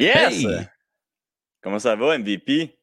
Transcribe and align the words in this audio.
Yes! 0.00 0.46
Comment 1.62 1.78
ça 1.78 1.94
va, 1.94 2.16
MVP? 2.16 2.74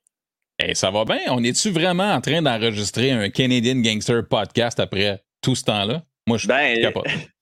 Hey, 0.60 0.76
ça 0.76 0.92
va 0.92 1.04
bien. 1.04 1.20
On 1.30 1.44
est-tu 1.44 1.72
vraiment 1.72 2.14
en 2.14 2.22
train 2.22 2.44
d'enregistrer 2.44 3.10
un 3.10 3.30
Canadian 3.32 3.78
Gangster 3.78 4.22
podcast 4.28 4.80
après 4.80 5.24
tout 5.42 5.56
ce 5.56 5.64
temps-là? 5.64 6.04
Moi, 6.28 6.38
je 6.38 6.48
ben, 6.48 6.94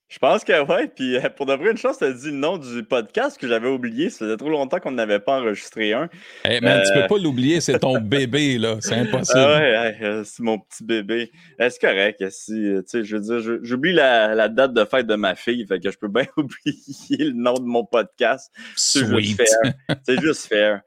Je 0.08 0.20
pense 0.20 0.44
que 0.44 0.52
oui. 0.62 0.88
Puis 0.94 1.16
euh, 1.16 1.28
pour 1.30 1.46
de 1.46 1.54
vrai, 1.54 1.72
une 1.72 1.76
chance, 1.76 1.98
tu 1.98 2.04
as 2.04 2.12
dit 2.12 2.30
le 2.30 2.36
nom 2.36 2.58
du 2.58 2.84
podcast 2.84 3.38
que 3.40 3.48
j'avais 3.48 3.68
oublié. 3.68 4.08
Ça 4.08 4.20
faisait 4.20 4.36
trop 4.36 4.50
longtemps 4.50 4.78
qu'on 4.78 4.92
n'avait 4.92 5.18
pas 5.18 5.40
enregistré 5.40 5.92
un. 5.94 6.08
Hey, 6.44 6.60
man, 6.60 6.80
tu 6.86 6.92
peux 6.92 7.04
euh, 7.04 7.08
pas 7.08 7.18
l'oublier, 7.18 7.60
c'est 7.60 7.80
ton 7.80 8.00
bébé, 8.00 8.56
là. 8.58 8.76
C'est 8.80 8.94
impossible. 8.94 9.40
Ah 9.40 9.58
ouais, 9.58 9.96
euh, 10.02 10.22
c'est 10.24 10.44
mon 10.44 10.60
petit 10.60 10.84
bébé. 10.84 11.32
C'est 11.58 11.80
correct. 11.80 12.24
Si, 12.30 12.54
je 12.54 13.16
veux 13.16 13.20
dire, 13.20 13.58
j'oublie 13.62 13.92
la, 13.92 14.48
date 14.48 14.74
de 14.74 14.84
fête 14.84 15.08
de 15.08 15.16
ma 15.16 15.34
fille, 15.34 15.66
fait 15.66 15.80
que 15.80 15.90
je 15.90 15.98
peux 15.98 16.08
bien 16.08 16.26
oublier 16.36 17.24
le 17.24 17.32
nom 17.32 17.54
de 17.54 17.66
mon 17.66 17.84
podcast. 17.84 18.52
C'est 18.76 19.04
juste 19.04 19.36
faire. 19.36 19.72
C'est 20.04 20.20
juste 20.20 20.46
faire. 20.46 20.82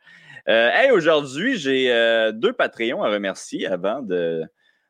hey, 0.48 0.92
aujourd'hui, 0.92 1.58
j'ai 1.58 1.90
deux 2.34 2.54
Patreons 2.54 3.04
à 3.04 3.10
remercier 3.10 3.68
avant 3.68 4.02
de, 4.02 4.44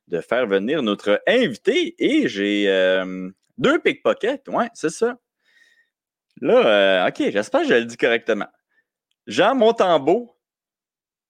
de 0.08 0.22
faire 0.22 0.46
venir 0.46 0.84
notre 0.84 1.20
invité 1.28 1.96
et 1.98 2.28
j'ai 2.28 2.68
deux 3.60 3.80
pickpockets, 3.80 4.48
ouais, 4.48 4.70
c'est 4.74 4.90
ça. 4.90 5.18
Là, 6.42 6.66
euh, 6.66 7.08
OK, 7.08 7.18
j'espère 7.32 7.62
que 7.62 7.68
je 7.68 7.74
le 7.74 7.86
dis 7.86 7.98
correctement. 7.98 8.48
Jean 9.28 9.54
Montambeau. 9.54 10.36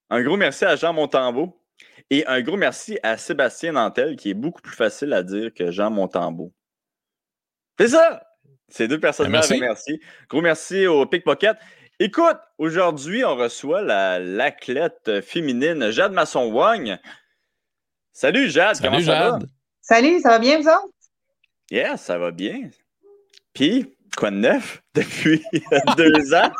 Un 0.10 0.24
gros 0.24 0.38
merci 0.38 0.66
à 0.66 0.76
Jean 0.76 0.94
Montambeau. 0.94 1.62
Et 2.10 2.26
un 2.28 2.42
gros 2.42 2.58
merci 2.58 3.00
à 3.04 3.18
Sébastien 3.18 3.74
Nantel, 3.74 4.16
qui 4.16 4.30
est 4.30 4.36
beaucoup 4.36 4.62
plus 4.62 4.76
facile 4.76 5.14
à 5.14 5.24
dire 5.24 5.54
que 5.54 5.72
Jean 5.72 5.90
Montambeau. 5.90 6.54
C'est 7.78 7.90
ça! 7.90 8.24
Ces 8.68 8.88
deux 8.88 9.00
personnes-là, 9.00 9.42
ben, 9.50 9.60
merci. 9.60 10.00
Gros 10.30 10.42
merci 10.42 10.86
au 10.86 11.06
Pickpocket. 11.06 11.58
Écoute, 12.00 12.38
aujourd'hui, 12.60 13.26
on 13.26 13.36
reçoit 13.36 13.82
la 13.82 14.20
l'athlète 14.20 15.22
féminine 15.22 15.90
Jade 15.90 16.14
Masson-Wagne. 16.14 17.00
Salut 18.14 18.50
Jade, 18.50 18.76
Salut, 18.76 18.90
comment 18.90 19.04
ça 19.04 19.30
va? 19.32 19.40
Salut, 19.82 20.20
ça 20.20 20.30
va 20.30 20.40
bien, 20.40 20.60
vous 20.60 20.68
autres? 20.68 20.94
Yeah, 21.72 21.98
ça 21.98 22.18
va 22.18 22.32
bien. 22.32 22.70
Puis, 23.54 23.96
quoi 24.18 24.32
de 24.32 24.38
neuf 24.38 24.82
depuis 24.96 25.44
deux 25.98 26.34
ans? 26.34 26.50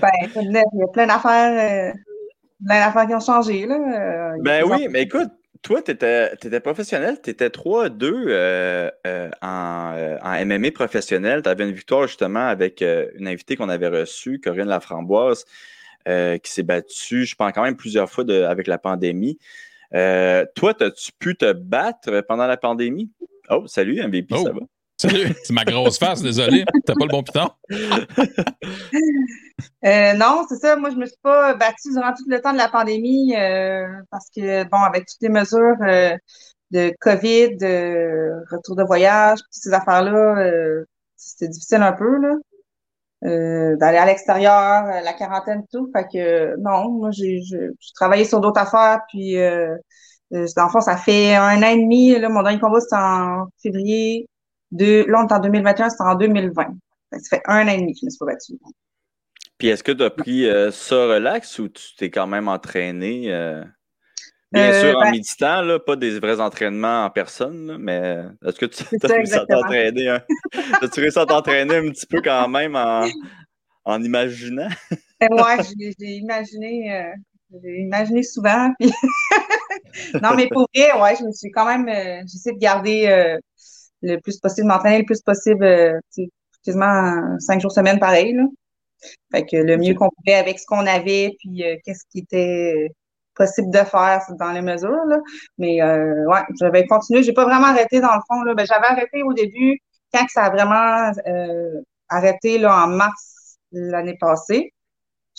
ben, 0.00 0.10
il 0.36 0.52
y 0.52 0.82
a 0.82 0.88
plein 0.92 1.06
d'affaires, 1.06 1.92
euh, 1.92 1.92
plein 2.66 2.86
d'affaires 2.86 3.06
qui 3.06 3.14
ont 3.14 3.20
changé. 3.20 3.66
Là. 3.66 3.76
Euh, 3.76 4.36
ben 4.40 4.64
oui, 4.64 4.88
mais 4.90 5.02
écoute, 5.02 5.30
toi, 5.62 5.82
tu 5.82 5.92
étais, 5.92 6.32
étais, 6.32 6.60
professionnel, 6.60 7.20
tu 7.22 7.30
étais 7.30 7.48
3-2 7.48 8.24
euh, 8.28 8.90
en, 9.40 10.18
en, 10.22 10.46
MMA 10.46 10.72
professionnel. 10.72 11.42
Tu 11.42 11.48
avais 11.48 11.68
une 11.68 11.74
victoire 11.74 12.08
justement 12.08 12.48
avec 12.48 12.82
une 12.82 13.28
invitée 13.28 13.56
qu'on 13.56 13.68
avait 13.68 13.88
reçue, 13.88 14.40
Corinne 14.40 14.68
Laframboise. 14.68 15.44
Euh, 16.06 16.38
qui 16.38 16.50
s'est 16.50 16.62
battu, 16.62 17.26
je 17.26 17.34
pense, 17.34 17.52
quand 17.52 17.62
même 17.62 17.76
plusieurs 17.76 18.10
fois 18.10 18.24
avec 18.48 18.66
la 18.66 18.78
pandémie. 18.78 19.38
Euh, 19.94 20.46
toi, 20.54 20.72
as-tu 20.80 21.12
pu 21.18 21.36
te 21.36 21.52
battre 21.52 22.22
pendant 22.26 22.46
la 22.46 22.56
pandémie? 22.56 23.10
Oh, 23.50 23.66
salut, 23.66 24.02
MVP, 24.02 24.34
ça 24.34 24.50
oh, 24.50 24.54
va? 24.54 24.60
Salut, 25.00 25.32
c'est 25.44 25.52
ma 25.52 25.64
grosse 25.64 25.96
face, 25.96 26.22
désolé. 26.22 26.64
T'as 26.84 26.94
pas 26.94 27.04
le 27.04 27.10
bon 27.10 27.22
piton? 27.22 27.50
Euh, 29.84 30.12
non, 30.14 30.44
c'est 30.48 30.56
ça. 30.56 30.74
Moi, 30.74 30.90
je 30.90 30.96
me 30.96 31.06
suis 31.06 31.18
pas 31.22 31.54
battue 31.54 31.92
durant 31.92 32.12
tout 32.12 32.24
le 32.26 32.40
temps 32.40 32.52
de 32.52 32.58
la 32.58 32.68
pandémie 32.68 33.32
parce 34.10 34.28
que, 34.34 34.64
bon, 34.64 34.78
avec 34.78 35.06
toutes 35.06 35.20
les 35.20 35.28
mesures 35.28 35.76
de 36.72 36.92
COVID, 37.00 37.56
de 37.56 38.32
retour 38.50 38.74
de 38.74 38.82
voyage, 38.82 39.38
toutes 39.38 39.62
ces 39.62 39.72
affaires-là, 39.72 40.82
c'était 41.16 41.48
difficile 41.48 41.82
un 41.82 41.92
peu, 41.92 42.20
là. 42.20 42.34
Euh, 43.24 43.76
d'aller 43.76 43.98
à 43.98 44.06
l'extérieur, 44.06 44.84
euh, 44.84 45.00
la 45.00 45.12
quarantaine, 45.12 45.64
tout. 45.72 45.90
Fait 45.92 46.06
que 46.06 46.56
non, 46.60 46.90
moi 46.92 47.10
j'ai 47.10 47.40
travaillé 47.96 48.24
sur 48.24 48.40
d'autres 48.40 48.60
affaires, 48.60 49.00
puis 49.08 49.36
euh, 49.38 49.74
euh, 50.34 50.46
dans 50.56 50.66
le 50.66 50.70
fond, 50.70 50.80
ça 50.80 50.96
fait 50.96 51.34
un 51.34 51.60
an 51.62 51.66
et 51.66 51.82
demi. 51.82 52.16
Là, 52.16 52.28
mon 52.28 52.42
dernier 52.42 52.60
combat, 52.60 52.80
c'était 52.80 52.94
en 52.94 53.46
février. 53.60 54.28
De, 54.70 55.04
là, 55.08 55.24
on 55.24 55.26
est 55.26 55.32
en 55.32 55.40
2021, 55.40 55.90
c'était 55.90 56.02
en 56.04 56.14
2020. 56.14 56.66
ça 57.10 57.18
fait 57.28 57.42
un 57.46 57.66
an 57.66 57.70
et 57.70 57.78
demi 57.78 57.94
que 57.94 58.00
je 58.02 58.06
me 58.06 58.10
suis 58.10 58.18
pas 58.18 58.26
battu. 58.26 58.52
Puis 59.56 59.68
est-ce 59.68 59.82
que 59.82 59.90
tu 59.90 60.04
as 60.04 60.10
pris 60.10 60.46
ça 60.70 61.06
relax 61.06 61.58
ou 61.58 61.68
tu 61.68 61.96
t'es 61.96 62.10
quand 62.10 62.28
même 62.28 62.46
entraîné? 62.46 63.32
Bien 64.50 64.80
sûr, 64.80 64.96
en 64.96 65.02
ben 65.02 65.10
méditant, 65.10 65.60
là, 65.60 65.78
pas 65.78 65.96
des 65.96 66.18
vrais 66.18 66.40
entraînements 66.40 67.04
en 67.04 67.10
personne, 67.10 67.76
mais 67.78 68.22
est-ce 68.46 68.58
que 68.58 68.66
tu 68.66 68.82
as 69.02 69.06
réussi 69.08 69.34
à 69.34 69.44
t'entraîner? 69.44 70.08
Hein? 70.08 70.22
As-tu 70.82 71.00
réussi 71.00 71.18
à 71.18 71.26
t'entraîner 71.26 71.76
un 71.76 71.90
petit 71.90 72.06
peu 72.06 72.22
quand 72.22 72.48
même 72.48 72.74
en, 72.74 73.06
en 73.84 74.02
imaginant? 74.02 74.68
Ben 75.20 75.28
ouais, 75.32 75.62
j'ai 75.98 76.12
imaginé, 76.12 76.94
euh, 76.94 77.12
j'ai 77.62 77.80
imaginé 77.80 78.22
souvent. 78.22 78.72
non, 80.22 80.34
mais 80.34 80.48
pour 80.48 80.66
vrai, 80.74 80.98
ouais, 80.98 81.16
je 81.18 81.24
me 81.24 81.32
suis 81.32 81.50
quand 81.50 81.66
même, 81.66 81.88
euh, 81.88 82.22
j'essaie 82.26 82.52
de 82.52 82.58
garder 82.58 83.06
euh, 83.06 83.36
le 84.00 84.16
plus 84.20 84.38
possible, 84.38 84.68
m'entraîner 84.68 84.98
le 84.98 85.04
plus 85.04 85.20
possible, 85.20 86.00
quasiment 86.64 87.38
cinq 87.38 87.60
jours 87.60 87.72
semaine 87.72 87.98
pareil. 87.98 88.32
Là. 88.32 88.44
Fait 89.30 89.44
que 89.44 89.56
le 89.56 89.76
mieux 89.76 89.94
qu'on 89.94 90.08
pouvait 90.08 90.36
avec 90.36 90.58
ce 90.58 90.64
qu'on 90.66 90.86
avait, 90.86 91.34
puis 91.38 91.62
qu'est-ce 91.84 92.04
qui 92.10 92.20
était 92.20 92.90
possible 93.38 93.70
de 93.70 93.78
faire 93.78 94.20
dans 94.38 94.52
les 94.52 94.60
mesures. 94.60 95.04
Là. 95.06 95.18
Mais 95.56 95.80
euh, 95.80 96.26
ouais, 96.26 96.42
j'avais 96.60 96.86
continué. 96.86 97.22
J'ai 97.22 97.32
pas 97.32 97.44
vraiment 97.44 97.68
arrêté 97.68 98.00
dans 98.00 98.14
le 98.14 98.20
fond. 98.28 98.42
Ben, 98.54 98.66
j'avais 98.66 98.86
arrêté 98.86 99.22
au 99.22 99.32
début 99.32 99.78
quand 100.12 100.26
ça 100.28 100.44
a 100.44 100.50
vraiment 100.50 101.12
euh, 101.26 101.80
arrêté 102.08 102.58
là, 102.58 102.84
en 102.84 102.88
mars 102.88 103.58
l'année 103.72 104.16
passée. 104.20 104.72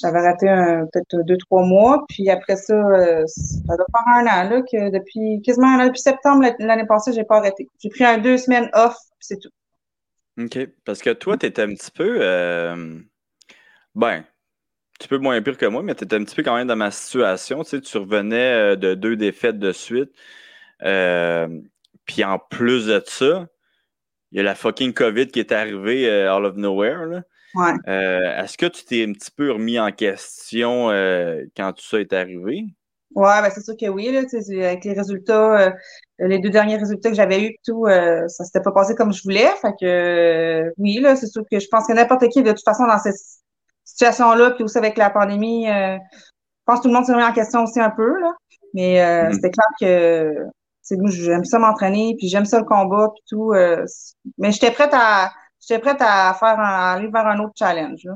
J'avais 0.01 0.19
arrêté 0.19 0.47
peut-être 0.47 1.25
deux, 1.25 1.37
trois 1.37 1.63
mois. 1.63 2.05
Puis 2.07 2.29
après 2.29 2.55
ça, 2.55 2.73
euh, 2.73 3.23
ça 3.27 3.75
doit 3.75 3.85
faire 3.91 4.13
un 4.15 4.25
an 4.25 4.49
là, 4.49 4.61
que 4.61 4.89
depuis 4.89 5.41
quasiment 5.43 5.67
un 5.67 5.81
an, 5.81 5.87
depuis 5.87 6.01
septembre 6.01 6.45
l'année 6.59 6.87
passée, 6.87 7.11
j'ai 7.11 7.25
pas 7.25 7.37
arrêté. 7.37 7.67
J'ai 7.83 7.89
pris 7.89 8.05
un 8.05 8.17
deux 8.17 8.37
semaines 8.37 8.69
off, 8.73 8.95
c'est 9.19 9.39
tout. 9.39 9.49
OK. 10.39 10.57
Parce 10.85 11.01
que 11.01 11.09
toi, 11.11 11.37
tu 11.37 11.45
étais 11.45 11.63
un 11.63 11.73
petit 11.73 11.91
peu 11.91 12.19
euh, 12.21 12.99
ben, 13.93 14.23
petit 14.99 15.07
peu 15.07 15.17
moins 15.17 15.41
pire 15.41 15.57
que 15.57 15.65
moi, 15.65 15.81
mais 15.81 15.95
tu 15.95 16.03
étais 16.03 16.15
un 16.15 16.23
petit 16.23 16.35
peu 16.35 16.43
quand 16.43 16.55
même 16.55 16.67
dans 16.67 16.75
ma 16.75 16.91
situation. 16.91 17.63
Tu, 17.63 17.69
sais, 17.69 17.81
tu 17.81 17.97
revenais 17.97 18.73
euh, 18.73 18.75
de 18.75 18.93
deux 18.93 19.15
défaites 19.15 19.57
de 19.57 19.71
suite. 19.71 20.11
Euh, 20.83 21.47
puis 22.05 22.23
en 22.23 22.37
plus 22.37 22.87
de 22.87 23.01
ça, 23.05 23.47
il 24.31 24.37
y 24.37 24.41
a 24.41 24.43
la 24.43 24.55
fucking 24.55 24.93
COVID 24.93 25.27
qui 25.27 25.39
est 25.39 25.51
arrivée 25.51 26.07
euh, 26.09 26.35
out 26.35 26.45
of 26.45 26.55
nowhere. 26.57 27.05
Là. 27.05 27.23
Ouais. 27.55 27.73
Est-ce 27.87 28.57
que 28.57 28.65
tu 28.65 28.83
t'es 28.83 29.05
un 29.07 29.13
petit 29.13 29.31
peu 29.31 29.51
remis 29.51 29.79
en 29.79 29.91
question 29.91 30.89
quand 31.57 31.73
tout 31.73 31.83
ça 31.83 31.99
est 31.99 32.13
arrivé? 32.13 32.65
Ouais, 33.15 33.41
ben 33.41 33.49
c'est 33.49 33.61
sûr 33.61 33.75
que 33.75 33.87
oui. 33.87 34.11
Là, 34.11 34.19
avec 34.19 34.85
les 34.85 34.93
résultats, 34.93 35.73
les 36.19 36.37
deux 36.37 36.51
derniers 36.51 36.77
résultats 36.77 37.09
que 37.09 37.15
j'avais 37.15 37.43
eus, 37.43 37.55
tout, 37.65 37.87
ça 37.87 38.43
s'était 38.43 38.61
pas 38.61 38.71
passé 38.71 38.93
comme 38.93 39.11
je 39.11 39.23
voulais. 39.23 39.49
Fait 39.63 39.73
que 39.81 40.71
oui, 40.77 40.99
là, 40.99 41.15
c'est 41.15 41.25
sûr 41.25 41.41
que 41.51 41.59
je 41.59 41.67
pense 41.71 41.87
que 41.87 41.93
n'importe 41.93 42.29
qui, 42.29 42.43
de 42.43 42.51
toute 42.51 42.63
façon, 42.63 42.85
dans 42.85 42.99
cette 42.99 43.15
situation-là, 43.99 44.51
puis 44.51 44.63
aussi 44.63 44.77
avec 44.77 44.97
la 44.97 45.09
pandémie, 45.09 45.69
euh, 45.69 45.97
je 45.97 46.63
pense 46.65 46.79
que 46.79 46.83
tout 46.83 46.87
le 46.89 46.93
monde 46.93 47.05
s'est 47.05 47.13
remis 47.13 47.25
en 47.25 47.33
question 47.33 47.63
aussi 47.63 47.79
un 47.79 47.89
peu, 47.89 48.19
là. 48.19 48.33
Mais 48.73 49.01
euh, 49.01 49.29
mm-hmm. 49.29 49.33
c'était 49.33 49.51
clair 49.51 49.65
que 49.81 50.35
c'est 50.81 50.97
moi, 50.97 51.09
j'aime 51.11 51.45
ça 51.45 51.59
m'entraîner, 51.59 52.15
puis 52.17 52.29
j'aime 52.29 52.45
ça 52.45 52.59
le 52.59 52.65
combat, 52.65 53.09
puis 53.13 53.23
tout. 53.29 53.53
Euh, 53.53 53.85
mais 54.37 54.51
j'étais 54.51 54.71
prête 54.71 54.91
à 54.93 55.31
j'étais 55.59 55.79
prête 55.79 55.97
à 55.99 56.33
faire 56.39 56.59
aller 56.59 57.09
vers 57.09 57.27
un 57.27 57.39
autre 57.39 57.53
challenge. 57.57 58.07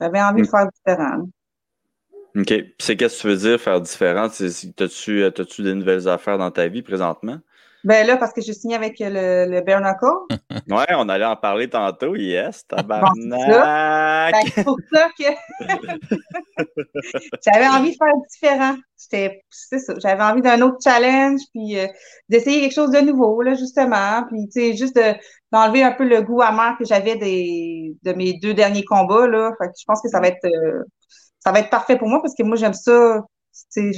J'avais 0.00 0.22
envie 0.22 0.42
de 0.42 0.46
mm. 0.46 0.50
faire 0.50 0.68
différent. 0.72 1.28
OK. 2.36 2.54
c'est 2.78 2.96
qu'est-ce 2.96 3.16
que 3.16 3.20
tu 3.22 3.26
veux 3.28 3.36
dire 3.36 3.60
faire 3.60 3.80
différent? 3.80 4.28
T'as-tu 4.28 5.24
as-tu 5.24 5.62
des 5.62 5.74
nouvelles 5.74 6.06
affaires 6.06 6.38
dans 6.38 6.50
ta 6.50 6.68
vie 6.68 6.82
présentement? 6.82 7.38
Ben 7.84 8.06
là, 8.06 8.16
parce 8.16 8.32
que 8.32 8.40
j'ai 8.40 8.52
signé 8.52 8.74
avec 8.74 8.98
le, 8.98 9.46
le 9.48 9.60
Bare 9.60 9.80
Knuckle. 9.80 10.26
ouais, 10.68 10.94
on 10.96 11.08
allait 11.08 11.24
en 11.24 11.36
parler 11.36 11.70
tantôt. 11.70 12.16
Yes, 12.16 12.66
tabarnak! 12.66 14.32
Ben, 14.32 14.32
c'est 14.52 14.64
pour 14.64 14.78
ça 14.92 15.08
que 15.16 15.24
j'avais 17.46 17.68
envie 17.68 17.92
de 17.92 17.96
faire 17.96 18.14
différent. 18.28 18.76
C'est 18.96 19.42
ça. 19.78 19.94
J'avais 19.98 20.22
envie 20.22 20.42
d'un 20.42 20.60
autre 20.62 20.78
challenge, 20.82 21.40
puis 21.54 21.78
euh, 21.78 21.86
d'essayer 22.28 22.60
quelque 22.60 22.74
chose 22.74 22.90
de 22.90 23.00
nouveau, 23.00 23.42
là, 23.42 23.54
justement. 23.54 24.24
Puis, 24.28 24.48
tu 24.48 24.60
sais, 24.60 24.76
juste 24.76 25.00
d'enlever 25.52 25.84
un 25.84 25.92
peu 25.92 26.06
le 26.06 26.20
goût 26.22 26.42
amer 26.42 26.76
que 26.78 26.84
j'avais 26.84 27.16
des 27.16 27.96
de 28.02 28.12
mes 28.12 28.34
deux 28.34 28.54
derniers 28.54 28.84
combats, 28.84 29.28
là. 29.28 29.52
Fait 29.58 29.68
que 29.68 29.74
je 29.78 29.84
pense 29.86 30.02
que 30.02 30.08
ça 30.08 30.20
va 30.20 30.28
être 30.28 30.44
euh, 30.44 30.82
ça 31.38 31.52
va 31.52 31.60
être 31.60 31.70
parfait 31.70 31.96
pour 31.96 32.08
moi 32.08 32.20
parce 32.20 32.34
que 32.34 32.42
moi, 32.42 32.56
j'aime 32.56 32.74
ça 32.74 33.20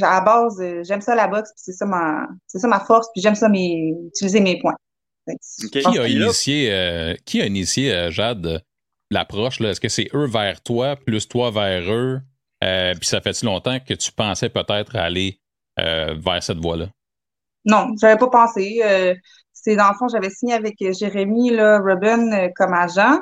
à 0.03 0.15
la 0.15 0.21
base, 0.21 0.61
euh, 0.61 0.83
j'aime 0.85 1.01
ça 1.01 1.15
la 1.15 1.29
boxe, 1.29 1.51
puis 1.51 1.63
c'est 1.65 1.73
ça 1.73 1.87
ma, 1.87 2.29
c'est 2.47 2.59
ça 2.59 2.69
ma 2.69 2.81
force, 2.81 3.09
puis 3.13 3.23
j'aime 3.23 3.35
ça 3.35 3.49
mes, 3.49 3.95
utiliser 4.09 4.41
mes 4.41 4.59
points. 4.59 4.77
Qui, 5.71 5.99
a 5.99 6.09
initié, 6.09 6.73
euh, 6.73 7.15
qui 7.25 7.41
a 7.41 7.47
initié, 7.47 7.93
euh, 7.93 8.11
Jade, 8.11 8.63
l'approche? 9.11 9.61
Est-ce 9.61 9.81
que 9.81 9.89
c'est 9.89 10.09
eux 10.15 10.27
vers 10.27 10.61
toi, 10.63 10.97
plus 10.97 11.29
toi 11.29 11.51
vers 11.51 11.93
eux? 11.93 12.21
puis 12.63 13.09
ça 13.09 13.23
fait-tu 13.23 13.47
longtemps 13.47 13.79
que 13.81 13.95
tu 13.95 14.13
pensais 14.13 14.51
peut-être 14.51 14.95
aller 14.95 15.41
vers 15.79 16.43
cette 16.43 16.59
voie-là? 16.59 16.89
non, 17.65 17.95
j'avais 18.01 18.17
pas 18.19 18.29
pensé. 18.29 18.81
Euh, 18.85 19.15
c'est 19.53 19.77
dans 19.77 19.89
le 19.89 19.95
fond, 19.95 20.09
j'avais 20.09 20.31
signé 20.31 20.55
avec 20.55 20.77
Jérémy 20.79 21.51
là, 21.51 21.79
Robin 21.79 22.33
euh, 22.33 22.49
comme 22.57 22.73
agent. 22.73 23.19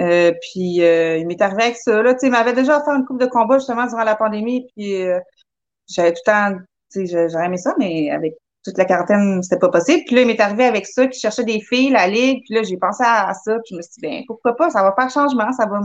Euh, 0.00 0.32
puis 0.40 0.76
il 0.78 1.26
m'est 1.26 1.40
arrivé 1.42 1.64
avec 1.64 1.76
ça. 1.76 2.02
Là, 2.02 2.14
il 2.22 2.30
m'avait 2.30 2.54
déjà 2.54 2.82
fait 2.82 2.90
une 2.90 3.04
coupe 3.04 3.20
de 3.20 3.26
combat 3.26 3.58
justement 3.58 3.86
durant 3.86 4.04
la 4.04 4.16
pandémie. 4.16 4.66
Puis 4.74 5.04
j'avais 5.94 6.12
tout 6.12 6.22
le 6.26 6.32
temps, 6.32 7.28
j'aurais 7.28 7.46
aimé 7.46 7.56
ça, 7.56 7.74
mais 7.78 8.10
avec 8.10 8.34
toute 8.64 8.78
la 8.78 8.84
quarantaine, 8.84 9.42
c'était 9.42 9.58
pas 9.58 9.70
possible. 9.70 10.02
Puis 10.06 10.14
là, 10.14 10.22
il 10.22 10.26
m'est 10.26 10.40
arrivé 10.40 10.64
avec 10.64 10.86
ça, 10.86 11.06
qui 11.06 11.18
cherchait 11.18 11.44
des 11.44 11.60
filles, 11.60 11.90
la 11.90 12.06
ligue. 12.06 12.42
Puis 12.44 12.54
là, 12.54 12.62
j'ai 12.62 12.76
pensé 12.76 13.02
à, 13.04 13.32
ça. 13.34 13.54
Puis 13.64 13.72
je 13.72 13.76
me 13.76 13.82
suis 13.82 13.92
dit, 13.94 14.00
ben 14.02 14.22
pourquoi 14.26 14.54
pas, 14.56 14.70
ça 14.70 14.82
va 14.82 14.94
faire 14.94 15.10
changement, 15.10 15.52
ça 15.52 15.66
va 15.66 15.80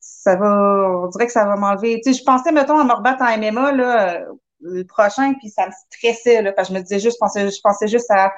ça 0.00 0.36
va, 0.36 1.02
on 1.02 1.06
dirait 1.08 1.26
que 1.26 1.32
ça 1.32 1.46
va 1.46 1.56
m'enlever. 1.56 2.00
Tu 2.04 2.12
sais, 2.12 2.18
je 2.18 2.24
pensais, 2.24 2.52
mettons, 2.52 2.78
à 2.78 2.84
me 2.84 2.92
rebattre 2.92 3.22
en 3.22 3.38
MMA, 3.38 3.72
là, 3.72 4.24
le 4.60 4.84
prochain, 4.84 5.32
puis 5.34 5.48
ça 5.48 5.66
me 5.66 5.72
stressait, 5.90 6.42
là, 6.42 6.52
parce 6.52 6.68
que 6.68 6.74
je 6.74 6.78
me 6.78 6.82
disais 6.82 7.00
juste, 7.00 7.16
je 7.16 7.20
pensais, 7.20 7.50
je 7.50 7.60
pensais 7.62 7.88
juste 7.88 8.10
à, 8.10 8.30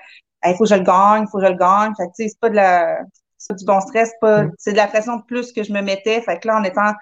il 0.46 0.54
faut 0.54 0.64
que 0.64 0.70
je 0.70 0.76
le 0.76 0.82
gagne, 0.84 1.24
il 1.24 1.28
faut 1.30 1.38
que 1.38 1.44
je 1.44 1.50
le 1.50 1.58
gagne. 1.58 1.92
Fait 1.96 2.06
que, 2.06 2.12
tu 2.16 2.22
sais, 2.24 2.28
c'est 2.28 2.40
pas 2.40 2.50
de 2.50 2.54
la, 2.56 2.98
c'est 3.38 3.56
du 3.56 3.64
bon 3.64 3.80
stress, 3.80 4.12
pas, 4.20 4.44
mm. 4.44 4.52
c'est 4.58 4.72
de 4.72 4.76
la 4.76 4.86
pression 4.86 5.16
de 5.16 5.22
plus 5.24 5.52
que 5.52 5.64
je 5.64 5.72
me 5.72 5.82
mettais. 5.82 6.20
Fait 6.22 6.38
que 6.38 6.46
là, 6.46 6.56
en 6.56 6.62
étant, 6.62 6.92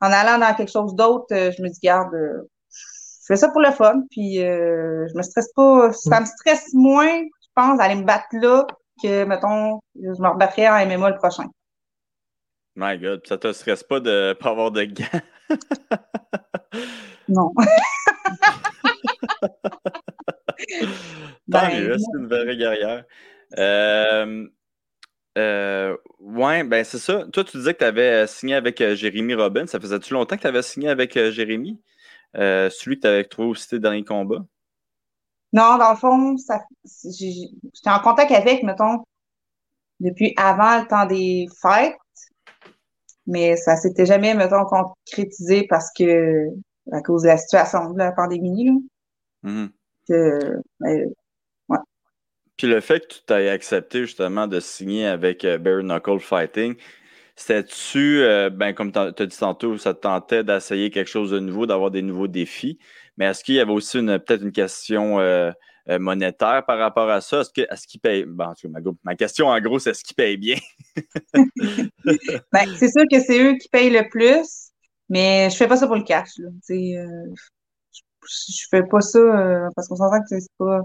en 0.00 0.12
allant 0.12 0.38
dans 0.38 0.54
quelque 0.54 0.70
chose 0.72 0.94
d'autre, 0.94 1.26
euh, 1.32 1.50
je 1.56 1.62
me 1.62 1.68
dis, 1.68 1.80
garde, 1.82 2.14
euh, 2.14 2.48
je 3.28 3.34
fais 3.34 3.40
ça 3.40 3.50
pour 3.50 3.60
le 3.60 3.70
fun, 3.72 4.04
puis 4.10 4.42
euh, 4.42 5.06
je 5.06 5.14
me 5.14 5.20
stresse 5.22 5.52
pas, 5.52 5.92
ça 5.92 6.18
me 6.20 6.24
stresse 6.24 6.72
moins, 6.72 7.20
je 7.20 7.48
pense, 7.54 7.76
d'aller 7.76 7.96
me 7.96 8.04
battre 8.04 8.28
là 8.32 8.66
que, 9.02 9.24
mettons, 9.24 9.80
je 9.96 10.22
me 10.22 10.28
rebattrais 10.28 10.66
en 10.66 10.86
MMA 10.86 11.10
le 11.10 11.16
prochain. 11.16 11.44
My 12.74 12.96
God, 12.96 13.26
ça 13.26 13.36
te 13.36 13.52
stresse 13.52 13.82
pas 13.82 14.00
de 14.00 14.32
pas 14.40 14.48
avoir 14.48 14.70
de 14.70 14.84
gants? 14.84 15.20
non. 17.28 17.52
Tant 21.52 21.68
ben, 21.68 21.82
mieux, 21.82 21.98
c'est 21.98 22.18
une 22.18 22.28
vraie 22.28 22.56
guerrière. 22.56 23.04
Euh, 23.58 24.46
euh, 25.36 25.96
ouais, 26.18 26.64
ben 26.64 26.82
c'est 26.82 26.96
ça. 26.96 27.26
Toi, 27.30 27.44
tu 27.44 27.58
disais 27.58 27.74
que 27.74 27.80
tu 27.80 27.84
avais 27.84 28.26
signé 28.26 28.54
avec 28.54 28.82
Jérémy 28.94 29.34
Robin. 29.34 29.66
Ça 29.66 29.78
faisait-tu 29.78 30.14
longtemps 30.14 30.36
que 30.36 30.42
tu 30.42 30.46
avais 30.46 30.62
signé 30.62 30.88
avec 30.88 31.14
euh, 32.36 32.70
celui 32.70 32.96
que 32.96 33.02
tu 33.02 33.06
avais 33.06 33.24
trouvé 33.24 33.48
aussi 33.48 33.68
tes 33.68 33.78
derniers 33.78 34.04
combats? 34.04 34.44
Non, 35.52 35.78
dans 35.78 35.90
le 35.90 35.96
fond, 35.96 36.36
j'étais 37.04 37.90
en 37.90 38.00
contact 38.00 38.30
avec, 38.32 38.62
mettons, 38.62 39.02
depuis 40.00 40.34
avant 40.36 40.80
le 40.80 40.86
temps 40.86 41.06
des 41.06 41.46
fêtes, 41.60 41.96
mais 43.26 43.56
ça 43.56 43.76
s'était 43.76 44.06
jamais, 44.06 44.34
mettons, 44.34 44.64
concrétisé 44.64 45.66
parce 45.68 45.90
que, 45.96 46.48
à 46.92 47.00
cause 47.02 47.22
de 47.22 47.28
la 47.28 47.38
situation 47.38 47.92
de 47.92 47.98
la 47.98 48.12
pandémie, 48.12 48.82
Mm-hmm. 49.44 50.62
Ben, 50.80 51.14
Puis 52.56 52.66
le 52.66 52.80
fait 52.80 53.00
que 53.00 53.14
tu 53.14 53.20
t'aies 53.26 53.50
accepté 53.50 54.00
justement 54.00 54.46
de 54.46 54.60
signer 54.60 55.06
avec 55.06 55.44
euh, 55.44 55.58
Bare 55.58 55.82
Knuckle 55.82 56.18
Fighting, 56.18 56.76
c'était-tu, 57.38 58.22
euh, 58.22 58.50
ben, 58.50 58.72
comme 58.72 58.90
tu 58.90 58.98
as 58.98 59.12
dit 59.12 59.38
tantôt, 59.38 59.78
ça 59.78 59.94
te 59.94 60.00
tentait 60.00 60.42
d'essayer 60.42 60.90
quelque 60.90 61.08
chose 61.08 61.30
de 61.30 61.38
nouveau, 61.38 61.66
d'avoir 61.66 61.90
des 61.90 62.02
nouveaux 62.02 62.28
défis, 62.28 62.78
mais 63.16 63.26
est-ce 63.26 63.44
qu'il 63.44 63.54
y 63.54 63.60
avait 63.60 63.72
aussi 63.72 63.98
peut-être 63.98 64.42
une 64.42 64.52
question 64.52 65.20
euh, 65.20 65.52
monétaire 65.88 66.64
par 66.66 66.78
rapport 66.78 67.08
à 67.08 67.20
ça? 67.20 67.42
Est-ce 67.42 67.86
qu'il 67.86 67.98
est 67.98 68.00
paye? 68.00 68.24
ma, 68.26 68.52
ma, 69.04 69.14
question 69.14 69.46
en 69.46 69.60
gros, 69.60 69.78
c'est 69.78 69.90
est-ce 69.90 70.02
qu'il 70.04 70.16
paye 70.16 70.36
bien? 70.36 70.56
ben, 72.52 72.66
c'est 72.76 72.90
sûr 72.90 73.04
que 73.10 73.20
c'est 73.20 73.40
eux 73.40 73.56
qui 73.56 73.68
payent 73.68 73.90
le 73.90 74.08
plus, 74.08 74.72
mais 75.08 75.48
je 75.50 75.56
fais 75.56 75.68
pas 75.68 75.76
ça 75.76 75.86
pour 75.86 75.96
le 75.96 76.02
cash. 76.02 76.30
Là 76.38 76.50
je 78.28 78.66
fais 78.70 78.82
pas 78.82 79.00
ça 79.00 79.18
euh, 79.18 79.68
parce 79.74 79.88
qu'on 79.88 79.96
s'entend 79.96 80.20
que 80.20 80.26
c'est 80.28 80.46
pas. 80.58 80.80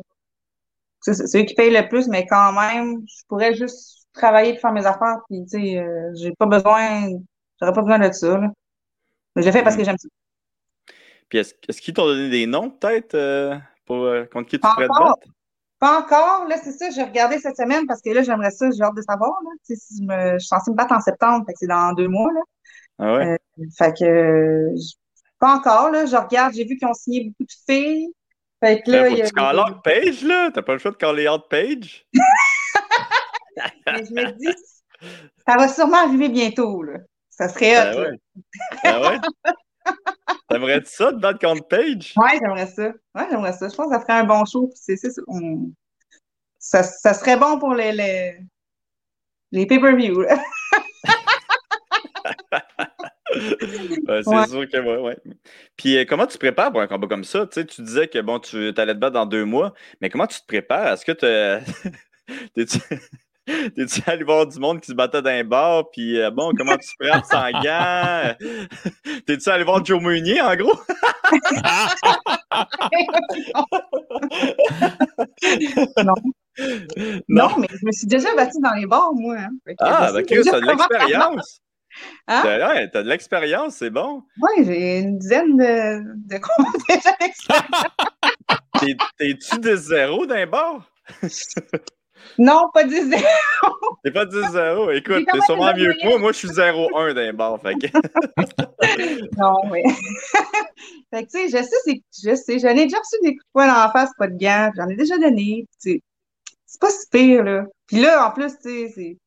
C'est 1.02 1.42
eux 1.42 1.44
qui 1.44 1.54
payent 1.56 1.74
le 1.74 1.88
plus, 1.90 2.08
mais 2.08 2.26
quand 2.26 2.54
même, 2.54 3.02
je 3.08 3.24
pourrais 3.28 3.54
juste 3.56 4.03
travailler 4.14 4.54
et 4.54 4.58
faire 4.58 4.72
mes 4.72 4.86
affaires, 4.86 5.18
puis 5.28 5.44
tu 5.44 5.60
sais, 5.60 5.80
euh, 5.80 6.12
j'ai 6.16 6.32
pas 6.34 6.46
besoin, 6.46 7.10
j'aurais 7.60 7.74
pas 7.74 7.82
besoin 7.82 8.00
de 8.00 8.12
ça. 8.12 8.38
Là. 8.38 8.50
Mais 9.36 9.42
je 9.42 9.48
le 9.48 9.54
fais 9.54 9.64
parce 9.64 9.76
que 9.76 9.82
mm. 9.82 9.86
j'aime 9.86 9.98
ça. 9.98 10.08
Puis 11.30 11.40
est-ce 11.40 11.54
est 11.68 11.80
qu'ils 11.80 11.94
t'ont 11.94 12.06
donné 12.06 12.30
des 12.30 12.46
noms, 12.46 12.70
peut-être, 12.70 13.16
euh, 13.16 13.58
pour 13.86 14.08
contre 14.32 14.50
qui 14.50 14.60
tu 14.60 14.68
pourrais 14.68 14.88
te 14.88 15.04
battre? 15.04 15.28
Pas 15.80 16.00
encore, 16.00 16.48
là, 16.48 16.56
c'est 16.64 16.72
ça, 16.72 16.90
j'ai 16.92 17.04
regardé 17.04 17.40
cette 17.40 17.58
semaine 17.58 17.86
parce 17.88 18.02
que 18.02 18.12
là, 18.12 18.24
j'aimerais 18.24 18.52
ça, 18.52 18.70
j'ai 18.72 18.84
hâte 18.84 18.96
de 18.96 19.02
savoir. 19.02 19.34
Là. 19.44 19.50
Si 19.64 19.76
je, 20.00 20.04
me, 20.04 20.34
je 20.34 20.40
suis 20.40 20.48
censée 20.48 20.72
me 20.72 20.78
battre 20.78 20.94
en 20.94 21.02
septembre, 21.02 21.44
fait 21.46 21.54
que 21.54 21.60
c'est 21.60 21.68
dans 21.68 21.92
deux 21.94 22.08
mois. 22.08 22.32
Là. 22.32 22.42
Ah 23.00 23.14
ouais? 23.16 23.38
fait 23.78 23.94
que 23.98 24.70
pas 25.40 25.56
encore, 25.56 25.90
là. 25.92 26.06
Je 26.06 26.16
regarde, 26.16 26.54
j'ai 26.54 26.64
vu 26.64 26.78
qu'ils 26.78 26.88
ont 26.88 26.94
signé 26.94 27.26
beaucoup 27.26 27.44
de 27.44 27.74
filles. 27.74 28.14
Fait 28.64 28.82
que 28.82 28.92
là, 28.92 29.10
il 29.10 29.18
y 29.18 29.22
a. 29.24 29.28
Tu 29.28 29.34
calls 29.34 29.82
Page, 29.84 30.24
là? 30.24 30.52
T'as 30.54 30.62
pas 30.62 30.72
le 30.72 30.80
choix 30.80 30.92
de 30.92 30.96
caller 30.96 31.28
out 31.28 31.44
Page? 31.50 32.06
Mais 33.88 34.06
je 34.06 34.14
me 34.14 34.32
dis, 34.32 34.54
ça 35.48 35.58
va 35.58 35.68
sûrement 35.68 36.06
arriver 36.06 36.30
bientôt, 36.30 36.84
là. 36.84 37.00
Ça 37.30 37.50
serait 37.50 37.78
hot, 37.78 37.96
ben 37.96 38.02
ouais. 38.02 38.20
Ben 38.84 39.02
ouais. 39.02 39.18
T'aimerais-tu 40.50 40.90
ça 40.92 41.12
de 41.12 41.20
battre 41.20 41.40
contre 41.40 41.68
Page? 41.68 42.14
Ouais, 42.16 42.38
j'aimerais 42.40 42.68
ça. 42.68 42.90
Ouais, 43.16 43.28
j'aimerais 43.30 43.54
ça. 43.54 43.68
Je 43.70 43.76
pense 43.76 43.88
que 43.88 43.94
ça 43.94 44.00
ferait 44.02 44.14
un 44.14 44.24
bon 44.24 44.46
show. 44.46 44.70
Ça, 46.60 46.84
ça 46.84 47.14
serait 47.14 47.38
bon 47.38 47.58
pour 47.58 47.74
les, 47.74 47.92
les, 47.92 48.38
les 49.52 49.66
pay-per-view. 49.66 50.26
c'est 53.34 54.24
sûr 54.24 54.70
que 54.70 54.80
oui, 54.80 55.02
ouais. 55.02 55.18
Puis 55.76 55.98
euh, 55.98 56.06
comment 56.08 56.28
tu 56.28 56.34
te 56.34 56.40
prépares 56.40 56.72
pour 56.72 56.82
un 56.82 56.88
combat 56.88 57.08
comme 57.08 57.24
ça? 57.24 57.48
Tu, 57.48 57.62
sais, 57.62 57.66
tu 57.66 57.82
disais 57.82 58.08
que 58.08 58.20
bon, 58.20 58.40
tu 58.40 58.74
allais 58.78 58.94
te 58.94 59.00
battre 59.00 59.14
dans 59.14 59.26
deux 59.26 59.46
mois, 59.46 59.74
mais 60.02 60.10
comment 60.10 60.28
tu 60.28 60.40
te 60.40 60.46
prépares? 60.46 60.94
Est-ce 60.94 61.06
que 61.06 61.12
tu 62.56 62.80
T'es-tu 63.76 64.02
allé 64.06 64.24
voir 64.24 64.48
du 64.48 64.58
monde 64.60 64.80
qui 64.80 64.88
se 64.88 64.94
battait 64.94 65.22
dans 65.22 65.30
un 65.30 65.44
bar, 65.44 65.90
puis 65.92 66.18
euh, 66.20 66.32
bon, 66.32 66.54
comment 66.58 66.78
tu 66.78 66.88
prépares 66.98 67.26
sans 67.30 67.52
gants? 67.52 68.36
T'es-tu 69.28 69.50
allé 69.50 69.66
voir 69.66 69.84
Joe 69.84 70.02
Meunier, 70.02 70.42
en 70.42 70.56
gros? 70.56 70.80
non. 76.04 76.14
non? 77.28 77.58
mais 77.58 77.68
je 77.70 77.86
me 77.86 77.92
suis 77.92 78.08
déjà 78.08 78.34
battu 78.36 78.60
dans 78.62 78.74
les 78.76 78.86
bars, 78.86 79.12
moi. 79.14 79.36
Hein. 79.38 79.50
Ah, 79.80 80.12
ok, 80.14 80.34
ça 80.46 80.62
de 80.62 80.66
l'expérience. 80.66 81.60
Hein? 82.28 82.44
Ouais, 82.44 82.90
t'as 82.90 83.04
de 83.04 83.10
l'expérience, 83.10 83.76
c'est 83.76 83.90
bon. 83.90 84.24
Oui, 84.42 84.66
j'ai 84.66 85.00
une 85.00 85.18
dizaine 85.18 85.58
de, 85.58 86.02
de 86.28 86.40
T'es-tu 89.18 89.60
de 89.60 89.76
zéro 89.76 90.26
d'un 90.26 90.48
bar? 90.48 90.90
Non, 92.38 92.70
pas 92.74 92.84
de 92.84 92.90
zéro. 92.90 93.24
T'es 94.04 94.12
pas 94.12 94.26
de 94.26 94.42
zéro. 94.52 94.92
Écoute, 94.92 95.26
t'es 95.32 95.42
sûrement 95.46 95.74
mieux 95.76 95.94
que 95.94 96.08
moi. 96.08 96.20
Moi, 96.20 96.32
je 96.32 96.38
suis 96.38 96.48
0-1 96.50 97.14
d'un 97.14 97.34
bar. 97.34 97.60
Fait 97.62 97.74
non, 99.38 99.56
oui. 99.72 99.82
fait 101.14 101.26
que, 101.26 101.30
tu 101.32 101.50
sais, 101.50 101.58
je 101.58 101.64
sais, 101.64 102.02
je 102.24 102.36
sais, 102.36 102.60
j'en 102.60 102.70
ai 102.70 102.86
déjà 102.86 102.98
reçu 102.98 103.16
des 103.22 103.32
coups 103.32 103.46
de 103.46 103.52
poing 103.54 103.86
en 103.86 103.92
face, 103.92 104.12
pas 104.18 104.28
de 104.28 104.38
gants. 104.38 104.72
J'en 104.76 104.88
ai 104.88 104.96
déjà 104.96 105.18
donné. 105.18 105.68
C'est 105.78 106.02
pas 106.80 106.90
si 106.90 107.08
pire, 107.12 107.44
là. 107.44 107.66
Puis 107.88 108.02
là, 108.02 108.28
en 108.28 108.32
plus, 108.32 108.58
tu 108.58 108.90
sais, 108.90 109.18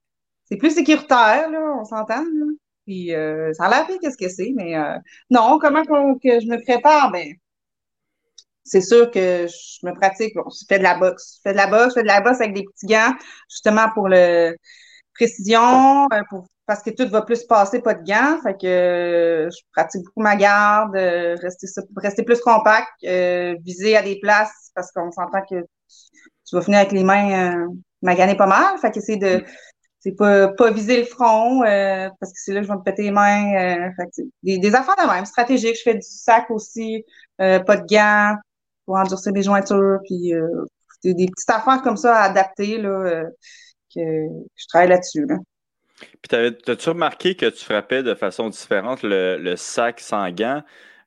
c'est 0.44 0.56
plus 0.56 0.70
sécuritaire, 0.70 1.50
là, 1.50 1.76
on 1.80 1.84
s'entend. 1.84 2.24
Puis 2.86 3.14
euh, 3.14 3.52
ça 3.52 3.64
a 3.64 3.70
l'air 3.70 3.86
pire 3.86 3.98
qu'est-ce 4.00 4.16
que 4.16 4.28
c'est, 4.28 4.52
mais 4.54 4.76
euh, 4.76 4.96
non, 5.30 5.58
comment 5.60 5.84
que 5.84 6.40
je 6.40 6.46
me 6.46 6.62
prépare? 6.62 7.10
Ben, 7.10 7.34
c'est 8.66 8.80
sûr 8.80 9.10
que 9.10 9.46
je 9.46 9.86
me 9.86 9.94
pratique. 9.94 10.34
Bon, 10.34 10.44
je 10.50 10.64
fais 10.68 10.78
de 10.78 10.82
la 10.82 10.98
boxe. 10.98 11.36
Je 11.36 11.40
fais 11.42 11.52
de 11.52 11.56
la 11.56 11.66
boxe, 11.68 11.94
je 11.94 12.00
fais 12.00 12.02
de 12.02 12.08
la 12.08 12.20
boxe 12.20 12.40
avec 12.40 12.54
des 12.54 12.64
petits 12.64 12.86
gants, 12.86 13.14
justement 13.48 13.88
pour 13.94 14.08
le 14.08 14.56
précision, 15.14 16.06
euh, 16.12 16.20
pour 16.28 16.46
parce 16.66 16.82
que 16.82 16.90
tout 16.90 17.08
va 17.08 17.22
plus 17.22 17.44
passer, 17.44 17.80
pas 17.80 17.94
de 17.94 18.02
gants. 18.02 18.40
Fait 18.42 18.54
que 18.54 19.48
je 19.48 19.60
pratique 19.72 20.02
beaucoup 20.04 20.20
ma 20.20 20.34
garde, 20.34 20.96
rester, 20.96 21.68
rester 21.96 22.24
plus 22.24 22.40
compact, 22.40 22.88
viser 23.02 23.96
à 23.96 24.02
des 24.02 24.18
places 24.18 24.72
parce 24.74 24.90
qu'on 24.90 25.12
s'entend 25.12 25.42
que 25.48 25.60
tu 26.44 26.56
vas 26.56 26.62
finir 26.62 26.80
avec 26.80 26.90
les 26.90 27.04
mains 27.04 27.68
maganées 28.02 28.36
pas 28.36 28.48
mal. 28.48 28.78
Fait 28.78 28.90
que 28.90 29.00
c'est 29.00 29.16
de 29.16 29.44
c'est 30.06 30.12
pas, 30.12 30.48
pas 30.48 30.70
viser 30.70 30.98
le 30.98 31.04
front 31.04 31.64
euh, 31.64 32.08
parce 32.20 32.32
que 32.32 32.38
c'est 32.38 32.52
là 32.52 32.60
que 32.60 32.66
je 32.66 32.72
vais 32.72 32.78
me 32.78 32.82
péter 32.82 33.02
les 33.02 33.10
mains. 33.10 33.54
Euh, 33.56 34.04
des, 34.44 34.58
des 34.58 34.74
affaires 34.74 34.94
de 34.96 35.12
même, 35.12 35.24
stratégiques. 35.24 35.76
Je 35.76 35.82
fais 35.82 35.94
du 35.94 36.02
sac 36.02 36.48
aussi, 36.50 37.04
euh, 37.40 37.58
pas 37.58 37.76
de 37.76 37.86
gants 37.86 38.36
pour 38.86 38.96
endurcir 38.96 39.32
les 39.32 39.42
jointures, 39.42 39.98
puis 40.04 40.32
des, 41.04 41.14
des, 41.14 41.26
petites 41.26 41.50
affaires 41.50 41.82
comme 41.82 41.96
ça 41.96 42.16
à 42.16 42.30
adapter 42.30 42.78
là, 42.78 43.24
que, 43.94 44.00
je 44.00 44.66
travaille 44.68 44.88
là-dessus. 44.88 45.26
Là. 45.26 45.36
Puis 46.22 46.36
as-tu 46.66 46.88
remarqué 46.88 47.34
que 47.34 47.46
tu 47.46 47.64
frappais 47.64 48.02
de 48.02 48.14
façon 48.14 48.48
différente 48.48 49.00
le, 49.02 49.54
sac 49.56 50.00
sans 50.00 50.30
gants? 50.30 50.62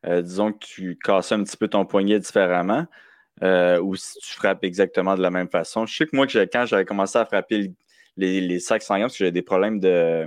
disons 0.06 0.54
que 0.54 0.60
tu 0.60 0.98
cassais 1.04 1.36
un 1.36 1.44
petit 1.44 1.58
peu 1.58 1.68
ton 1.68 1.86
poignet 1.86 2.20
différemment. 2.20 2.86
ou 3.42 3.96
si 3.96 4.20
tu 4.20 4.34
frappes 4.36 4.64
exactement 4.64 5.16
de 5.16 5.22
la 5.22 5.32
même 5.32 5.50
façon. 5.50 5.86
Je 5.86 5.96
sais 5.96 6.06
que 6.06 6.16
moi, 6.16 6.28
quand 6.28 6.66
j'avais 6.66 6.86
commencé 6.86 7.18
à 7.18 7.26
frapper 7.26 7.58
le, 7.60 7.70
les, 8.20 8.60
sacs 8.60 8.84
sanguins 8.84 9.04
parce 9.04 9.14
que 9.14 9.20
j'avais 9.20 9.32
des 9.32 9.42
problèmes 9.42 9.80
de, 9.80 10.26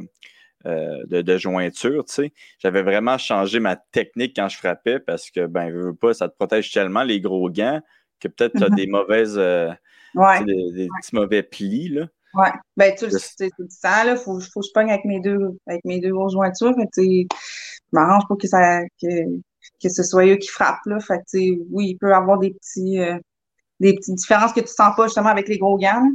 euh, 0.66 1.22
de, 1.22 1.38
jointure, 1.38 2.04
tu 2.04 2.14
sais. 2.14 2.32
J'avais 2.58 2.82
vraiment 2.82 3.18
changé 3.18 3.60
ma 3.60 3.76
technique 3.76 4.34
quand 4.36 4.48
je 4.48 4.56
frappais 4.56 5.00
parce 5.00 5.30
que, 5.30 5.46
ben, 5.46 5.70
veux 5.70 5.94
pas, 5.94 6.14
ça 6.14 6.28
te 6.28 6.36
protège 6.36 6.70
tellement 6.72 7.02
les 7.02 7.20
gros 7.20 7.50
gants 7.50 7.80
que 8.20 8.28
peut-être 8.28 8.56
tu 8.56 8.62
as 8.62 8.68
mm-hmm. 8.68 8.74
des 8.76 8.86
mauvaises. 8.86 9.38
Euh, 9.38 9.70
ouais. 10.14 10.44
des, 10.44 10.88
petits 11.00 11.14
mauvais 11.14 11.42
plis, 11.42 11.88
là. 11.88 12.06
Ouais. 12.34 12.50
Ben, 12.76 12.94
tu 12.96 13.06
du 13.08 13.18
sang, 13.68 14.04
là. 14.04 14.16
Faut, 14.16 14.40
faut 14.40 14.60
que 14.60 14.66
je 14.66 14.72
pogne 14.72 14.90
avec 14.90 15.04
mes 15.04 15.20
deux, 15.20 15.58
avec 15.66 15.84
mes 15.84 16.00
deux 16.00 16.12
grosses 16.12 16.32
jointures. 16.32 16.74
Fait 16.76 16.88
tu 16.94 17.26
je 17.92 17.98
m'arrange 17.98 18.26
pour 18.26 18.38
que 18.38 18.48
ça, 18.48 18.80
que, 19.00 19.06
que 19.82 19.88
ce 19.88 20.02
soit 20.02 20.26
eux 20.26 20.36
qui 20.36 20.48
frappent, 20.48 20.86
là. 20.86 20.98
Fait 21.00 21.18
que, 21.18 21.38
oui, 21.70 21.88
il 21.90 21.96
peut 21.96 22.10
y 22.10 22.12
avoir 22.12 22.38
des 22.38 22.52
petits, 22.52 23.00
euh, 23.00 23.18
des 23.80 23.94
petites 23.94 24.14
différences 24.14 24.52
que 24.52 24.60
tu 24.60 24.68
sens 24.68 24.94
pas, 24.96 25.06
justement, 25.06 25.28
avec 25.28 25.48
les 25.48 25.58
gros 25.58 25.76
gants. 25.76 26.08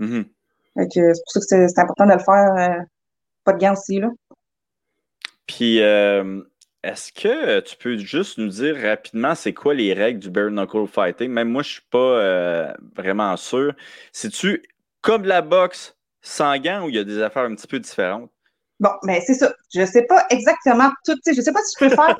Mm-hmm. 0.00 0.24
Fait 0.76 0.86
que 0.86 1.14
c'est 1.14 1.22
pour 1.24 1.32
ça 1.32 1.40
que 1.40 1.68
c'est 1.68 1.78
important 1.78 2.06
de 2.06 2.12
le 2.12 2.18
faire. 2.18 2.54
Euh, 2.56 2.82
pas 3.44 3.52
de 3.52 3.58
gants 3.58 3.72
aussi, 3.72 4.00
là. 4.00 4.08
Puis, 5.46 5.80
euh, 5.82 6.42
est-ce 6.82 7.12
que 7.12 7.60
tu 7.60 7.76
peux 7.76 7.96
juste 7.96 8.38
nous 8.38 8.48
dire 8.48 8.76
rapidement 8.80 9.34
c'est 9.34 9.54
quoi 9.54 9.74
les 9.74 9.92
règles 9.94 10.20
du 10.20 10.30
bare 10.30 10.50
knuckle 10.50 10.86
fighting? 10.86 11.30
Même 11.30 11.48
moi, 11.48 11.62
je 11.62 11.72
suis 11.72 11.86
pas 11.90 11.98
euh, 11.98 12.72
vraiment 12.94 13.36
sûr. 13.36 13.74
C'est-tu 14.12 14.62
comme 15.00 15.24
la 15.24 15.42
boxe 15.42 15.96
sans 16.20 16.58
gants 16.58 16.84
ou 16.84 16.88
il 16.88 16.96
y 16.96 16.98
a 16.98 17.04
des 17.04 17.20
affaires 17.22 17.44
un 17.44 17.54
petit 17.54 17.66
peu 17.66 17.78
différentes? 17.78 18.30
Bon, 18.80 18.90
mais 19.04 19.20
c'est 19.20 19.34
ça. 19.34 19.54
Je 19.72 19.84
sais 19.86 20.04
pas 20.06 20.26
exactement 20.30 20.90
tout. 21.06 21.14
Je 21.26 21.40
sais 21.40 21.52
pas 21.52 21.62
si 21.62 21.76
je 21.78 21.88
peux 21.88 21.94
faire. 21.94 22.18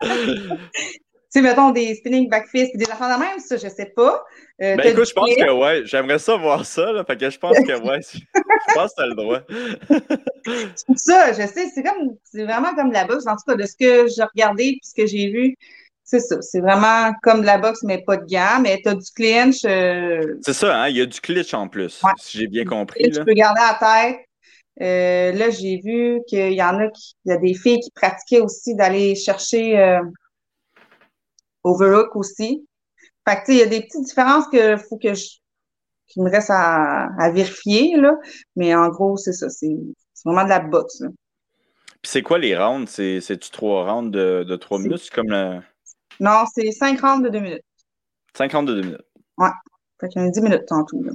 sais, 1.30 1.42
mettons 1.42 1.70
des 1.70 1.94
spinning 1.94 2.28
backfists 2.28 2.74
et 2.74 2.78
des 2.78 2.90
affaires 2.90 3.16
de 3.16 3.20
même, 3.20 3.38
ça, 3.38 3.56
je 3.56 3.68
sais 3.68 3.92
pas. 3.94 4.24
Euh, 4.62 4.76
ben 4.76 4.92
écoute, 4.92 5.08
je 5.08 5.12
pense 5.12 5.28
que 5.28 5.52
ouais, 5.52 5.82
j'aimerais 5.84 6.18
ça 6.18 6.36
voir 6.36 6.64
ça, 6.64 6.92
là, 6.92 7.04
fait 7.04 7.16
que 7.16 7.28
je 7.28 7.38
pense 7.38 7.56
que 7.58 7.86
ouais, 7.86 8.00
je 8.14 8.74
pense 8.74 8.90
que 8.92 8.96
t'as 8.96 9.06
le 9.06 9.14
droit. 9.14 9.40
ça, 10.96 11.32
je 11.32 11.46
sais, 11.46 11.70
c'est 11.74 11.82
comme, 11.82 12.16
c'est 12.24 12.44
vraiment 12.44 12.74
comme 12.74 12.88
de 12.88 12.94
la 12.94 13.04
boxe, 13.04 13.26
en 13.26 13.36
tout 13.36 13.44
cas, 13.46 13.54
de 13.54 13.66
ce 13.66 13.76
que 13.76 14.08
j'ai 14.08 14.22
regardé 14.22 14.64
et 14.64 14.80
ce 14.82 14.94
que 14.94 15.06
j'ai 15.06 15.28
vu. 15.30 15.56
C'est 16.08 16.20
ça, 16.20 16.40
c'est 16.40 16.60
vraiment 16.60 17.12
comme 17.22 17.40
de 17.40 17.46
la 17.46 17.58
boxe, 17.58 17.82
mais 17.82 18.02
pas 18.02 18.16
de 18.16 18.26
gants, 18.26 18.60
mais 18.62 18.80
tu 18.80 18.88
as 18.88 18.94
du 18.94 19.10
clinch. 19.14 19.64
Euh, 19.64 20.38
c'est 20.42 20.52
ça, 20.52 20.82
hein? 20.82 20.88
il 20.88 20.96
y 20.96 21.00
a 21.00 21.06
du 21.06 21.20
clinch 21.20 21.52
en 21.52 21.66
plus, 21.66 22.00
si 22.18 22.38
j'ai 22.38 22.46
bien 22.46 22.64
compris. 22.64 23.10
Tu 23.10 23.24
peux 23.24 23.34
garder 23.34 23.60
la 23.60 23.74
tête. 23.74 24.20
Euh, 24.82 25.32
là, 25.32 25.50
j'ai 25.50 25.80
vu 25.82 26.20
qu'il 26.28 26.52
y 26.52 26.62
en 26.62 26.78
a 26.78 26.88
qui, 26.90 27.16
il 27.24 27.30
y 27.30 27.32
a 27.32 27.38
des 27.38 27.54
filles 27.54 27.80
qui 27.80 27.90
pratiquaient 27.90 28.40
aussi 28.40 28.76
d'aller 28.76 29.14
chercher 29.14 29.78
euh, 29.78 30.00
Overhook 31.66 32.14
aussi. 32.16 32.66
Fait 33.28 33.42
que, 33.42 33.52
il 33.52 33.58
y 33.58 33.62
a 33.62 33.66
des 33.66 33.82
petites 33.82 34.04
différences 34.04 34.46
que 34.48 34.76
faut 34.76 34.98
que 34.98 35.14
je, 35.14 35.26
qu'il 36.06 36.22
me 36.22 36.30
reste 36.30 36.50
à, 36.50 37.08
à, 37.18 37.30
vérifier, 37.30 37.96
là. 37.96 38.14
Mais 38.54 38.74
en 38.74 38.88
gros, 38.88 39.16
c'est 39.16 39.32
ça. 39.32 39.50
C'est, 39.50 39.76
vraiment 40.24 40.44
de 40.44 40.48
la 40.48 40.60
boxe, 40.60 40.98
Puis 40.98 42.10
c'est 42.10 42.22
quoi 42.22 42.38
les 42.38 42.56
rounds? 42.56 42.90
C'est, 42.90 43.20
c'est-tu 43.20 43.50
trois 43.50 43.92
rounds 43.92 44.10
de, 44.10 44.44
de 44.44 44.56
trois 44.56 44.78
minutes? 44.78 44.98
C'est 44.98 45.14
comme. 45.14 45.62
Non, 46.20 46.44
c'est 46.54 46.70
cinq 46.72 47.00
rounds 47.00 47.24
de 47.24 47.28
deux 47.28 47.40
minutes. 47.40 47.64
Cinq 48.36 48.52
rounds 48.52 48.70
de 48.70 48.80
deux 48.80 48.86
minutes. 48.86 49.06
Ouais. 49.38 49.50
Fait 50.00 50.08
qu'il 50.08 50.22
y 50.22 50.24
a 50.24 50.30
dix 50.30 50.40
minutes 50.40 50.70
en 50.70 50.84
tout, 50.84 51.02
là. 51.02 51.12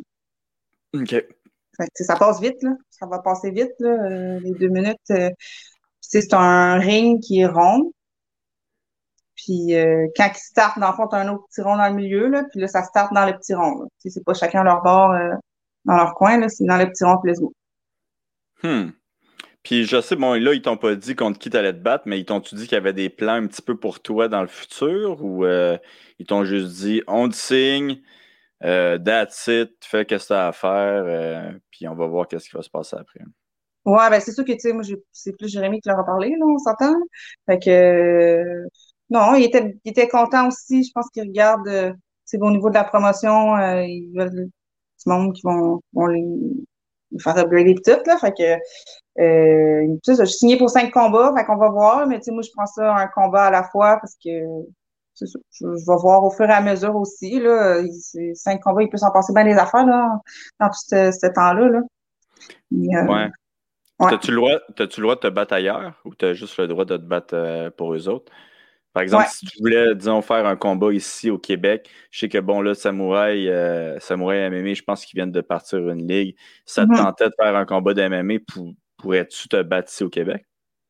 OK. 0.93 1.09
Fait 1.09 1.87
que, 1.95 2.03
ça 2.03 2.15
passe 2.15 2.41
vite, 2.41 2.61
là. 2.61 2.71
Ça 2.89 3.05
va 3.05 3.19
passer 3.19 3.51
vite, 3.51 3.73
là, 3.79 3.89
euh, 3.89 4.39
les 4.39 4.51
deux 4.51 4.67
minutes. 4.67 4.97
Euh, 5.11 5.29
c'est 6.01 6.33
un 6.33 6.77
ring 6.77 7.21
qui 7.21 7.39
est 7.39 7.47
rond. 7.47 7.93
Puis 9.43 9.75
euh, 9.75 10.07
quand 10.15 10.29
ils 10.31 10.39
startent, 10.39 10.77
dans 10.79 10.89
le 10.89 10.95
fond, 10.95 11.07
as 11.07 11.17
un 11.17 11.29
autre 11.29 11.45
petit 11.49 11.61
rond 11.61 11.75
dans 11.75 11.87
le 11.87 11.95
milieu, 11.95 12.27
là, 12.27 12.43
puis 12.51 12.59
là, 12.59 12.67
ça 12.67 12.83
starte 12.83 13.11
dans 13.13 13.25
le 13.25 13.33
petit 13.33 13.55
rond. 13.55 13.87
C'est 13.97 14.23
pas 14.23 14.35
chacun 14.35 14.63
leur 14.63 14.83
bord 14.83 15.11
euh, 15.11 15.33
dans 15.85 15.95
leur 15.95 16.13
coin, 16.13 16.37
là, 16.37 16.47
c'est 16.47 16.65
dans 16.65 16.77
le 16.77 16.87
petit 16.87 17.03
rond, 17.03 17.19
let's 17.23 17.39
go. 17.39 17.51
Hmm. 18.61 18.91
Puis 19.63 19.85
je 19.85 19.99
sais, 19.99 20.15
bon, 20.15 20.33
là, 20.33 20.53
ils 20.53 20.61
t'ont 20.61 20.77
pas 20.77 20.93
dit 20.95 21.15
contre 21.15 21.39
qui 21.39 21.49
t'allais 21.49 21.73
te 21.73 21.79
battre, 21.79 22.03
mais 22.05 22.19
ils 22.19 22.25
t'ont-tu 22.25 22.55
dit 22.55 22.63
qu'il 22.63 22.73
y 22.73 22.77
avait 22.77 22.93
des 22.93 23.09
plans 23.09 23.33
un 23.33 23.47
petit 23.47 23.61
peu 23.63 23.75
pour 23.75 23.99
toi 23.99 24.27
dans 24.27 24.41
le 24.41 24.47
futur? 24.47 25.23
Ou 25.23 25.45
euh, 25.45 25.77
ils 26.19 26.25
t'ont 26.27 26.43
juste 26.43 26.75
dit 26.75 27.01
on 27.07 27.27
te 27.27 27.35
signe, 27.35 28.01
that's 28.61 29.47
it, 29.47 29.71
fais 29.81 30.05
ce 30.07 30.15
que 30.15 30.27
tu 30.27 30.33
as 30.33 30.47
à 30.47 30.51
faire, 30.51 31.53
puis 31.71 31.87
on 31.87 31.95
va 31.95 32.05
voir 32.05 32.27
qu'est-ce 32.27 32.49
qui 32.49 32.55
va 32.55 32.61
se 32.61 32.69
passer 32.69 32.95
après. 32.99 33.21
Ouais, 33.85 34.09
ben 34.11 34.19
c'est 34.19 34.31
sûr 34.31 34.45
que, 34.45 34.51
tu 34.51 34.59
sais, 34.59 34.73
moi, 34.73 34.83
c'est 35.11 35.35
plus 35.35 35.51
Jérémy 35.51 35.81
qui 35.81 35.89
leur 35.89 35.99
a 35.99 36.05
parlé, 36.05 36.29
là, 36.29 36.45
on 36.45 36.57
s'entend. 36.59 36.93
Fait 37.47 37.57
que, 37.57 38.67
non, 39.11 39.35
il 39.35 39.43
était, 39.43 39.77
il 39.83 39.91
était 39.91 40.07
content 40.07 40.47
aussi. 40.47 40.83
Je 40.83 40.91
pense 40.93 41.09
qu'il 41.09 41.23
regarde, 41.23 41.67
euh, 41.67 41.93
c'est 42.25 42.41
au 42.41 42.49
niveau 42.49 42.69
de 42.69 42.75
la 42.75 42.85
promotion, 42.85 43.57
euh, 43.57 43.83
ils 43.83 44.11
veulent 44.15 44.45
du 44.45 44.51
monde 45.05 45.33
qui 45.33 45.41
vont, 45.43 45.81
vont 45.93 46.07
les, 46.07 46.23
faire 47.19 47.37
upgrader 47.37 47.75
tout, 47.75 47.99
là. 48.05 48.17
Fait 48.17 48.31
que, 48.31 48.53
euh, 49.21 49.97
je 50.07 50.13
suis 50.13 50.37
signé 50.37 50.57
pour 50.57 50.69
cinq 50.69 50.91
combats, 50.91 51.33
fait 51.37 51.43
qu'on 51.43 51.57
va 51.57 51.69
voir, 51.69 52.07
mais 52.07 52.19
tu 52.19 52.25
sais, 52.25 52.31
moi, 52.31 52.41
je 52.41 52.49
prends 52.55 52.65
ça 52.65 52.95
un 52.95 53.07
combat 53.07 53.47
à 53.47 53.51
la 53.51 53.63
fois 53.63 53.97
parce 53.97 54.15
que, 54.15 54.29
c'est 55.13 55.27
ça, 55.27 55.39
je, 55.59 55.67
vais 55.67 56.01
voir 56.01 56.23
au 56.23 56.31
fur 56.31 56.49
et 56.49 56.53
à 56.53 56.61
mesure 56.61 56.95
aussi, 56.95 57.37
là. 57.41 57.83
Cinq 58.33 58.61
combats, 58.61 58.81
il 58.83 58.89
peut 58.89 58.97
s'en 58.97 59.11
passer 59.11 59.33
bien 59.33 59.43
des 59.43 59.57
affaires, 59.57 59.85
là, 59.85 60.21
dans 60.57 60.67
tout 60.67 60.79
ce, 60.87 61.33
temps-là, 61.33 61.67
là. 61.67 61.79
Euh, 62.73 63.07
ouais. 63.07 63.29
T'as-tu 63.99 64.31
le, 64.31 64.37
droit, 64.37 64.51
le 64.79 65.01
droit 65.01 65.15
de 65.15 65.19
te 65.19 65.27
battre 65.27 65.53
ailleurs 65.53 66.01
ou 66.05 66.15
t'as 66.15 66.33
juste 66.33 66.57
le 66.57 66.67
droit 66.67 66.85
de 66.85 66.95
te 66.95 67.03
battre 67.03 67.35
euh, 67.35 67.69
pour 67.69 67.93
eux 67.93 68.07
autres? 68.07 68.31
Par 68.93 69.03
exemple, 69.03 69.27
si 69.29 69.45
tu 69.45 69.57
voulais, 69.59 69.95
disons, 69.95 70.21
faire 70.21 70.45
un 70.45 70.57
combat 70.57 70.91
ici 70.91 71.29
au 71.29 71.37
Québec, 71.37 71.89
je 72.11 72.19
sais 72.19 72.29
que, 72.29 72.37
bon, 72.37 72.61
là, 72.61 72.75
Samouraï, 72.75 73.47
euh, 73.47 73.97
Samouraï 73.99 74.49
MMA, 74.49 74.73
je 74.73 74.81
pense 74.81 75.05
qu'ils 75.05 75.17
viennent 75.17 75.31
de 75.31 75.41
partir 75.41 75.79
une 75.89 76.05
ligue. 76.07 76.35
Ça 76.65 76.85
te 76.85 76.91
mm-hmm. 76.91 76.97
tentait 76.97 77.29
de 77.29 77.33
faire 77.41 77.55
un 77.55 77.65
combat 77.65 77.93
d'MMA, 77.93 78.39
pour, 78.47 78.73
pourrais-tu 78.97 79.47
te 79.47 79.61
battre 79.61 79.91
ici 79.91 80.03
au 80.03 80.09
Québec? 80.09 80.45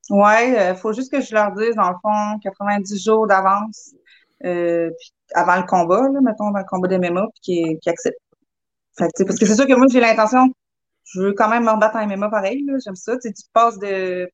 Oui, 0.09 0.33
il 0.47 0.55
euh, 0.55 0.75
faut 0.75 0.93
juste 0.93 1.11
que 1.11 1.21
je 1.21 1.33
leur 1.33 1.51
dise, 1.51 1.75
dans 1.75 1.89
le 1.89 1.95
fond, 2.01 2.39
90 2.41 3.03
jours 3.03 3.27
d'avance 3.27 3.91
euh, 4.45 4.89
avant 5.35 5.57
le 5.57 5.67
combat, 5.67 6.01
là, 6.01 6.19
mettons, 6.21 6.49
dans 6.49 6.59
le 6.59 6.65
combat 6.67 6.87
d'MMA, 6.87 7.27
puis 7.33 7.77
qu'ils 7.79 7.89
acceptent. 7.89 8.17
parce 8.97 9.11
que 9.13 9.45
c'est 9.45 9.55
sûr 9.55 9.67
que 9.67 9.75
moi, 9.75 9.85
j'ai 9.91 9.99
l'intention, 9.99 10.47
je 11.05 11.21
veux 11.21 11.33
quand 11.33 11.49
même 11.49 11.65
me 11.65 11.71
rebattre 11.71 11.97
en 11.97 12.07
MMA 12.07 12.29
pareil, 12.29 12.65
j'aime 12.83 12.95
ça. 12.95 13.17
Tu 13.17 13.31
passes 13.53 13.77
de 13.77 14.27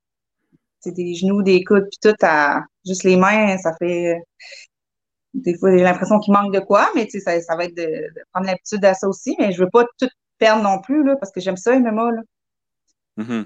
des 0.86 1.16
genoux, 1.16 1.44
des 1.44 1.64
coudes, 1.64 1.88
puis 1.90 2.12
tout 2.12 2.26
à 2.26 2.62
juste 2.86 3.04
les 3.04 3.18
mains, 3.18 3.58
ça 3.58 3.74
fait 3.78 4.22
des 5.34 5.58
fois 5.58 5.72
j'ai 5.72 5.84
l'impression 5.84 6.20
qu'il 6.20 6.34
manque 6.34 6.54
de 6.54 6.60
quoi, 6.60 6.90
mais 6.96 7.08
sais, 7.10 7.20
ça, 7.20 7.56
va 7.56 7.66
être 7.66 7.76
de, 7.76 8.08
prendre 8.32 8.48
l'habitude 8.48 8.84
à 8.86 8.94
ça 8.94 9.08
aussi, 9.08 9.36
mais 9.40 9.52
je 9.52 9.62
veux 9.62 9.70
pas 9.70 9.86
tout 10.00 10.10
perdre 10.38 10.64
non 10.64 10.82
plus, 10.82 11.04
là, 11.04 11.16
parce 11.16 11.32
que 11.32 11.42
j'aime 11.42 11.58
ça, 11.58 11.78
MMA, 11.78 12.12
là. 12.12 12.22
Mm-hmm. 13.18 13.46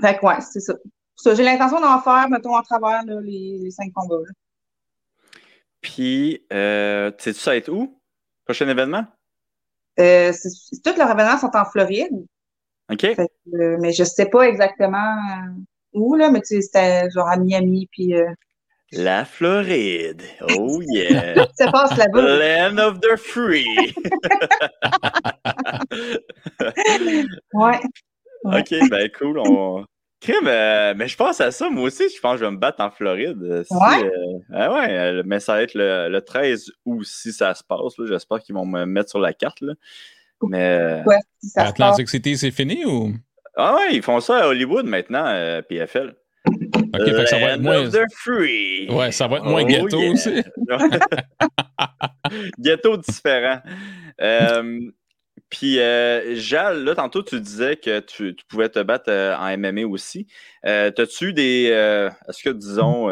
fait, 0.00 0.18
que, 0.18 0.26
ouais, 0.26 0.40
c'est 0.40 0.60
ça. 0.60 0.74
j'ai 1.34 1.42
l'intention 1.42 1.80
d'en 1.80 2.00
faire, 2.00 2.28
mettons, 2.28 2.56
à 2.56 2.62
travers 2.62 3.02
les, 3.04 3.70
cinq 3.70 3.92
combats. 3.94 4.22
Puis, 5.80 6.44
euh, 6.52 7.10
sais-tu 7.18 7.40
ça 7.40 7.56
être 7.56 7.70
où? 7.70 7.98
Prochain 8.44 8.68
événement? 8.68 9.06
Euh, 9.98 10.32
tous 10.84 10.96
leurs 10.98 11.10
événements 11.10 11.38
sont 11.38 11.54
en 11.54 11.64
Floride. 11.64 12.26
OK? 12.90 13.04
Euh, 13.04 13.76
mais 13.80 13.92
je 13.92 14.04
sais 14.04 14.26
pas 14.26 14.48
exactement 14.48 14.96
euh, 14.98 15.50
où, 15.94 16.14
là, 16.14 16.30
mais 16.30 16.40
tu 16.40 16.56
sais, 16.56 16.62
c'était 16.62 17.10
genre 17.10 17.28
à 17.28 17.36
Miami, 17.36 17.88
puis... 17.90 18.14
Euh, 18.14 18.30
la 18.92 19.24
Floride. 19.24 20.22
Oh 20.48 20.80
yeah. 20.92 21.34
Ça 21.54 21.72
passe 21.72 21.96
là-bas. 21.96 22.22
Land 22.22 22.78
of 22.78 23.00
the 23.00 23.16
free. 23.16 23.66
ouais. 27.52 27.80
OK, 28.44 28.74
ben 28.88 29.10
cool. 29.18 29.40
On... 29.40 29.84
mais 30.44 31.08
je 31.08 31.16
pense 31.16 31.40
à 31.40 31.50
ça, 31.50 31.68
moi 31.68 31.82
aussi, 31.84 32.08
je 32.08 32.20
pense 32.20 32.34
que 32.34 32.38
je 32.40 32.44
vais 32.44 32.52
me 32.52 32.58
battre 32.58 32.80
en 32.80 32.92
Floride. 32.92 33.42
ouais? 33.42 34.10
Ah 34.52 34.72
ouais, 34.72 35.22
mais 35.24 35.40
ça 35.40 35.54
va 35.54 35.62
être 35.62 35.74
le, 35.74 36.20
13 36.20 36.70
août 36.84 37.04
si 37.04 37.32
ça 37.32 37.54
se 37.54 37.64
passe. 37.64 37.94
J'espère 38.06 38.38
qu'ils 38.38 38.54
vont 38.54 38.66
me 38.66 38.86
mettre 38.86 39.10
sur 39.10 39.18
la 39.18 39.32
carte. 39.32 39.62
Là. 39.62 39.74
Mais. 40.42 41.02
Ouais, 41.06 41.18
ça 41.40 41.64
Atlantic 41.64 42.08
City, 42.08 42.36
c'est 42.36 42.50
fini 42.50 42.84
ou? 42.84 43.12
Ah 43.56 43.74
ouais, 43.74 43.94
ils 43.96 44.02
font 44.02 44.20
ça 44.20 44.44
à 44.44 44.48
Hollywood 44.48 44.86
maintenant, 44.86 45.24
euh, 45.26 45.62
PFL. 45.62 46.14
Ok, 46.46 47.04
fait 47.04 47.10
que 47.10 47.26
ça 47.26 47.38
va 47.38 47.54
être 47.54 47.62
moins. 47.62 47.90
Free. 48.14 48.88
Ouais, 48.90 49.10
ça 49.12 49.26
va 49.26 49.38
être 49.38 49.46
moins 49.46 49.62
oh, 49.62 49.66
ghetto 49.66 49.98
aussi. 49.98 50.42
ghetto 52.58 52.96
différent. 52.98 53.60
Euh, 54.20 54.80
puis, 55.48 55.78
euh, 55.80 56.34
Jal, 56.34 56.84
là, 56.84 56.94
tantôt, 56.94 57.22
tu 57.22 57.40
disais 57.40 57.76
que 57.76 58.00
tu, 58.00 58.36
tu 58.36 58.44
pouvais 58.46 58.68
te 58.68 58.82
battre 58.82 59.10
en 59.10 59.56
MMA 59.56 59.86
aussi. 59.86 60.26
T'as-tu 60.62 61.32
des. 61.32 61.64
Est-ce 62.28 62.42
que, 62.42 62.50
disons 62.50 63.08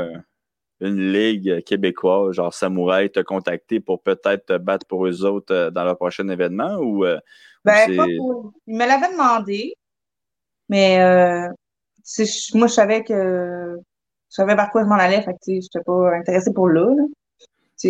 une 0.81 1.13
ligue 1.13 1.63
québécoise, 1.65 2.33
genre 2.33 2.53
Samouraï, 2.53 3.11
te 3.11 3.21
contacter 3.21 3.81
pour 3.81 4.03
peut-être 4.03 4.47
te 4.47 4.59
battre 4.59 4.87
pour 4.87 5.07
eux 5.07 5.25
autres 5.25 5.55
euh, 5.55 5.71
dans 5.71 5.85
leur 5.85 5.97
prochain 5.97 6.29
événement 6.29 6.77
ou, 6.77 7.05
euh, 7.05 7.19
ben, 7.65 7.97
pas 7.97 8.07
pour... 8.19 8.53
Il 8.67 8.77
me 8.77 8.87
l'avait 8.87 9.13
demandé, 9.13 9.75
mais 10.69 11.01
euh, 11.01 11.49
moi, 12.55 12.67
je 12.67 12.73
savais 12.73 13.03
que 13.05 13.79
je 14.31 14.35
savais 14.35 14.57
par 14.57 14.71
quoi 14.71 14.83
je 14.83 14.89
m'en 14.89 14.97
allais, 14.97 15.23
fait 15.23 15.33
que 15.33 15.39
je 15.47 15.53
n'étais 15.53 15.81
pas 15.85 16.15
intéressée 16.17 16.53
pour 16.53 16.69
là. 16.69 16.87
là. 16.95 17.05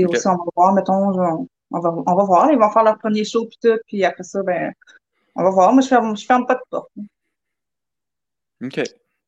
Aussi, 0.09 0.29
on 0.29 0.37
va 0.37 0.45
voir, 0.57 0.75
mettons, 0.75 1.09
on 1.09 1.13
va, 1.13 1.39
on 1.71 2.15
va 2.15 2.25
voir. 2.25 2.51
Ils 2.51 2.59
vont 2.59 2.71
faire 2.71 2.85
leur 2.85 2.99
premier 2.99 3.25
show 3.25 3.47
puis 3.47 3.59
tout, 3.63 3.79
puis 3.87 4.05
après 4.05 4.25
ça, 4.25 4.43
ben, 4.43 4.73
on 5.35 5.43
va 5.43 5.51
voir. 5.51 5.73
Moi, 5.73 5.83
je 5.83 5.89
ferme, 5.89 6.17
je 6.17 6.27
ferme 6.27 6.47
pas 6.47 6.55
de 6.55 6.61
porte. 6.71 6.91
OK. 8.63 8.83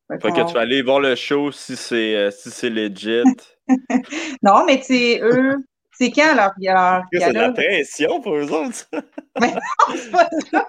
Fait, 0.09 0.19
que 0.19 0.47
tu 0.47 0.55
vas 0.55 0.61
aller 0.61 0.83
voir 0.83 1.01
le 1.01 1.17
show 1.17 1.51
si 1.51 1.75
c'est 1.75 2.15
euh, 2.15 2.31
si 2.31 2.51
c'est 2.51 2.71
legit. 2.71 3.23
non, 4.43 4.65
mais 4.65 4.79
tu 4.79 4.85
sais, 4.85 5.21
eux, 5.21 5.57
c'est 5.99 6.13
quand 6.13 6.35
leur, 6.35 6.53
leur 6.59 7.03
C'est 7.13 7.33
de 7.33 7.39
la 7.39 7.53
pression 7.53 8.21
pour 8.21 8.37
eux 8.37 8.53
autres, 8.53 8.87
mais 9.41 9.53
non, 9.53 9.97
c'est 9.97 10.11
pas 10.11 10.29
ça. 10.51 10.69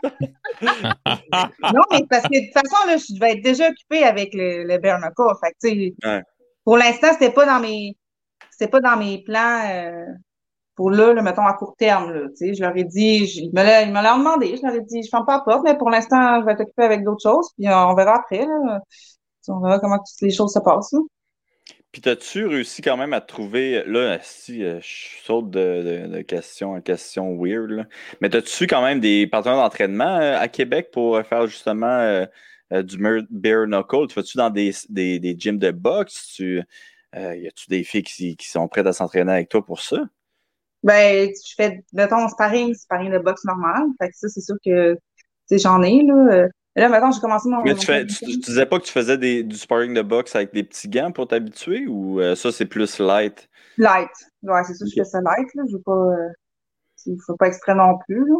non, 1.73 1.83
mais 1.91 2.01
parce 2.09 2.23
que 2.23 2.39
de 2.39 2.45
toute 2.45 2.53
façon, 2.53 2.87
là, 2.87 2.97
je 2.97 3.13
devais 3.13 3.33
être 3.33 3.43
déjà 3.43 3.69
occupée 3.69 4.03
avec 4.03 4.33
le, 4.33 4.63
le 4.63 4.79
Fait 4.79 5.51
que, 5.51 5.67
tu 5.67 5.95
sais, 6.01 6.23
pour 6.63 6.77
l'instant, 6.77 7.09
c'était 7.13 7.31
pas 7.31 7.45
dans 7.45 7.59
mes 7.59 7.95
c'était 8.49 8.71
pas 8.71 8.79
dans 8.79 8.97
mes 8.97 9.23
plans 9.23 9.61
euh, 9.69 10.05
pour 10.75 10.91
là, 10.91 11.13
le 11.13 11.21
mettons, 11.21 11.45
à 11.45 11.53
court 11.53 11.75
terme. 11.77 12.11
Là, 12.11 12.27
je 12.39 12.61
leur 12.61 12.75
ai 12.75 12.83
dit, 12.83 13.27
je, 13.27 13.41
ils 13.41 13.51
me 13.53 14.03
l'ont 14.03 14.17
demandé, 14.17 14.55
je 14.57 14.65
leur 14.65 14.75
ai 14.75 14.81
dit, 14.81 15.03
je 15.03 15.09
ferme 15.09 15.25
pas 15.25 15.37
la 15.37 15.43
porte, 15.43 15.63
mais 15.63 15.77
pour 15.77 15.89
l'instant, 15.89 16.41
je 16.41 16.45
vais 16.45 16.55
t'occuper 16.55 16.83
avec 16.83 17.03
d'autres 17.03 17.21
choses, 17.21 17.51
puis 17.57 17.67
on 17.69 17.93
verra 17.93 18.15
après. 18.15 18.45
Là. 18.45 18.79
On 19.47 19.59
verra 19.59 19.79
comment 19.79 19.97
toutes 19.97 20.21
les 20.21 20.31
choses 20.31 20.53
se 20.53 20.59
passent. 20.59 20.95
Puis, 21.91 22.01
as-tu 22.09 22.45
réussi 22.45 22.81
quand 22.81 22.97
même 22.97 23.13
à 23.13 23.21
trouver, 23.21 23.83
là, 23.85 24.19
si 24.21 24.63
euh, 24.63 24.79
je 24.81 25.23
saute 25.23 25.49
de, 25.49 26.21
question 26.21 26.73
en 26.73 26.81
question 26.81 27.35
weird, 27.37 27.69
là, 27.71 27.85
mais 28.21 28.35
as-tu 28.35 28.67
quand 28.67 28.83
même 28.83 28.99
des 28.99 29.25
partenaires 29.25 29.57
d'entraînement 29.57 30.17
euh, 30.19 30.37
à 30.37 30.47
Québec 30.47 30.89
pour 30.91 31.19
faire 31.23 31.47
justement 31.47 32.25
du 32.71 32.97
bare 32.97 33.67
knuckle? 33.67 34.07
Tu 34.07 34.15
vas-tu 34.15 34.37
dans 34.37 34.49
des, 34.49 34.73
des, 34.89 35.19
des 35.19 35.35
gyms 35.37 35.57
de 35.57 35.71
boxe? 35.71 36.33
Tu, 36.35 36.61
y 37.15 37.47
a-tu 37.47 37.69
des 37.69 37.83
filles 37.83 38.03
qui, 38.03 38.35
qui 38.35 38.49
sont 38.49 38.67
prêtes 38.67 38.87
à 38.87 38.93
s'entraîner 38.93 39.31
avec 39.31 39.49
toi 39.49 39.65
pour 39.65 39.81
ça? 39.81 39.97
Ben, 40.83 41.29
je 41.29 41.53
fais, 41.55 41.83
mettons, 41.93 42.27
sparring, 42.29 42.73
sparring 42.73 43.11
de 43.11 43.19
boxe 43.19 43.43
normal. 43.45 43.87
Fait 43.99 44.09
que 44.09 44.15
ça, 44.15 44.29
c'est 44.29 44.41
sûr 44.41 44.55
que, 44.63 44.97
j'en 45.51 45.81
ai, 45.81 46.03
là. 46.03 46.47
Là, 46.77 46.89
maintenant, 46.89 47.09
j'ai 47.11 47.19
commencé 47.19 47.49
mon. 47.49 47.63
Mais 47.63 47.73
tu, 47.73 47.87
fais, 47.87 48.05
tu, 48.05 48.37
disais 48.37 48.67
pas 48.67 48.79
que 48.79 48.85
tu 48.85 48.91
faisais 48.91 49.17
des, 49.17 49.43
du 49.43 49.57
sparring 49.57 49.95
de 49.95 50.03
boxe 50.03 50.35
avec 50.35 50.53
des 50.53 50.63
petits 50.63 50.87
gants 50.87 51.11
pour 51.11 51.27
t'habituer 51.27 51.87
ou 51.87 52.21
euh, 52.21 52.35
ça, 52.35 52.51
c'est 52.51 52.67
plus 52.67 52.99
light? 52.99 53.49
Light. 53.79 54.11
Ouais, 54.43 54.63
c'est 54.63 54.75
sûr 54.75 54.85
que 54.85 54.91
je 54.91 55.01
fais 55.01 55.05
ça 55.05 55.19
light, 55.21 55.47
là. 55.55 55.63
Je 55.67 55.75
veux 55.75 55.81
pas. 55.81 55.91
Euh, 55.91 56.29
il 57.07 57.17
faut 57.25 57.35
pas 57.35 57.47
exprès 57.47 57.73
non 57.73 57.97
plus, 58.07 58.23
là. 58.27 58.35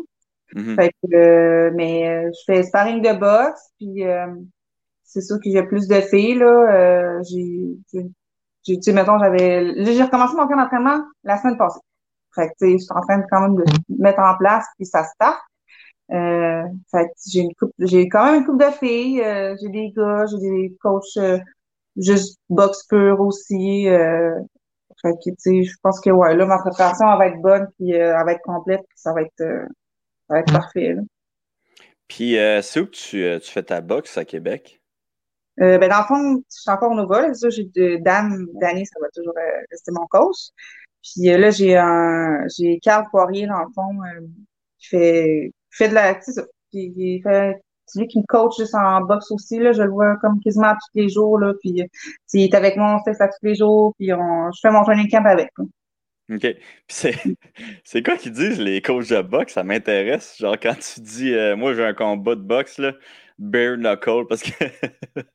Mm-hmm. 0.56 0.75
Fait 0.75 0.89
que, 0.89 1.15
euh, 1.15 1.72
mais 1.74 2.25
je 2.27 2.39
fais 2.46 2.62
sparring 2.62 3.01
de 3.01 3.17
boxe, 3.17 3.72
puis 3.79 4.03
c'est 5.03 5.22
sûr 5.22 5.38
que 5.38 5.50
j'ai 5.50 5.63
plus 5.63 5.88
de 5.88 6.00
filles, 6.01 6.36
là. 6.36 7.20
j'ai, 7.24 7.75
tu 8.63 8.82
sais, 8.82 8.94
mettons, 8.94 9.17
j'avais. 9.17 9.84
J'ai 9.84 10.03
recommencé 10.03 10.36
mon 10.36 10.48
camp 10.48 10.58
d'entraînement 10.58 11.03
la 11.24 11.38
semaine 11.38 11.58
passée. 11.58 11.79
Fait 12.36 12.50
que, 12.50 12.53
je 12.67 12.77
suis 12.77 12.88
en 12.91 13.01
train 13.01 13.17
de 13.17 13.24
quand 13.32 13.41
même 13.41 13.56
de 13.56 13.63
mettre 13.98 14.20
en 14.20 14.38
place, 14.38 14.67
puis 14.77 14.86
ça 14.86 15.03
start. 15.06 15.39
Euh, 16.12 16.64
fait 16.90 17.10
j'ai 17.30 17.42
une 17.42 17.54
coupe, 17.56 17.74
j'ai 17.80 18.08
quand 18.08 18.26
même 18.26 18.42
une 18.42 18.46
coupe 18.46 18.62
de 18.62 18.72
filles, 18.72 19.22
euh, 19.22 19.56
j'ai 19.62 19.70
des 19.70 19.92
gars, 19.92 20.26
j'ai 20.26 20.38
des 20.38 20.78
coachs 20.82 21.04
euh, 21.18 21.40
juste 21.98 22.40
boxe 22.50 22.84
pur 22.88 23.20
aussi. 23.20 23.88
Euh, 23.90 24.40
fait 25.02 25.14
que, 25.14 25.30
tu 25.30 25.36
sais, 25.38 25.64
je 25.64 25.76
pense 25.84 26.00
que, 26.00 26.10
ouais, 26.10 26.36
là, 26.36 26.46
ma 26.46 26.58
préparation, 26.60 27.12
elle 27.12 27.18
va 27.18 27.28
être 27.28 27.42
bonne, 27.42 27.68
puis 27.78 27.92
elle 27.92 28.26
va 28.26 28.32
être 28.32 28.42
complète, 28.42 28.82
puis 28.88 28.98
ça 28.98 29.14
va 29.14 29.22
être, 29.22 29.38
ça 29.38 29.66
va 30.30 30.40
être 30.40 30.52
mm. 30.52 30.56
parfait, 30.56 30.94
là. 30.94 31.02
Puis, 32.08 32.38
c'est 32.64 32.80
où 32.80 32.86
que 32.86 32.92
tu, 32.92 33.40
tu 33.42 33.52
fais 33.52 33.64
ta 33.64 33.82
boxe 33.82 34.18
à 34.18 34.24
Québec? 34.24 34.82
ben, 35.58 35.80
dans 35.80 36.00
le 36.00 36.06
fond, 36.06 36.44
je 36.50 36.62
suis 36.62 36.72
encore 36.72 36.92
au 36.92 36.96
Nova. 36.96 37.34
Ça, 37.34 37.50
j'ai 37.50 37.66
Dan, 38.00 38.48
Danny, 38.62 38.86
ça 38.86 39.00
va 39.02 39.08
toujours 39.14 39.34
rester 39.70 39.92
mon 39.92 40.08
coach. 40.08 40.52
Puis 41.14 41.30
euh, 41.30 41.38
là, 41.38 41.52
j'ai 41.52 41.78
un 41.78 42.46
j'ai 42.56 42.80
Carl 42.80 43.06
Poirier, 43.12 43.48
dans 43.48 43.60
le 43.60 43.72
fond, 43.74 44.04
euh, 44.04 44.28
qui 44.80 44.88
fait, 44.88 45.54
fait 45.78 45.90
de 45.90 45.94
la. 45.94 46.20
C'est. 46.22 46.44
Qui, 46.72 47.22
fait, 47.24 47.56
lui 47.96 48.08
qui 48.08 48.20
me 48.20 48.26
coach 48.28 48.58
juste 48.58 48.76
en 48.76 49.02
boxe 49.02 49.32
aussi. 49.32 49.58
Là, 49.60 49.72
je 49.72 49.82
le 49.82 49.90
vois 49.90 50.18
comme 50.18 50.40
quasiment 50.42 50.74
tous 50.74 51.00
les 51.00 51.10
jours. 51.10 51.40
Là, 51.40 51.54
puis 51.62 51.82
euh, 51.82 51.86
il 52.34 52.44
est 52.44 52.54
avec 52.54 52.76
moi, 52.76 53.00
on 53.00 53.04
fait 53.04 53.14
ça 53.14 53.28
tous 53.28 53.46
les 53.46 53.56
jours. 53.56 53.94
Puis 53.98 54.14
on, 54.14 54.52
je 54.52 54.60
fais 54.62 54.72
mon 54.72 54.84
training 54.84 55.10
camp 55.10 55.26
avec. 55.26 55.50
OK. 56.30 56.46
C'est, 56.90 57.16
c'est 57.86 58.04
quoi 58.04 58.18
qu'ils 58.18 58.34
disent, 58.34 58.60
les 58.60 58.82
coachs 58.82 59.10
de 59.10 59.22
boxe? 59.22 59.54
Ça 59.54 59.64
m'intéresse. 59.64 60.38
Genre, 60.38 60.58
quand 60.62 60.76
tu 60.76 61.00
dis, 61.00 61.34
moi, 61.56 61.74
j'ai 61.74 61.86
un 61.86 61.94
combat 61.94 62.36
de 62.36 62.42
boxe, 62.42 62.80
là, 62.80 62.94
bare 63.39 63.78
knuckle 63.78 64.26
parce 64.28 64.41
que 64.41 64.52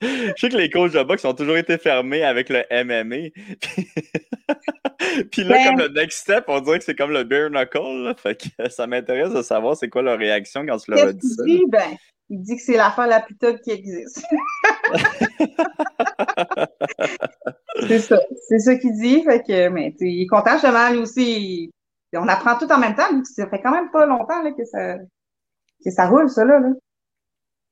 je 0.03 0.33
sais 0.37 0.49
que 0.49 0.57
les 0.57 0.71
coachs 0.71 0.93
de 0.93 1.03
boxe 1.03 1.25
ont 1.25 1.35
toujours 1.35 1.57
été 1.57 1.79
fermés 1.79 2.25
avec 2.25 2.49
le 2.49 2.65
MMA. 2.71 3.31
Puis 5.31 5.45
là, 5.45 5.65
comme 5.65 5.77
ben 5.77 5.89
le 5.89 6.01
next 6.01 6.21
step, 6.21 6.45
on 6.49 6.61
dirait 6.61 6.79
que 6.79 6.85
c'est 6.85 6.95
comme 6.95 7.13
le 7.13 7.25
bare 7.25 7.51
knuckle. 7.51 8.15
Fait 8.17 8.37
que 8.37 8.49
ça 8.71 8.87
m'intéresse 8.87 9.33
de 9.33 9.43
savoir 9.43 9.77
c'est 9.77 9.89
quoi 9.89 10.03
leur 10.03 10.19
réaction 10.19 10.67
quand 10.67 10.77
tu 10.79 10.91
leur 10.91 11.09
as 11.09 11.13
dit 11.13 11.29
ça. 11.29 11.45
Dit? 11.45 11.63
Ben, 11.69 11.97
il 12.31 12.43
dit 12.43 12.57
que 12.57 12.63
c'est 12.63 12.77
l'affaire 12.77 13.07
la 13.07 13.21
plus 13.21 13.37
top 13.37 13.61
qui 13.61 13.71
existe. 13.71 14.25
c'est 17.89 17.99
ça. 17.99 18.19
C'est 18.49 18.59
ça 18.59 18.77
qu'il 18.77 18.95
dit. 18.95 19.23
Fait 19.23 19.43
que, 19.43 19.69
mais 19.69 19.95
il 20.01 20.23
est 20.23 20.27
content 20.27 20.53
justement, 20.53 20.89
lui 20.91 20.99
aussi. 20.99 21.71
on 22.15 22.29
apprend 22.29 22.57
tout 22.57 22.71
en 22.73 22.79
même 22.79 22.95
temps. 22.95 23.23
ça 23.25 23.47
fait 23.49 23.61
quand 23.61 23.73
même 23.73 23.91
pas 23.91 24.07
longtemps 24.07 24.43
là, 24.43 24.53
que, 24.53 24.65
ça, 24.65 24.97
que 25.85 25.91
ça 25.91 26.09
roule, 26.09 26.31
ça 26.31 26.45
là. 26.45 26.59
là. 26.59 26.71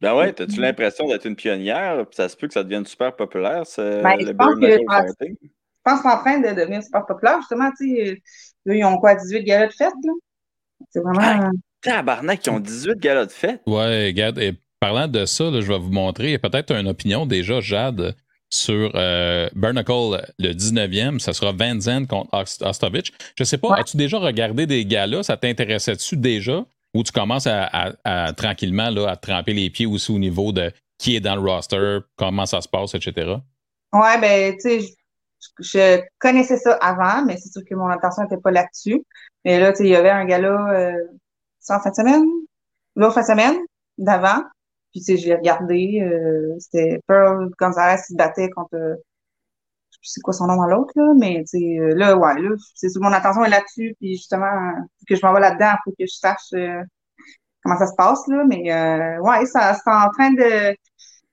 Ben 0.00 0.14
ouais, 0.14 0.28
as-tu 0.28 0.44
mm-hmm. 0.44 0.60
l'impression 0.60 1.08
d'être 1.08 1.26
une 1.26 1.36
pionnière? 1.36 2.06
ça 2.12 2.28
se 2.28 2.36
peut 2.36 2.46
que 2.46 2.54
ça 2.54 2.62
devienne 2.62 2.86
super 2.86 3.14
populaire, 3.14 3.66
ce, 3.66 4.02
ben, 4.02 4.16
le 4.16 4.34
pense 4.34 4.54
que, 4.54 5.26
Je 5.26 5.48
pense 5.84 6.02
qu'en 6.02 6.18
train 6.18 6.38
de 6.38 6.48
devenir 6.48 6.82
super 6.82 7.04
populaire, 7.04 7.38
justement, 7.40 7.70
tu 7.78 8.06
sais, 8.06 8.22
ils 8.66 8.84
ont 8.84 8.98
quoi, 8.98 9.14
18 9.14 9.44
galas 9.44 9.66
de 9.66 9.72
fête, 9.72 9.92
là? 10.04 10.12
C'est 10.88 11.00
vraiment. 11.00 11.20
Ah, 11.22 11.50
tabarnak, 11.82 12.46
ils 12.46 12.50
ont 12.50 12.60
18 12.60 12.98
galas 12.98 13.26
de 13.26 13.32
fête. 13.32 13.60
Ouais, 13.66 14.06
regarde, 14.06 14.38
et 14.38 14.54
parlant 14.80 15.08
de 15.08 15.26
ça, 15.26 15.44
je 15.52 15.66
vais 15.66 15.78
vous 15.78 15.92
montrer 15.92 16.38
peut-être 16.38 16.72
une 16.72 16.88
opinion 16.88 17.26
déjà, 17.26 17.60
Jade, 17.60 18.16
sur 18.48 18.92
euh, 18.94 19.48
Bernacle, 19.54 20.26
le 20.38 20.52
19e. 20.52 21.18
Ça 21.18 21.32
sera 21.32 21.52
Van 21.52 21.78
Zandt 21.78 22.08
contre 22.08 22.30
Ostovich. 22.62 23.12
Je 23.36 23.44
sais 23.44 23.58
pas, 23.58 23.76
as-tu 23.76 23.96
déjà 23.96 24.18
regardé 24.18 24.66
des 24.66 24.84
galas? 24.84 25.24
Ça 25.24 25.36
t'intéressait-tu 25.36 26.16
déjà? 26.16 26.64
Ou 26.94 27.02
tu 27.02 27.12
commences 27.12 27.46
à, 27.46 28.32
tranquillement 28.36 28.90
là, 28.90 29.10
à 29.10 29.16
tremper 29.16 29.52
les 29.52 29.70
pieds 29.70 29.86
aussi 29.86 30.10
au 30.12 30.18
niveau 30.18 30.52
de 30.52 30.72
qui 30.98 31.16
est 31.16 31.20
dans 31.20 31.34
le 31.34 31.40
roster, 31.40 31.98
comment 32.16 32.46
ça 32.46 32.60
se 32.60 32.68
passe, 32.68 32.94
etc. 32.94 33.36
Ouais, 33.92 34.20
ben, 34.20 34.54
tu 34.56 34.80
sais, 34.80 34.94
je, 35.58 36.02
connaissais 36.18 36.58
ça 36.58 36.74
avant, 36.74 37.24
mais 37.24 37.36
c'est 37.38 37.50
sûr 37.50 37.62
que 37.68 37.74
mon 37.74 37.88
attention 37.88 38.22
n'était 38.24 38.36
pas 38.36 38.50
là-dessus. 38.50 39.02
Mais 39.44 39.58
là, 39.58 39.72
tu 39.72 39.78
sais, 39.78 39.84
il 39.84 39.90
y 39.90 39.96
avait 39.96 40.10
un 40.10 40.24
gars-là, 40.26 40.72
euh, 40.74 41.06
en 41.70 41.80
fin 41.80 41.90
de 41.90 41.94
semaine, 41.94 42.24
l'autre 42.96 43.14
fin 43.14 43.22
de 43.22 43.26
semaine, 43.26 43.56
d'avant. 43.96 44.42
Puis, 44.92 45.00
tu 45.00 45.12
sais, 45.12 45.16
je 45.16 45.28
l'ai 45.28 45.36
regardé, 45.36 46.00
euh, 46.02 46.54
c'était 46.58 47.00
Pearl 47.06 47.48
Gonzalez 47.58 48.00
qui 48.02 48.12
se 48.12 48.16
battait 48.16 48.50
contre 48.50 48.98
sais 50.02 50.20
quoi 50.20 50.32
son 50.32 50.46
nom 50.46 50.62
à 50.62 50.68
l'autre, 50.68 50.92
là, 50.96 51.12
mais 51.18 51.44
euh, 51.54 51.94
là, 51.94 52.16
ouais, 52.16 52.40
là, 52.40 52.50
c'est 52.74 52.88
mon 52.96 53.12
attention 53.12 53.44
est 53.44 53.50
là-dessus, 53.50 53.94
puis 53.98 54.16
justement, 54.16 54.72
que 55.08 55.16
je 55.16 55.24
m'en 55.24 55.32
vais 55.32 55.40
là-dedans, 55.40 55.72
faut 55.84 55.90
que 55.90 56.06
je 56.06 56.14
sache 56.14 56.52
euh, 56.54 56.82
comment 57.62 57.78
ça 57.78 57.86
se 57.86 57.94
passe, 57.96 58.26
là, 58.28 58.44
mais 58.48 58.72
euh, 58.72 59.20
ouais, 59.20 59.46
ça 59.46 59.74
c'est 59.74 59.90
en 59.90 60.10
train 60.10 60.32
de 60.32 60.76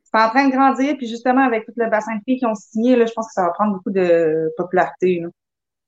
c'est 0.03 0.21
en 0.21 0.29
train 0.29 0.47
de 0.47 0.51
grandir, 0.51 0.95
puis 0.97 1.07
justement, 1.07 1.45
avec 1.45 1.65
tout 1.65 1.73
le 1.75 1.89
bassin 1.89 2.15
de 2.15 2.21
filles 2.25 2.39
qui 2.39 2.45
ont 2.45 2.55
signé, 2.55 2.95
là, 2.95 3.05
je 3.05 3.13
pense 3.13 3.27
que 3.27 3.33
ça 3.33 3.43
va 3.43 3.49
prendre 3.51 3.73
beaucoup 3.73 3.91
de 3.91 4.51
popularité. 4.57 5.23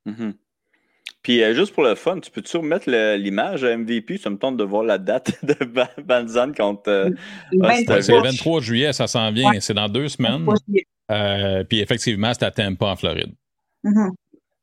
Mm-hmm. 0.05 0.33
Puis 1.21 1.43
juste 1.53 1.73
pour 1.73 1.83
le 1.83 1.95
fun, 1.95 2.19
tu 2.19 2.31
peux-tu 2.31 2.57
remettre 2.57 2.89
l'image 2.89 3.63
à 3.63 3.75
MVP? 3.75 4.17
Ça 4.17 4.29
me 4.29 4.37
tente 4.37 4.57
de 4.57 4.63
voir 4.63 4.83
la 4.83 4.97
date 4.97 5.33
de 5.43 5.55
Banzan 6.01 6.53
contre 6.53 7.11
le 7.51 8.21
23 8.21 8.61
juillet, 8.61 8.93
ça 8.93 9.07
s'en 9.07 9.31
vient. 9.31 9.51
C'est 9.59 9.73
dans 9.73 9.89
deux 9.89 10.07
semaines. 10.07 10.47
Euh, 11.11 11.63
puis 11.63 11.79
effectivement, 11.79 12.31
c'est 12.33 12.45
à 12.45 12.51
Tampa 12.51 12.85
en 12.85 12.95
Floride. 12.95 13.33
Mm-hmm. 13.83 14.09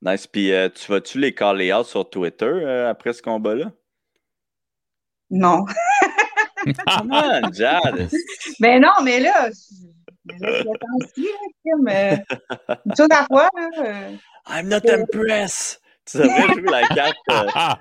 Nice. 0.03 0.27
Puis 0.27 0.53
euh, 0.53 0.69
tu 0.69 0.90
vas-tu 0.90 1.19
les 1.19 1.35
caller 1.35 1.73
out 1.73 1.87
sur 1.87 2.09
Twitter 2.09 2.45
euh, 2.47 2.90
après 2.90 3.12
ce 3.12 3.23
combat-là? 3.23 3.73
Non. 5.31 5.64
Come 6.64 7.12
on, 7.12 7.53
Jade. 7.53 8.09
Ben 8.61 8.81
non, 8.81 9.03
mais 9.03 9.21
là, 9.21 9.51
je 9.51 10.45
aussi, 11.05 11.29
mais 11.83 12.25
une 12.85 12.97
chose 12.97 13.09
à 13.11 13.25
fois. 13.27 13.49
Là, 13.77 14.11
I'm 14.49 14.69
not 14.69 14.88
impressed. 14.88 15.81
Tu 16.07 16.19
devrais 16.19 16.55
jouer 16.55 16.71
la 16.71 16.87
carte, 16.87 17.16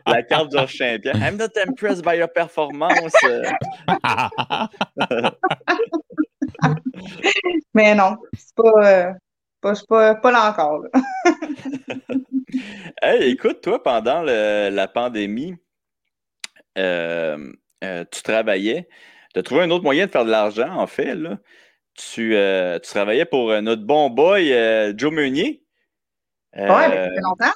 la 0.08 0.24
carte 0.24 0.52
Georges 0.52 0.74
Champion. 0.74 1.14
I'm 1.16 1.38
not 1.38 1.56
impressed 1.58 2.04
by 2.04 2.18
your 2.18 2.28
performance. 2.28 3.14
Mais 7.74 7.94
non, 7.94 8.18
c'est 8.34 8.56
pas, 8.56 8.72
euh, 8.84 9.12
pas, 9.62 9.76
pas, 10.16 10.32
là 10.32 10.50
encore. 10.50 10.86
hey, 13.02 13.32
écoute, 13.32 13.62
toi, 13.62 13.84
pendant 13.84 14.22
la 14.24 14.88
pandémie, 14.88 15.56
euh, 16.78 17.52
euh, 17.84 18.06
tu 18.12 18.22
travaillais. 18.24 18.88
Tu 19.34 19.40
as 19.40 19.44
trouvé 19.44 19.62
un 19.62 19.72
autre 19.72 19.84
moyen 19.84 20.08
de 20.08 20.12
faire 20.12 20.26
de 20.26 20.32
l'argent, 20.32 20.76
en 20.76 20.88
fait. 20.88 21.16
Là. 21.16 21.38
Tu, 21.94 22.36
tu 22.82 22.90
travaillais 22.90 23.26
pour 23.26 23.62
notre 23.62 23.84
bon 23.84 24.10
boy 24.10 24.50
Joe 24.98 25.12
Meunier. 25.12 25.64
mais 26.54 26.68
ça 26.68 26.90
fait 26.90 27.22
longtemps. 27.22 27.54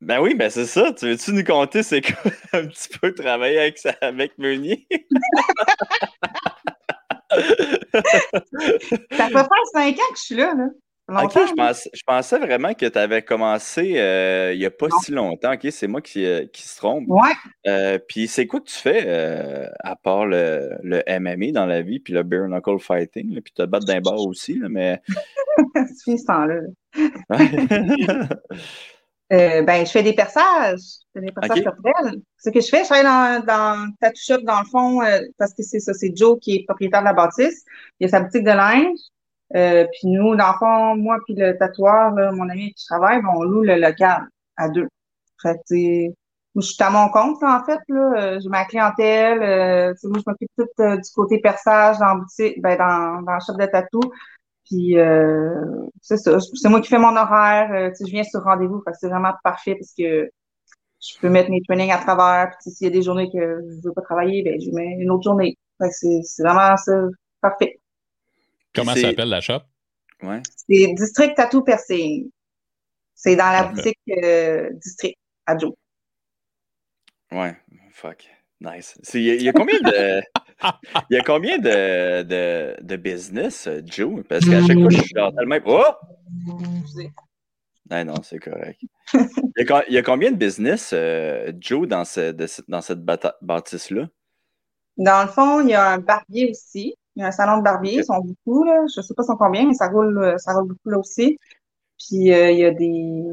Ben 0.00 0.20
oui, 0.20 0.34
ben 0.34 0.48
c'est 0.48 0.66
ça. 0.66 0.92
Tu 0.92 1.06
veux-tu 1.06 1.32
nous 1.32 1.44
compter 1.44 1.82
c'est 1.82 2.00
quoi 2.00 2.30
un 2.52 2.66
petit 2.66 2.88
peu 2.98 3.12
travailler 3.12 3.58
avec, 3.58 3.78
avec 4.00 4.38
Meunier? 4.38 4.86
ça 7.30 9.28
peut 9.28 9.34
faire 9.34 9.66
cinq 9.72 9.94
ans 9.94 10.12
que 10.12 10.16
je 10.16 10.22
suis 10.22 10.34
là. 10.36 10.54
là. 10.54 10.68
Ok, 11.24 11.32
je, 11.34 12.02
pensais 12.06 12.38
vraiment 12.38 12.72
que 12.72 12.86
tu 12.86 12.98
avais 12.98 13.22
commencé 13.22 13.94
euh, 13.98 14.52
il 14.54 14.60
n'y 14.60 14.64
a 14.64 14.70
pas 14.70 14.86
si 15.02 15.10
longtemps. 15.10 15.54
Ok, 15.54 15.66
c'est 15.70 15.88
moi 15.88 16.00
qui, 16.00 16.24
euh, 16.24 16.46
qui, 16.46 16.62
se 16.62 16.76
trompe. 16.76 17.04
Ouais. 17.08 17.32
Euh, 17.66 17.98
puis 17.98 18.28
c'est 18.28 18.46
quoi 18.46 18.60
que 18.60 18.66
tu 18.66 18.78
fais 18.78 19.68
à 19.80 19.96
part 19.96 20.26
le, 20.26 20.70
le, 20.84 21.02
MMA 21.18 21.50
dans 21.52 21.66
la 21.66 21.82
vie, 21.82 21.98
puis 21.98 22.12
le 22.12 22.22
bare 22.22 22.48
knuckle 22.48 22.78
fighting, 22.78 23.40
puis 23.40 23.52
te 23.52 23.62
battre 23.64 23.86
d'un 23.86 24.00
bar 24.00 24.20
aussi, 24.20 24.58
là, 24.58 24.68
mais. 24.68 25.02
tu 25.74 26.16
ce 26.16 26.24
temps-là. 29.30 29.62
ben, 29.62 29.86
je 29.86 29.90
fais 29.90 30.02
des 30.02 30.12
perçages. 30.12 30.80
Je 30.80 31.20
fais 31.20 31.26
des 31.26 31.32
perçages 31.32 31.60
okay. 31.60 32.18
Ce 32.38 32.50
que 32.50 32.60
je 32.60 32.68
fais, 32.68 32.80
je 32.80 32.88
travaille 32.88 33.04
dans, 33.04 33.44
dans 33.44 33.90
Tattoo 34.00 34.20
Shop, 34.20 34.42
dans 34.42 34.60
le 34.60 34.66
fond, 34.66 35.00
parce 35.38 35.54
que 35.54 35.62
c'est 35.62 35.80
ça, 35.80 35.94
c'est 35.94 36.16
Joe 36.16 36.38
qui 36.40 36.56
est 36.56 36.64
propriétaire 36.64 37.00
de 37.00 37.06
la 37.06 37.12
bâtisse. 37.12 37.64
Il 37.98 38.06
a 38.06 38.08
sa 38.08 38.20
boutique 38.20 38.44
de 38.44 38.50
linge. 38.50 38.98
Euh, 39.56 39.84
puis 39.92 40.08
nous, 40.08 40.36
dans 40.36 40.52
le 40.52 40.58
fond, 40.58 40.96
moi 40.96 41.18
puis 41.26 41.34
le 41.34 41.58
tatoueur, 41.58 42.12
mon 42.34 42.48
ami 42.48 42.72
qui 42.74 42.86
travaille, 42.86 43.20
on 43.34 43.42
loue 43.42 43.62
le 43.62 43.76
local 43.76 44.28
à 44.56 44.68
deux. 44.68 44.88
Fait 45.42 45.56
que, 45.68 46.14
je 46.56 46.60
suis 46.60 46.82
à 46.82 46.90
mon 46.90 47.08
compte, 47.08 47.42
en 47.42 47.64
fait, 47.64 47.80
là. 47.88 48.12
Euh, 48.16 48.40
j'ai 48.40 48.48
ma 48.48 48.64
clientèle. 48.64 49.42
Euh, 49.42 49.94
moi, 50.04 50.18
je 50.18 50.30
m'occupe 50.30 50.50
tout 50.58 50.66
euh, 50.80 50.96
du 50.96 51.10
côté 51.14 51.38
perçage 51.40 51.98
dans 51.98 52.16
boutique, 52.16 52.60
ben, 52.60 52.76
dans, 52.76 53.22
dans 53.22 53.34
le 53.34 53.40
shop 53.40 53.54
de 53.54 53.66
tatou. 53.66 54.00
Puis 54.70 54.94
c'est 56.00 56.16
ça. 56.16 56.38
C'est 56.40 56.68
moi 56.68 56.80
qui 56.80 56.88
fais 56.88 56.98
mon 56.98 57.16
horaire. 57.16 57.92
je 57.98 58.10
viens 58.10 58.22
sur 58.22 58.42
rendez-vous. 58.42 58.82
c'est 58.98 59.08
vraiment 59.08 59.32
parfait 59.42 59.74
parce 59.74 59.92
que 59.98 60.30
je 61.00 61.18
peux 61.20 61.28
mettre 61.28 61.50
mes 61.50 61.60
trainings 61.62 61.90
à 61.90 61.98
travers. 61.98 62.50
Puis 62.60 62.70
s'il 62.70 62.86
y 62.86 62.90
a 62.90 62.92
des 62.92 63.02
journées 63.02 63.30
que 63.32 63.38
je 63.38 63.88
veux 63.88 63.92
pas 63.92 64.02
travailler, 64.02 64.42
ben 64.42 64.60
je 64.60 64.70
mets 64.70 64.96
une 64.98 65.10
autre 65.10 65.24
journée. 65.24 65.56
c'est 65.90 66.42
vraiment 66.42 66.76
ça, 66.76 66.92
parfait. 67.40 67.80
Comment 68.74 68.94
s'appelle 68.94 69.28
la 69.28 69.40
shop? 69.40 69.60
Ouais. 70.22 70.42
C'est 70.68 70.94
District 70.94 71.34
Tattoo 71.34 71.62
Piercing. 71.62 72.30
C'est 73.14 73.36
dans 73.36 73.50
la 73.50 73.64
boutique 73.64 73.98
euh, 74.22 74.70
District 74.74 75.16
à 75.46 75.58
Joe. 75.58 75.72
Ouais, 77.32 77.56
fuck. 77.92 78.28
Nice. 78.60 78.98
Il 79.14 79.42
y, 79.42 79.48
a 79.48 79.52
combien 79.52 79.80
de. 79.80 80.20
Il 81.10 81.16
y 81.16 81.18
a 81.18 81.22
combien 81.22 81.58
de, 81.58 82.22
de, 82.22 82.76
de, 82.82 82.96
business, 82.96 83.68
Joe? 83.84 84.22
Parce 84.28 84.44
qu'à 84.44 84.62
chaque 84.64 84.78
fois, 84.78 84.90
je 84.90 85.00
suis 85.00 85.14
genre 85.16 85.32
tellement. 85.34 85.58
Oh! 85.66 85.84
Non, 87.90 88.04
non, 88.04 88.14
c'est 88.22 88.38
correct. 88.38 88.80
Il 89.14 89.84
y, 89.88 89.98
a, 89.98 90.02
combien 90.02 90.30
de 90.30 90.36
business, 90.36 90.92
euh, 90.94 91.52
Joe, 91.58 91.88
dans, 91.88 92.04
ce, 92.04 92.30
dans 92.68 92.80
cette 92.80 93.00
bâtisse-là? 93.42 94.08
Dans 94.96 95.22
le 95.22 95.28
fond, 95.28 95.60
il 95.60 95.70
y 95.70 95.74
a 95.74 95.90
un 95.90 95.98
barbier 95.98 96.50
aussi. 96.50 96.94
Il 97.16 97.22
y 97.22 97.24
a 97.24 97.28
un 97.28 97.32
salon 97.32 97.58
de 97.58 97.62
barbier, 97.62 97.94
ils 97.94 98.04
sont 98.04 98.20
beaucoup, 98.20 98.64
là. 98.64 98.84
Je 98.94 99.00
sais 99.00 99.14
pas 99.14 99.24
sont 99.24 99.36
combien, 99.36 99.66
mais 99.66 99.74
ça 99.74 99.88
roule, 99.88 100.22
euh, 100.22 100.38
ça 100.38 100.52
roule 100.52 100.68
beaucoup 100.68 100.90
là 100.90 100.98
aussi. 100.98 101.38
Puis 101.98 102.32
euh, 102.32 102.52
il 102.52 102.58
y 102.58 102.64
a 102.64 102.70
des 102.70 103.24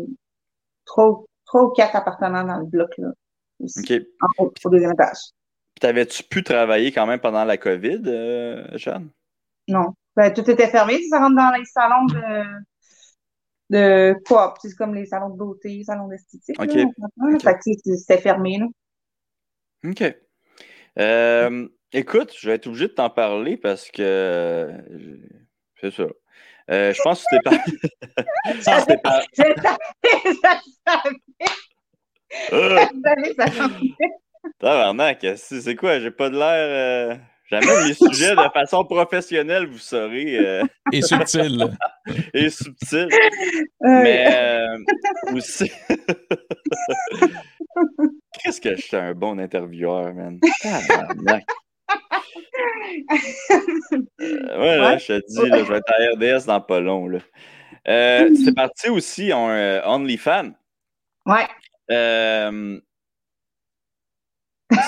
trois, 0.85 1.23
ou 1.53 1.67
quatre 1.69 1.95
appartements 1.95 2.43
dans 2.43 2.57
le 2.57 2.65
bloc 2.65 2.89
là. 2.97 3.09
Aussi. 3.59 4.07
En 4.39 4.43
au 4.45 4.69
deuxième 4.69 4.93
étage. 4.93 5.17
T'avais-tu 5.79 6.23
pu 6.23 6.43
travailler 6.43 6.91
quand 6.91 7.05
même 7.05 7.19
pendant 7.19 7.45
la 7.45 7.57
COVID, 7.57 8.01
euh, 8.05 8.77
Jeanne? 8.77 9.09
Non. 9.67 9.93
Ben, 10.15 10.33
tout 10.33 10.49
était 10.49 10.69
fermé. 10.69 11.01
Ça 11.09 11.19
rentre 11.19 11.35
dans 11.35 11.51
les 11.55 11.65
salons 11.65 12.05
de, 12.05 12.43
de 13.69 14.13
coop. 14.25 14.57
C'est 14.61 14.75
comme 14.75 14.95
les 14.95 15.05
salons 15.05 15.29
de 15.29 15.37
beauté, 15.37 15.69
les 15.69 15.83
salons 15.83 16.07
d'esthétique. 16.07 16.59
OK. 16.59 16.71
c'était 17.83 18.17
fermé. 18.17 18.59
Là. 18.59 18.67
OK. 19.89 20.15
Euh, 20.99 21.67
Écoute, 21.93 22.33
je 22.37 22.49
vais 22.49 22.55
être 22.55 22.67
obligé 22.67 22.87
de 22.87 22.93
t'en 22.93 23.09
parler 23.09 23.55
parce 23.55 23.89
que 23.89 24.69
c'est 25.79 25.91
ça. 25.91 26.03
Euh, 26.69 26.93
je 26.93 27.01
pense 27.01 27.23
que 27.23 27.27
c'était 27.31 27.43
pas. 27.49 27.63
c'était 28.61 28.97
pas. 28.97 29.21
Tabarnak, 34.59 35.25
c'est 35.35 35.75
quoi? 35.75 35.99
J'ai 35.99 36.11
pas 36.11 36.29
de 36.29 36.37
l'air. 36.37 37.13
Euh... 37.13 37.15
J'amène 37.49 37.87
les 37.87 37.93
sujets 38.11 38.35
de 38.35 38.49
façon 38.53 38.83
professionnelle, 38.83 39.67
vous 39.67 39.77
saurez. 39.77 40.37
Euh... 40.37 40.63
Et 40.91 41.01
subtil. 41.01 41.77
Et 42.33 42.49
subtil. 42.49 43.07
Mais 43.81 44.27
euh, 44.33 44.77
aussi. 45.33 45.71
Qu'est-ce 48.43 48.59
que 48.61 48.75
je 48.75 48.81
suis 48.81 48.97
un 48.97 49.13
bon 49.13 49.39
intervieweur, 49.39 50.13
man? 50.13 50.39
Tabarnak. 50.61 51.45
Euh, 54.21 54.59
ouais, 54.59 54.77
là, 54.77 54.97
je 54.97 55.13
te 55.13 55.25
dis, 55.27 55.35
je 55.35 55.71
vais 55.71 55.77
être 55.77 55.91
à 55.91 56.13
RDS 56.13 56.45
dans 56.47 56.61
pas 56.61 56.79
long. 56.79 57.07
Là. 57.07 57.19
Euh, 57.87 58.29
c'est 58.43 58.53
parti 58.53 58.89
aussi 58.89 59.31
en 59.31 59.49
euh, 59.49 59.81
OnlyFans. 59.85 60.51
Ouais. 61.25 61.47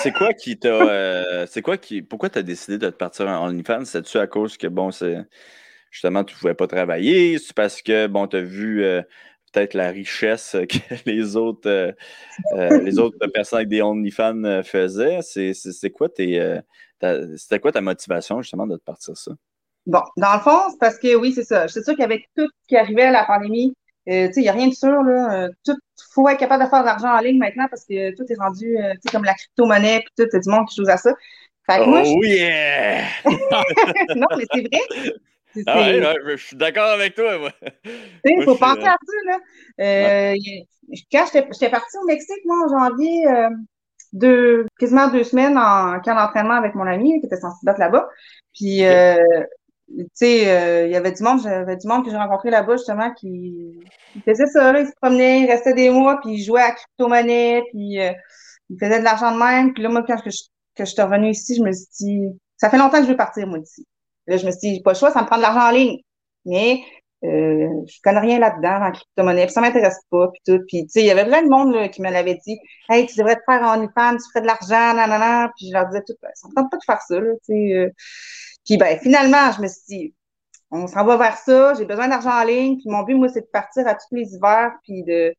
C'est 0.02 0.12
quoi 0.12 0.32
qui 0.34 0.58
t'a. 0.58 1.46
c'est 1.46 1.62
quoi 1.62 1.76
qui. 1.76 2.02
Pourquoi 2.02 2.30
tu 2.30 2.38
as 2.38 2.42
décidé 2.42 2.78
de 2.78 2.90
te 2.90 2.96
partir 2.96 3.28
en 3.28 3.48
OnlyFans? 3.48 3.84
C'est-tu 3.84 4.18
à 4.18 4.26
cause 4.26 4.56
que, 4.56 4.66
bon, 4.66 4.90
c'est. 4.90 5.18
Justement, 5.90 6.22
tu 6.22 6.36
pouvais 6.36 6.54
pas 6.54 6.66
travailler? 6.66 7.38
C'est 7.38 7.54
parce 7.54 7.82
que, 7.82 8.06
bon, 8.06 8.28
tu 8.28 8.36
as 8.36 8.42
vu 8.42 8.84
peut-être 9.52 9.74
la 9.74 9.90
richesse 9.90 10.56
que 10.68 10.94
les 11.06 11.36
autres, 11.36 11.94
les 12.54 12.98
autres 12.98 13.26
personnes 13.28 13.58
avec 13.58 13.68
des 13.68 13.82
OnlyFans 13.82 14.62
faisaient? 14.62 15.20
Quoi 15.94 16.08
c'était 17.36 17.60
quoi 17.60 17.72
ta 17.72 17.80
motivation 17.80 18.42
justement 18.42 18.66
de 18.66 18.76
te 18.76 18.84
partir 18.84 19.16
ça? 19.16 19.32
Bon, 19.86 20.02
dans 20.16 20.34
le 20.34 20.40
fond, 20.40 20.60
c'est 20.70 20.78
parce 20.78 20.98
que 20.98 21.14
oui, 21.16 21.32
c'est 21.32 21.44
ça. 21.44 21.66
C'est 21.68 21.82
sûr 21.82 21.96
qu'avec 21.96 22.28
tout 22.36 22.46
ce 22.46 22.68
qui 22.68 22.76
arrivait 22.76 23.04
à 23.04 23.10
la 23.10 23.24
pandémie, 23.24 23.74
euh, 24.08 24.28
il 24.34 24.42
n'y 24.42 24.48
a 24.48 24.52
rien 24.52 24.68
de 24.68 24.74
sûr. 24.74 25.02
Là. 25.02 25.44
Euh, 25.44 25.48
tout 25.64 25.76
faut 26.12 26.28
être 26.28 26.38
capable 26.38 26.64
de 26.64 26.68
faire 26.68 26.80
de 26.80 26.86
l'argent 26.86 27.14
en 27.14 27.20
ligne 27.20 27.38
maintenant 27.38 27.66
parce 27.68 27.84
que 27.84 28.14
tout 28.16 28.24
est 28.28 28.36
rendu 28.36 28.76
euh, 28.78 28.94
comme 29.12 29.24
la 29.24 29.34
crypto-monnaie 29.34 30.00
puis 30.00 30.12
tout, 30.16 30.28
il 30.32 30.34
y 30.34 30.36
a 30.36 30.40
du 30.40 30.50
monde 30.50 30.66
qui 30.68 30.76
joue 30.76 30.88
à 30.88 30.96
ça. 30.96 31.12
Fait 31.70 31.80
oh 31.86 32.02
je... 32.02 32.26
yeah! 32.26 33.04
non, 34.16 34.26
mais 34.36 34.44
c'est 34.52 34.60
vrai. 34.60 35.14
Ah 35.66 35.80
ouais, 35.80 36.36
je 36.36 36.46
suis 36.46 36.56
d'accord 36.56 36.90
avec 36.90 37.14
toi, 37.14 37.38
moi. 37.38 37.52
Il 38.24 38.44
faut 38.44 38.56
penser 38.56 38.84
à 38.86 38.96
ça, 38.96 39.16
là. 39.26 39.38
Euh, 39.80 40.34
Quand 41.10 41.26
j'étais 41.32 41.70
partie 41.70 41.98
au 41.98 42.06
Mexique, 42.06 42.44
moi, 42.44 42.66
en 42.66 42.88
janvier, 42.88 43.26
deux, 44.12 44.66
quasiment 44.78 45.08
deux 45.08 45.24
semaines 45.24 45.56
en 45.58 46.00
camp 46.00 46.14
d'entraînement 46.14 46.54
avec 46.54 46.74
mon 46.74 46.86
ami 46.86 47.20
qui 47.20 47.26
était 47.26 47.36
censé 47.36 47.58
battre 47.62 47.80
là-bas. 47.80 48.08
Puis, 48.54 48.84
euh, 48.84 49.16
tu 49.96 50.06
sais, 50.14 50.48
euh, 50.48 50.86
il 50.86 50.92
y 50.92 50.96
avait 50.96 51.12
du 51.12 51.22
monde, 51.22 51.40
j'avais 51.42 51.76
du 51.76 51.86
monde 51.86 52.04
que 52.04 52.10
j'ai 52.10 52.16
rencontré 52.16 52.50
là-bas 52.50 52.76
justement 52.76 53.12
qui, 53.14 53.80
faisait 54.24 54.46
ça, 54.46 54.72
là, 54.72 54.80
il 54.80 54.86
se 54.86 54.92
promenait, 55.00 55.40
il 55.40 55.46
restait 55.46 55.74
des 55.74 55.90
mois, 55.90 56.20
puis 56.20 56.34
il 56.34 56.42
jouait 56.42 56.62
à 56.62 56.72
crypto-monnaie, 56.72 57.62
puis 57.70 58.00
euh, 58.00 58.12
il 58.70 58.78
faisait 58.78 59.00
de 59.00 59.04
l'argent 59.04 59.32
de 59.32 59.38
même. 59.38 59.74
Puis 59.74 59.82
là, 59.82 59.88
moi, 59.88 60.04
quand 60.06 60.16
je, 60.24 60.30
que 60.74 60.84
je 60.84 60.90
suis 60.90 61.02
revenue 61.02 61.30
ici, 61.30 61.56
je 61.56 61.62
me 61.62 61.72
suis 61.72 61.86
dit, 62.00 62.20
ça 62.56 62.70
fait 62.70 62.78
longtemps 62.78 62.98
que 62.98 63.04
je 63.04 63.10
veux 63.10 63.16
partir, 63.16 63.46
moi, 63.46 63.58
d'ici. 63.58 63.86
Là, 64.26 64.36
je 64.36 64.46
me 64.46 64.50
suis 64.52 64.60
dit, 64.60 64.74
j'ai 64.76 64.82
pas 64.82 64.92
le 64.92 64.98
choix, 64.98 65.10
ça 65.10 65.22
me 65.22 65.26
prend 65.26 65.36
de 65.36 65.42
l'argent 65.42 65.68
en 65.68 65.72
ligne. 65.72 65.98
Mais 66.44 66.80
euh, 67.24 67.68
je 67.86 67.98
connais 68.02 68.20
rien 68.20 68.38
là-dedans, 68.38 68.86
en 68.86 68.92
crypto-monnaie, 68.92 69.46
puis 69.46 69.52
ça 69.52 69.60
m'intéresse 69.60 70.00
pas, 70.10 70.28
puis 70.28 70.40
tout. 70.46 70.62
Puis, 70.68 70.84
tu 70.84 70.90
sais, 70.90 71.00
il 71.00 71.06
y 71.06 71.10
avait 71.10 71.26
plein 71.26 71.42
de 71.42 71.48
monde 71.48 71.74
là, 71.74 71.88
qui 71.88 72.00
me 72.00 72.10
l'avait 72.10 72.38
dit 72.46 72.58
«Hey, 72.88 73.06
tu 73.06 73.18
devrais 73.18 73.36
te 73.36 73.42
faire 73.46 73.62
en 73.62 73.76
OnlyFans, 73.76 74.16
tu 74.16 74.30
ferais 74.32 74.42
de 74.42 74.46
l'argent, 74.46 74.94
nanana.» 74.94 75.50
Puis 75.56 75.68
je 75.68 75.72
leur 75.72 75.86
disais 75.88 76.02
tout, 76.06 76.14
ça 76.34 76.48
me 76.48 76.54
tente 76.54 76.70
pas 76.70 76.76
de 76.78 76.84
faire 76.84 77.02
ça, 77.02 77.20
là, 77.20 77.32
tu 77.44 77.52
sais. 77.52 77.74
Euh. 77.74 77.90
Puis, 78.64 78.76
ben, 78.76 78.98
finalement, 78.98 79.52
je 79.52 79.62
me 79.62 79.68
suis 79.68 79.82
dit 79.88 80.14
«On 80.70 80.86
s'en 80.86 81.04
va 81.04 81.16
vers 81.16 81.36
ça, 81.36 81.74
j'ai 81.74 81.84
besoin 81.84 82.08
d'argent 82.08 82.30
en 82.30 82.44
ligne.» 82.44 82.76
Puis 82.78 82.88
mon 82.88 83.02
but, 83.02 83.14
moi, 83.14 83.28
c'est 83.28 83.42
de 83.42 83.50
partir 83.52 83.86
à 83.86 83.94
tous 83.94 84.14
les 84.14 84.34
hivers, 84.34 84.72
puis 84.84 85.02
de 85.04 85.34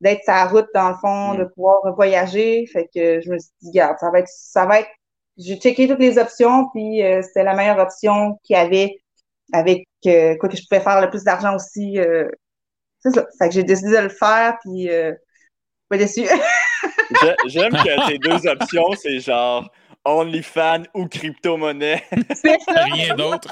d'être 0.00 0.22
sa 0.24 0.46
route, 0.46 0.66
dans 0.74 0.90
le 0.90 0.96
fond, 0.96 1.34
mm. 1.34 1.38
de 1.38 1.44
pouvoir 1.44 1.94
voyager. 1.94 2.66
Fait 2.72 2.88
que 2.94 3.20
je 3.20 3.30
me 3.30 3.38
suis 3.38 3.50
dit 3.62 3.68
«Regarde, 3.72 3.98
ça 3.98 4.10
va 4.10 4.20
être... 4.20 4.28
ça 4.28 4.66
va 4.66 4.80
être...» 4.80 4.90
J'ai 5.36 5.56
checké 5.56 5.88
toutes 5.88 5.98
les 5.98 6.18
options, 6.18 6.68
puis 6.70 7.02
euh, 7.02 7.22
c'était 7.22 7.42
la 7.42 7.54
meilleure 7.54 7.78
option 7.78 8.38
qu'il 8.44 8.54
y 8.54 8.58
avait 8.58 8.96
avec 9.52 9.86
euh, 10.06 10.36
quoi 10.36 10.48
que 10.48 10.56
je 10.56 10.62
pouvais 10.68 10.80
faire 10.80 11.00
le 11.00 11.10
plus 11.10 11.24
d'argent 11.24 11.54
aussi. 11.56 11.98
Euh, 11.98 12.28
c'est 13.00 13.10
ça. 13.10 13.26
Fait 13.38 13.48
que 13.48 13.54
j'ai 13.54 13.64
décidé 13.64 13.92
de 13.92 14.02
le 14.02 14.08
faire, 14.08 14.56
puis 14.62 14.90
euh, 14.90 15.12
pas 15.88 15.98
déçu. 15.98 16.22
J'aime 17.46 17.72
que 17.72 18.08
tes 18.08 18.18
deux 18.18 18.46
options, 18.48 18.92
c'est 18.96 19.20
genre 19.20 19.70
OnlyFans 20.04 20.84
ou 20.94 21.06
crypto-monnaie. 21.06 22.02
Rien 22.10 23.14
d'autre. 23.14 23.48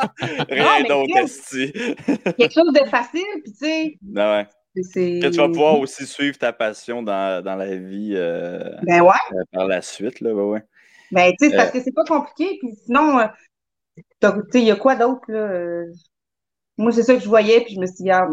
Rien 0.48 0.82
d'autre, 0.84 1.16
esti. 1.16 1.72
Quelque 1.72 2.52
chose 2.52 2.72
de 2.72 2.88
facile, 2.88 3.42
puis 3.42 3.52
tu 3.52 3.58
sais. 3.58 3.98
Ah 4.16 4.38
ouais. 4.38 4.46
Que 4.74 5.28
tu 5.28 5.36
vas 5.36 5.48
pouvoir 5.48 5.78
aussi 5.78 6.06
suivre 6.06 6.38
ta 6.38 6.52
passion 6.52 7.02
dans, 7.02 7.44
dans 7.44 7.56
la 7.56 7.76
vie 7.76 8.14
ben 8.82 9.02
ouais. 9.02 9.44
par 9.52 9.66
la 9.66 9.82
suite. 9.82 10.20
Là, 10.20 10.32
ouais, 10.32 10.42
ouais. 10.42 10.62
Ben, 11.10 11.32
tu 11.38 11.50
sais, 11.50 11.56
parce 11.56 11.70
que 11.70 11.82
c'est 11.82 11.92
pas 11.92 12.04
compliqué. 12.04 12.58
Puis 12.58 12.74
sinon, 12.84 13.20
il 14.54 14.60
y 14.60 14.70
a 14.70 14.76
quoi 14.76 14.96
d'autre, 14.96 15.22
là? 15.28 15.38
Euh, 15.38 15.92
moi, 16.78 16.90
c'est 16.90 17.02
ça 17.02 17.14
que 17.14 17.20
je 17.20 17.28
voyais, 17.28 17.60
puis 17.60 17.74
je 17.74 17.80
me 17.80 17.86
suis 17.86 18.04
dit, 18.04 18.10
ah, 18.10 18.26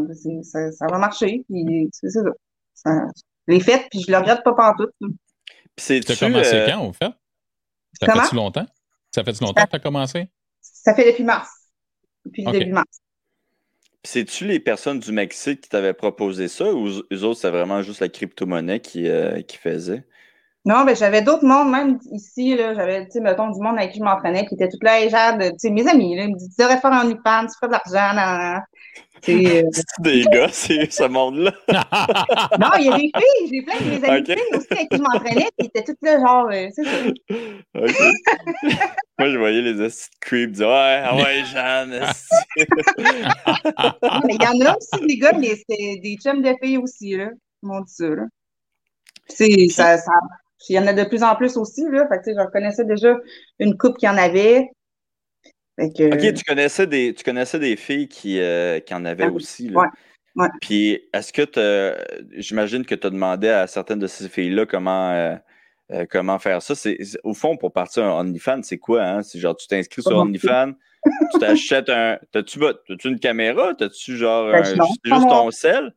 ça, 0.44 0.72
ça 0.72 0.88
va 0.90 0.98
marcher, 0.98 1.44
puis 1.50 1.90
c'est 1.92 2.10
ça. 2.10 2.22
ça 2.74 2.92
je 3.50 3.56
l'ai 3.56 3.60
fait, 3.60 3.88
puis 3.90 4.02
je 4.06 4.12
le 4.12 4.18
regrette 4.18 4.44
pas 4.44 4.54
partout. 4.54 4.90
Tu 5.76 6.02
as 6.08 6.16
commencé 6.16 6.54
euh, 6.54 6.68
quand, 6.68 6.86
au 6.86 6.94
fait? 6.94 7.12
Ça 7.94 8.14
fait-tu 8.14 8.36
longtemps? 8.36 8.66
Ça 9.12 9.24
fait 9.24 9.40
longtemps 9.42 9.64
que 9.64 9.70
tu 9.70 9.76
as 9.76 9.80
commencé? 9.80 10.30
Ça 10.62 10.94
fait 10.94 11.12
depuis 11.12 11.24
mars. 11.24 11.50
Depuis 12.26 12.46
le 12.46 12.52
début 12.52 12.72
mars. 12.72 13.00
C'est-tu 14.04 14.46
les 14.46 14.60
personnes 14.60 15.00
du 15.00 15.12
Mexique 15.12 15.62
qui 15.62 15.70
t'avaient 15.70 15.94
proposé 15.94 16.48
ça 16.48 16.72
ou 16.74 16.88
eux 16.88 17.24
autres, 17.24 17.40
c'est 17.42 17.50
vraiment 17.50 17.82
juste 17.82 18.00
la 18.00 18.08
crypto-monnaie 18.08 18.80
qui, 18.80 19.10
euh, 19.10 19.42
qui 19.42 19.58
faisait? 19.58 20.08
Non, 20.66 20.84
ben 20.86 20.96
j'avais 20.96 21.22
d'autres 21.22 21.46
mondes, 21.46 21.72
même 21.72 22.00
ici, 22.12 22.56
là, 22.56 22.74
j'avais, 22.76 23.06
tu 23.06 23.12
sais, 23.12 23.22
mettons, 23.22 23.50
du 23.50 23.60
monde 23.60 23.78
avec 23.78 23.92
qui 23.92 24.00
je 24.00 24.04
m'entraînais, 24.04 24.46
qui 24.46 24.56
étaient 24.56 24.70
tout 24.70 24.78
là, 24.82 25.02
et 25.02 25.10
Jade, 25.10 25.42
tu 25.42 25.58
sais, 25.58 25.70
mes 25.70 25.88
amis, 25.88 26.16
là, 26.16 26.24
ils 26.24 26.32
me 26.32 26.38
disaient, 26.38 26.50
tu 26.50 26.62
devrais 26.62 26.80
faire 26.80 26.92
un 26.92 27.06
OnlyFans, 27.06 27.48
tu 27.48 27.56
ferais 27.56 27.68
de 27.68 27.72
l'argent, 27.72 28.62
C'est 29.24 29.64
euh, 29.64 29.70
des 30.00 30.24
gars, 30.26 30.50
c'est 30.52 30.92
ce 30.92 31.04
monde-là. 31.04 31.54
non, 32.60 32.70
il 32.80 32.86
y 32.86 32.90
a 32.90 32.98
des 32.98 33.12
filles, 33.16 33.50
j'ai 33.52 33.62
plein 33.62 33.80
de 33.80 33.90
mes 33.90 34.10
amis 34.10 34.26
filles 34.26 34.58
aussi 34.58 34.68
avec 34.72 34.90
qui 34.90 34.98
je 34.98 35.02
m'entraînais, 35.02 35.50
qui 35.60 35.66
étaient 35.66 35.84
toutes 35.84 36.02
là, 36.02 36.20
genre, 36.20 36.50
euh, 36.52 36.68
c'est 36.74 36.84
ça. 36.84 36.92
Moi, 39.20 39.30
je 39.32 39.38
voyais 39.38 39.62
les 39.62 39.82
astuces 39.82 40.10
creep 40.22 40.52
dire, 40.52 40.68
ouais, 40.68 41.02
ah 41.04 41.16
ouais, 41.16 41.44
Jeanne, 41.46 42.00
mais 44.26 44.36
il 44.36 44.44
y 44.44 44.48
en 44.48 44.66
a 44.66 44.78
aussi 44.78 45.06
des 45.06 45.18
gars, 45.18 45.34
mais 45.38 45.56
c'est 45.70 46.00
des 46.02 46.18
chums 46.22 46.42
de 46.42 46.54
filles 46.62 46.78
aussi, 46.78 47.18
là. 47.18 47.30
Mon 47.62 47.82
Dieu, 47.82 48.16
là. 48.16 48.24
C'est, 49.28 49.68
ça, 49.70 49.98
ça, 49.98 50.12
il 50.70 50.76
y 50.76 50.80
en 50.80 50.88
a 50.88 50.94
de 50.94 51.04
plus 51.04 51.24
en 51.24 51.36
plus 51.36 51.58
aussi, 51.58 51.84
là. 51.90 52.08
Fait 52.08 52.20
que, 52.20 52.34
je 52.34 52.40
reconnaissais 52.40 52.86
déjà 52.86 53.16
une 53.60 53.78
coupe 53.78 53.98
qui 53.98 54.08
en 54.08 54.18
avait. 54.18 54.70
OK, 55.80 56.34
tu 56.34 56.44
connaissais 56.46 56.88
des, 56.88 57.14
tu 57.14 57.24
connaissais 57.24 57.60
des 57.60 57.76
filles 57.76 58.08
qui, 58.08 58.40
euh, 58.40 58.80
qui 58.80 58.94
en 58.94 59.06
avaient 59.06 59.26
ah 59.26 59.32
aussi. 59.32 59.70
Là. 59.70 59.90
Ouais, 60.36 60.48
Puis, 60.62 61.02
est-ce 61.14 61.34
que 61.34 61.44
tu 61.44 62.40
j'imagine 62.40 62.86
que 62.86 62.96
tu 62.96 63.08
as 63.08 63.10
demandé 63.10 63.50
à 63.50 63.68
certaines 63.68 64.00
de 64.00 64.08
ces 64.08 64.30
filles-là 64.30 64.66
comment, 64.66 65.12
euh, 65.12 65.36
euh, 65.92 66.06
comment 66.10 66.40
faire 66.40 66.62
ça? 66.62 66.76
C'est, 66.76 66.98
au 67.24 67.34
fond, 67.34 67.58
pour 67.58 67.72
partir 67.72 68.04
un 68.04 68.20
OnlyFans, 68.20 68.64
c'est 68.64 68.78
quoi? 68.78 69.04
Hein? 69.04 69.24
C'est 69.24 69.40
genre, 69.40 69.56
tu 69.56 69.68
t'inscris 69.68 70.02
sur 70.02 70.18
OnlyFans, 70.18 70.74
tu 71.32 71.40
t'achètes 71.40 71.90
un. 71.90 72.20
T'as-tu, 72.32 72.64
as-tu 72.66 73.08
une 73.08 73.20
caméra? 73.20 73.74
T'as-tu 73.74 74.18
genre 74.18 74.52
ben, 74.52 74.64
juste 74.64 75.30
ton 75.30 75.52
sel? 75.52 75.94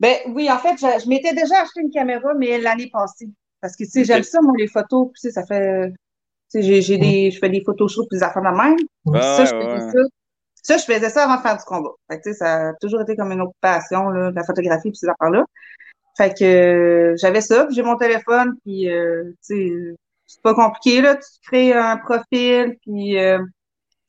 Ben 0.00 0.16
oui, 0.28 0.50
en 0.50 0.58
fait, 0.58 0.74
je, 0.80 1.04
je 1.04 1.08
m'étais 1.08 1.32
déjà 1.32 1.62
acheté 1.62 1.80
une 1.80 1.90
caméra, 1.90 2.34
mais 2.34 2.58
l'année 2.58 2.90
passée. 2.92 3.28
Parce 3.60 3.76
que, 3.76 3.84
tu 3.84 3.90
sais, 3.90 4.04
j'aime 4.04 4.24
ça, 4.24 4.40
moi, 4.42 4.52
les 4.58 4.66
photos. 4.66 5.10
Puis, 5.12 5.30
ça 5.30 5.46
fait. 5.46 5.92
Tu 6.52 6.62
sais, 6.62 6.82
j'ai, 6.82 6.98
des, 6.98 7.30
je 7.30 7.38
fais 7.38 7.48
des 7.48 7.62
photos 7.64 7.92
chaudes, 7.92 8.06
puis 8.10 8.18
des 8.18 8.24
affaires 8.24 8.42
de 8.42 8.48
même. 8.48 8.76
ça, 9.20 9.44
je 9.44 9.54
faisais 9.54 9.90
ça. 9.90 9.98
Ça, 10.62 10.76
je 10.76 10.84
faisais 10.84 11.10
ça 11.10 11.24
avant 11.24 11.36
de 11.36 11.40
faire 11.40 11.56
du 11.56 11.64
combat. 11.64 11.90
Fait 12.08 12.18
que, 12.18 12.22
tu 12.22 12.30
sais, 12.30 12.38
ça 12.38 12.68
a 12.68 12.74
toujours 12.74 13.00
été 13.00 13.16
comme 13.16 13.32
une 13.32 13.40
occupation, 13.40 14.10
là, 14.10 14.30
la 14.30 14.44
photographie, 14.44 14.90
puis 14.90 14.96
ces 14.96 15.08
affaires-là. 15.08 15.44
Fait 16.16 16.34
que 16.38 16.44
euh, 16.44 17.16
j'avais 17.16 17.40
ça, 17.40 17.64
puis 17.64 17.74
j'ai 17.74 17.82
mon 17.82 17.96
téléphone, 17.96 18.54
puis, 18.64 18.88
euh, 18.90 19.24
tu 19.46 19.56
sais, 19.56 19.72
c'est 20.26 20.42
pas 20.42 20.54
compliqué, 20.54 21.00
là. 21.00 21.16
Tu 21.16 21.26
crées 21.46 21.72
un 21.72 21.96
profil, 21.96 22.76
puis. 22.82 23.18
Euh, 23.18 23.38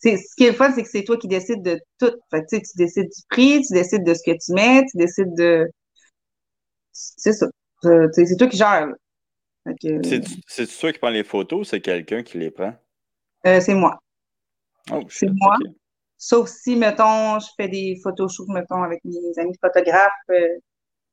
ce 0.03 0.35
qui 0.35 0.43
est 0.43 0.49
le 0.49 0.55
fun, 0.55 0.69
c'est 0.73 0.83
que 0.83 0.89
c'est 0.89 1.05
toi 1.05 1.15
qui 1.15 1.29
décides 1.29 1.63
de 1.63 1.79
tout. 1.97 2.11
Fait 2.29 2.41
que, 2.41 2.47
tu 2.49 2.57
sais, 2.57 2.61
tu 2.61 2.77
décides 2.77 3.07
du 3.07 3.21
prix, 3.29 3.61
tu 3.65 3.73
décides 3.73 4.03
de 4.03 4.13
ce 4.13 4.21
que 4.21 4.31
tu 4.31 4.51
mets, 4.51 4.83
tu 4.91 4.97
décides 4.97 5.33
de. 5.35 5.69
C'est 6.91 7.31
ça. 7.31 7.47
c'est 7.81 8.37
toi 8.37 8.47
qui 8.47 8.57
gères. 8.57 8.89
C'est 10.47 10.79
toi 10.79 10.91
qui 10.91 10.99
prends 10.99 11.09
les 11.09 11.23
photos 11.23 11.61
ou 11.61 11.63
c'est 11.63 11.81
quelqu'un 11.81 12.23
qui 12.23 12.37
les 12.37 12.51
prend? 12.51 12.73
Euh, 13.45 13.59
c'est 13.59 13.73
moi. 13.73 13.99
Oh, 14.91 15.03
c'est 15.09 15.29
moi. 15.29 15.57
Sauf 16.17 16.49
si, 16.49 16.75
mettons, 16.75 17.39
je 17.39 17.47
fais 17.57 17.67
des 17.67 17.99
photoshoots, 18.01 18.47
mettons, 18.49 18.83
avec 18.83 18.99
mes 19.03 19.37
amis 19.37 19.55
photographes. 19.61 20.11
Euh, 20.29 20.59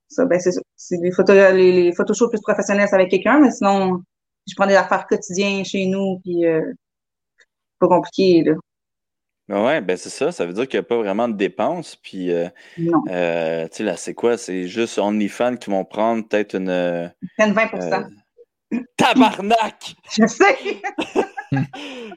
ça, 0.09 0.25
ben, 0.25 0.41
c'est 0.41 0.51
C'est 0.77 0.97
les, 1.01 1.13
photos, 1.13 1.53
les, 1.53 1.73
les 1.73 1.93
photoshoots 1.93 2.31
plus 2.31 2.41
professionnels, 2.41 2.89
c'est 2.89 2.97
avec 2.97 3.11
quelqu'un, 3.11 3.41
mais 3.41 3.51
sinon, 3.51 4.03
je 4.49 4.55
prends 4.57 4.67
des 4.67 4.75
affaires 4.75 5.07
quotidiennes 5.07 5.65
chez 5.65 5.87
nous, 5.87 6.21
puis 6.21 6.45
euh, 6.47 6.73
pas 7.79 7.89
compliqué, 7.89 8.43
là. 8.45 8.55
Ben 9.49 9.65
ouais, 9.65 9.81
ben 9.81 9.97
c'est 9.97 10.11
ça. 10.11 10.31
Ça 10.31 10.47
veut 10.47 10.53
dire 10.53 10.69
qu'il 10.69 10.79
n'y 10.79 10.85
a 10.85 10.89
pas 10.89 10.99
vraiment 10.99 11.27
de 11.27 11.37
dépenses. 11.37 11.97
Puis, 11.97 12.31
euh, 12.31 12.49
euh, 13.09 13.67
tu 13.67 13.79
sais, 13.79 13.83
là, 13.83 13.97
c'est 13.97 14.15
quoi? 14.15 14.39
C'est 14.39 14.69
juste 14.69 14.97
OnlyFans 14.97 15.57
qui 15.57 15.71
vont 15.71 15.85
prendre 15.85 16.29
peut-être 16.29 16.55
une. 16.55 17.13
20 17.37 18.11
Tabarnak! 18.97 19.95
Je 20.11 20.27
sais! 20.27 20.81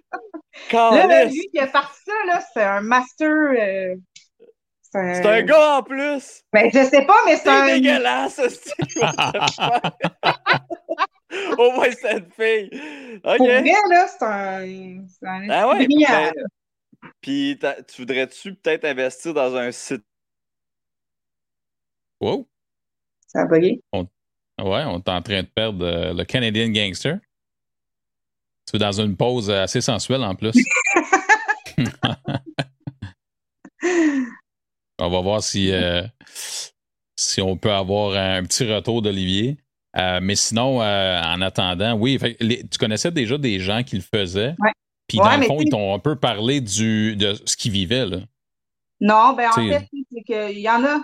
là, 0.71 1.25
lui 1.25 1.49
qui 1.51 1.59
a 1.59 1.67
parti 1.67 1.99
ça, 2.05 2.13
là, 2.27 2.41
c'est 2.53 2.63
un 2.63 2.79
master. 2.81 3.29
Euh, 3.29 3.95
c'est 4.81 5.25
un... 5.25 5.25
un... 5.25 5.41
gars 5.41 5.77
en 5.77 5.83
plus! 5.83 6.43
Ben, 6.51 6.69
je 6.71 6.83
sais 6.83 7.05
pas, 7.05 7.17
mais 7.25 7.37
c'est 7.37 7.49
un. 7.49 7.67
C'est 7.67 7.79
dégueulasse, 7.79 8.39
Au 11.57 11.71
moins, 11.71 11.89
c'est 11.99 12.17
une 12.17 12.29
fille. 12.29 12.69
Okay. 13.23 13.37
Pour 13.37 13.47
vrai, 13.47 13.63
là, 13.89 14.07
c'est 14.07 14.23
un. 14.23 15.07
C'est 15.07 15.27
un 15.27 15.49
ah 15.49 15.69
ouais, 15.69 15.87
ben, 15.87 16.31
Puis, 17.21 17.57
tu 17.87 18.01
voudrais-tu 18.01 18.53
peut-être 18.55 18.85
investir 18.85 19.33
dans 19.33 19.55
un 19.55 19.71
site? 19.71 20.03
Wow! 22.21 22.47
Ça 23.27 23.41
a 23.41 23.45
bugué. 23.45 23.81
Ouais, 24.63 24.83
on 24.85 24.97
est 24.99 25.09
en 25.09 25.21
train 25.21 25.41
de 25.41 25.47
perdre 25.47 25.85
euh, 25.85 26.13
le 26.13 26.23
Canadian 26.23 26.69
Gangster. 26.69 27.17
Tu 28.65 28.71
veux 28.73 28.79
dans 28.79 29.01
une 29.01 29.17
pause 29.17 29.51
assez 29.51 29.81
sensuelle 29.81 30.23
en 30.23 30.35
plus. 30.35 30.53
on 34.99 35.09
va 35.09 35.19
voir 35.19 35.43
si, 35.43 35.69
euh, 35.71 36.03
si 37.17 37.41
on 37.41 37.57
peut 37.57 37.73
avoir 37.73 38.15
un 38.15 38.43
petit 38.43 38.71
retour 38.71 39.01
d'Olivier. 39.01 39.57
Euh, 39.97 40.19
mais 40.21 40.35
sinon, 40.35 40.77
en 40.77 41.41
attendant, 41.41 41.95
oui, 41.95 42.17
tu 42.17 42.77
connaissais 42.79 43.11
déjà 43.11 43.37
des 43.37 43.59
gens 43.59 43.83
qui 43.83 43.97
le 43.97 44.01
faisaient? 44.01 44.55
Ouais. 44.59 44.71
Puis 45.07 45.17
dans 45.17 45.35
le 45.35 45.43
fond, 45.43 45.59
ils 45.59 45.69
t'ont 45.69 45.93
un 45.93 45.99
peu 45.99 46.15
parlé 46.15 46.61
du, 46.61 47.17
de 47.17 47.35
ce 47.45 47.57
qu'ils 47.57 47.73
vivaient. 47.73 48.05
Là. 48.05 48.19
Non, 49.01 49.33
ben 49.33 49.49
en 49.49 49.53
fait, 49.55 49.89
c'est 50.11 50.23
qu'il 50.23 50.59
y 50.59 50.69
en 50.69 50.85
a 50.85 51.01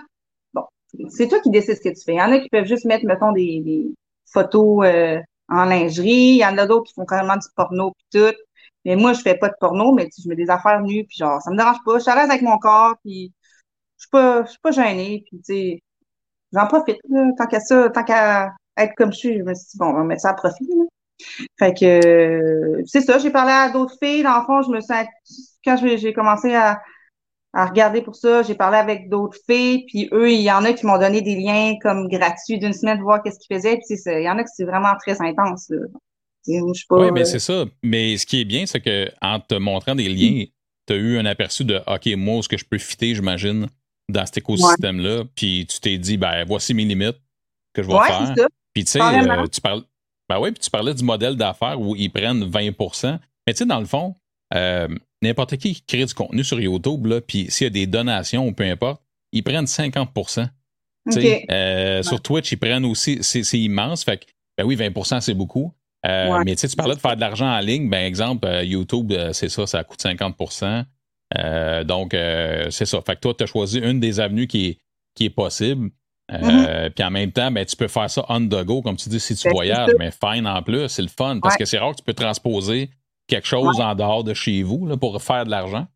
c'est 1.10 1.28
toi 1.28 1.40
qui 1.40 1.50
décides 1.50 1.76
ce 1.76 1.80
que 1.80 1.94
tu 1.94 2.02
fais. 2.04 2.14
Il 2.14 2.18
y 2.18 2.22
en 2.22 2.32
a 2.32 2.38
qui 2.38 2.48
peuvent 2.48 2.66
juste 2.66 2.84
mettre, 2.84 3.04
mettons, 3.06 3.32
des, 3.32 3.60
des 3.64 3.94
photos 4.32 4.86
euh, 4.86 5.20
en 5.48 5.64
lingerie. 5.64 6.34
Il 6.34 6.38
y 6.38 6.44
en 6.44 6.58
a 6.58 6.66
d'autres 6.66 6.88
qui 6.88 6.94
font 6.94 7.04
carrément 7.06 7.36
du 7.36 7.46
porno 7.54 7.92
puis 7.92 8.20
tout. 8.20 8.36
Mais 8.84 8.96
moi, 8.96 9.12
je 9.12 9.20
fais 9.20 9.36
pas 9.36 9.48
de 9.48 9.54
porno, 9.60 9.92
mais 9.92 10.08
je 10.22 10.28
mets 10.28 10.36
des 10.36 10.50
affaires 10.50 10.80
nues, 10.80 11.04
puis 11.06 11.16
genre, 11.18 11.40
ça 11.42 11.50
me 11.50 11.56
dérange 11.56 11.78
pas. 11.84 11.98
Je 11.98 12.00
suis 12.00 12.10
à 12.10 12.16
l'aise 12.16 12.30
avec 12.30 12.42
mon 12.42 12.58
corps, 12.58 12.96
puis 13.04 13.32
je 13.98 14.02
suis 14.04 14.10
pas, 14.10 14.44
je 14.44 14.50
suis 14.50 14.60
pas 14.60 14.70
gênée, 14.72 15.24
puis 15.26 15.38
tu 15.38 15.44
sais, 15.44 15.82
j'en 16.52 16.66
profite. 16.66 16.98
tant 17.38 17.46
qu'à 17.46 17.60
ça, 17.60 17.90
tant 17.90 18.04
qu'à 18.04 18.52
être 18.76 18.94
comme 18.96 19.12
je 19.12 19.18
suis, 19.18 19.38
je 19.38 19.44
me 19.44 19.54
suis 19.54 19.66
dit, 19.72 19.78
bon, 19.78 19.86
on 19.88 19.94
va 19.94 20.04
mettre 20.04 20.22
ça 20.22 20.30
à 20.30 20.34
profit. 20.34 20.68
Fait 21.58 21.74
que 21.74 22.82
c'est 22.86 23.02
ça, 23.02 23.18
j'ai 23.18 23.30
parlé 23.30 23.52
à 23.52 23.70
d'autres 23.70 23.96
filles. 24.02 24.22
Dans 24.22 24.38
le 24.38 24.44
fond, 24.46 24.62
je 24.62 24.70
me 24.70 24.80
sens 24.80 25.06
quand 25.64 25.76
j'ai 25.76 26.12
commencé 26.12 26.54
à, 26.54 26.80
à 27.52 27.66
regarder 27.66 28.02
pour 28.02 28.14
ça. 28.14 28.42
J'ai 28.42 28.54
parlé 28.54 28.78
avec 28.78 29.08
d'autres 29.08 29.38
filles, 29.48 29.84
puis 29.86 30.08
eux, 30.12 30.30
il 30.30 30.40
y 30.40 30.52
en 30.52 30.64
a 30.64 30.72
qui 30.72 30.86
m'ont 30.86 30.98
donné 30.98 31.20
des 31.22 31.36
liens 31.36 31.74
comme 31.82 32.08
gratuits 32.08 32.58
d'une 32.58 32.72
semaine 32.72 33.00
voir 33.00 33.22
qu'est-ce 33.22 33.38
qu'ils 33.38 33.56
faisaient. 33.56 33.78
Puis 33.78 33.96
il 34.06 34.22
y 34.22 34.30
en 34.30 34.38
a 34.38 34.44
qui 34.44 34.50
c'est 34.54 34.64
vraiment 34.64 34.92
très 34.98 35.20
intense. 35.20 35.70
Là. 35.70 35.86
oui, 36.90 37.10
mais 37.12 37.24
c'est 37.24 37.38
ça. 37.38 37.64
Mais 37.82 38.16
ce 38.16 38.26
qui 38.26 38.40
est 38.40 38.44
bien, 38.44 38.66
c'est 38.66 38.80
que 38.80 39.08
en 39.20 39.40
te 39.40 39.54
montrant 39.54 39.94
des 39.94 40.08
liens, 40.08 40.44
tu 40.86 40.92
as 40.92 40.96
eu 40.96 41.18
un 41.18 41.26
aperçu 41.26 41.64
de 41.64 41.80
OK, 41.86 42.06
moi, 42.16 42.42
ce 42.42 42.48
que 42.48 42.56
je 42.56 42.64
peux 42.64 42.78
fitter, 42.78 43.14
j'imagine, 43.14 43.66
dans 44.08 44.26
cet 44.26 44.38
écosystème-là. 44.38 45.24
Puis 45.34 45.66
tu 45.68 45.80
t'es 45.80 45.98
dit, 45.98 46.16
ben 46.16 46.44
voici 46.46 46.74
mes 46.74 46.84
limites 46.84 47.20
que 47.72 47.82
je 47.82 47.88
vais 47.88 47.98
faire. 48.06 48.34
Puis 48.74 48.84
tu 48.84 48.92
sais, 48.92 49.00
euh, 49.00 49.46
tu 49.46 49.60
parles. 49.60 49.82
Ben 50.28 50.38
oui, 50.38 50.52
puis 50.52 50.60
tu 50.60 50.70
parlais 50.70 50.94
du 50.94 51.02
modèle 51.02 51.34
d'affaires 51.36 51.80
où 51.80 51.96
ils 51.96 52.10
prennent 52.10 52.44
20% 52.44 53.18
Mais 53.46 53.52
tu 53.52 53.58
sais, 53.58 53.66
dans 53.66 53.80
le 53.80 53.86
fond, 53.86 54.14
euh, 54.54 54.88
n'importe 55.22 55.56
qui 55.56 55.74
qui 55.74 55.82
crée 55.82 56.04
du 56.04 56.14
contenu 56.14 56.44
sur 56.44 56.60
YouTube, 56.60 57.06
puis 57.26 57.50
s'il 57.50 57.66
y 57.66 57.68
a 57.68 57.70
des 57.70 57.86
donations 57.86 58.46
ou 58.46 58.52
peu 58.52 58.64
importe, 58.64 59.02
ils 59.32 59.42
prennent 59.42 59.64
50% 59.64 60.48
euh, 61.50 62.02
Sur 62.02 62.20
Twitch, 62.20 62.52
ils 62.52 62.58
prennent 62.58 62.84
aussi, 62.84 63.18
c'est 63.22 63.58
immense. 63.58 64.04
Fait 64.04 64.18
que, 64.18 64.24
ben 64.56 64.64
oui, 64.64 64.76
20% 64.76 65.20
c'est 65.20 65.34
beaucoup. 65.34 65.72
Euh, 66.06 66.42
mais 66.46 66.56
tu 66.56 66.66
parlais 66.76 66.94
de 66.94 67.00
faire 67.00 67.16
de 67.16 67.20
l'argent 67.20 67.46
en 67.46 67.60
ligne. 67.60 67.90
Ben, 67.90 68.04
exemple, 68.06 68.46
euh, 68.46 68.64
YouTube, 68.64 69.12
c'est 69.32 69.48
ça, 69.48 69.66
ça 69.66 69.84
coûte 69.84 70.00
50% 70.02 70.84
Donc, 71.84 72.12
c'est 72.70 72.86
ça. 72.86 73.00
Fait 73.02 73.16
que 73.16 73.20
toi, 73.20 73.34
tu 73.36 73.44
as 73.44 73.46
choisi 73.46 73.78
une 73.78 74.00
des 74.00 74.20
avenues 74.20 74.46
qui 74.46 74.66
est, 74.66 74.78
qui 75.14 75.26
est 75.26 75.30
possible. 75.30 75.90
Mm-hmm. 76.30 76.90
Puis 76.90 77.04
en 77.04 77.10
même 77.10 77.32
temps, 77.32 77.50
ben, 77.50 77.64
tu 77.66 77.76
peux 77.76 77.88
faire 77.88 78.08
ça 78.08 78.24
on 78.28 78.40
the 78.40 78.64
go, 78.64 78.82
comme 78.82 78.96
tu 78.96 79.08
dis, 79.08 79.18
si 79.18 79.34
tu 79.34 79.48
ben, 79.48 79.54
voyages, 79.54 79.90
mais 79.98 80.10
fine 80.12 80.46
en 80.46 80.62
plus, 80.62 80.88
c'est 80.88 81.02
le 81.02 81.08
fun. 81.08 81.40
Parce 81.42 81.56
que 81.56 81.64
c'est 81.64 81.78
rare 81.78 81.92
que 81.92 81.96
tu 81.96 82.04
peux 82.04 82.14
transposer 82.14 82.90
quelque 83.30 83.46
chose 83.46 83.80
en 83.80 83.94
dehors 83.94 84.24
de 84.24 84.34
chez 84.34 84.62
vous 84.62 84.86
là, 84.86 84.96
pour 84.96 85.20
faire 85.22 85.44
de 85.44 85.50
l'argent? 85.50 85.86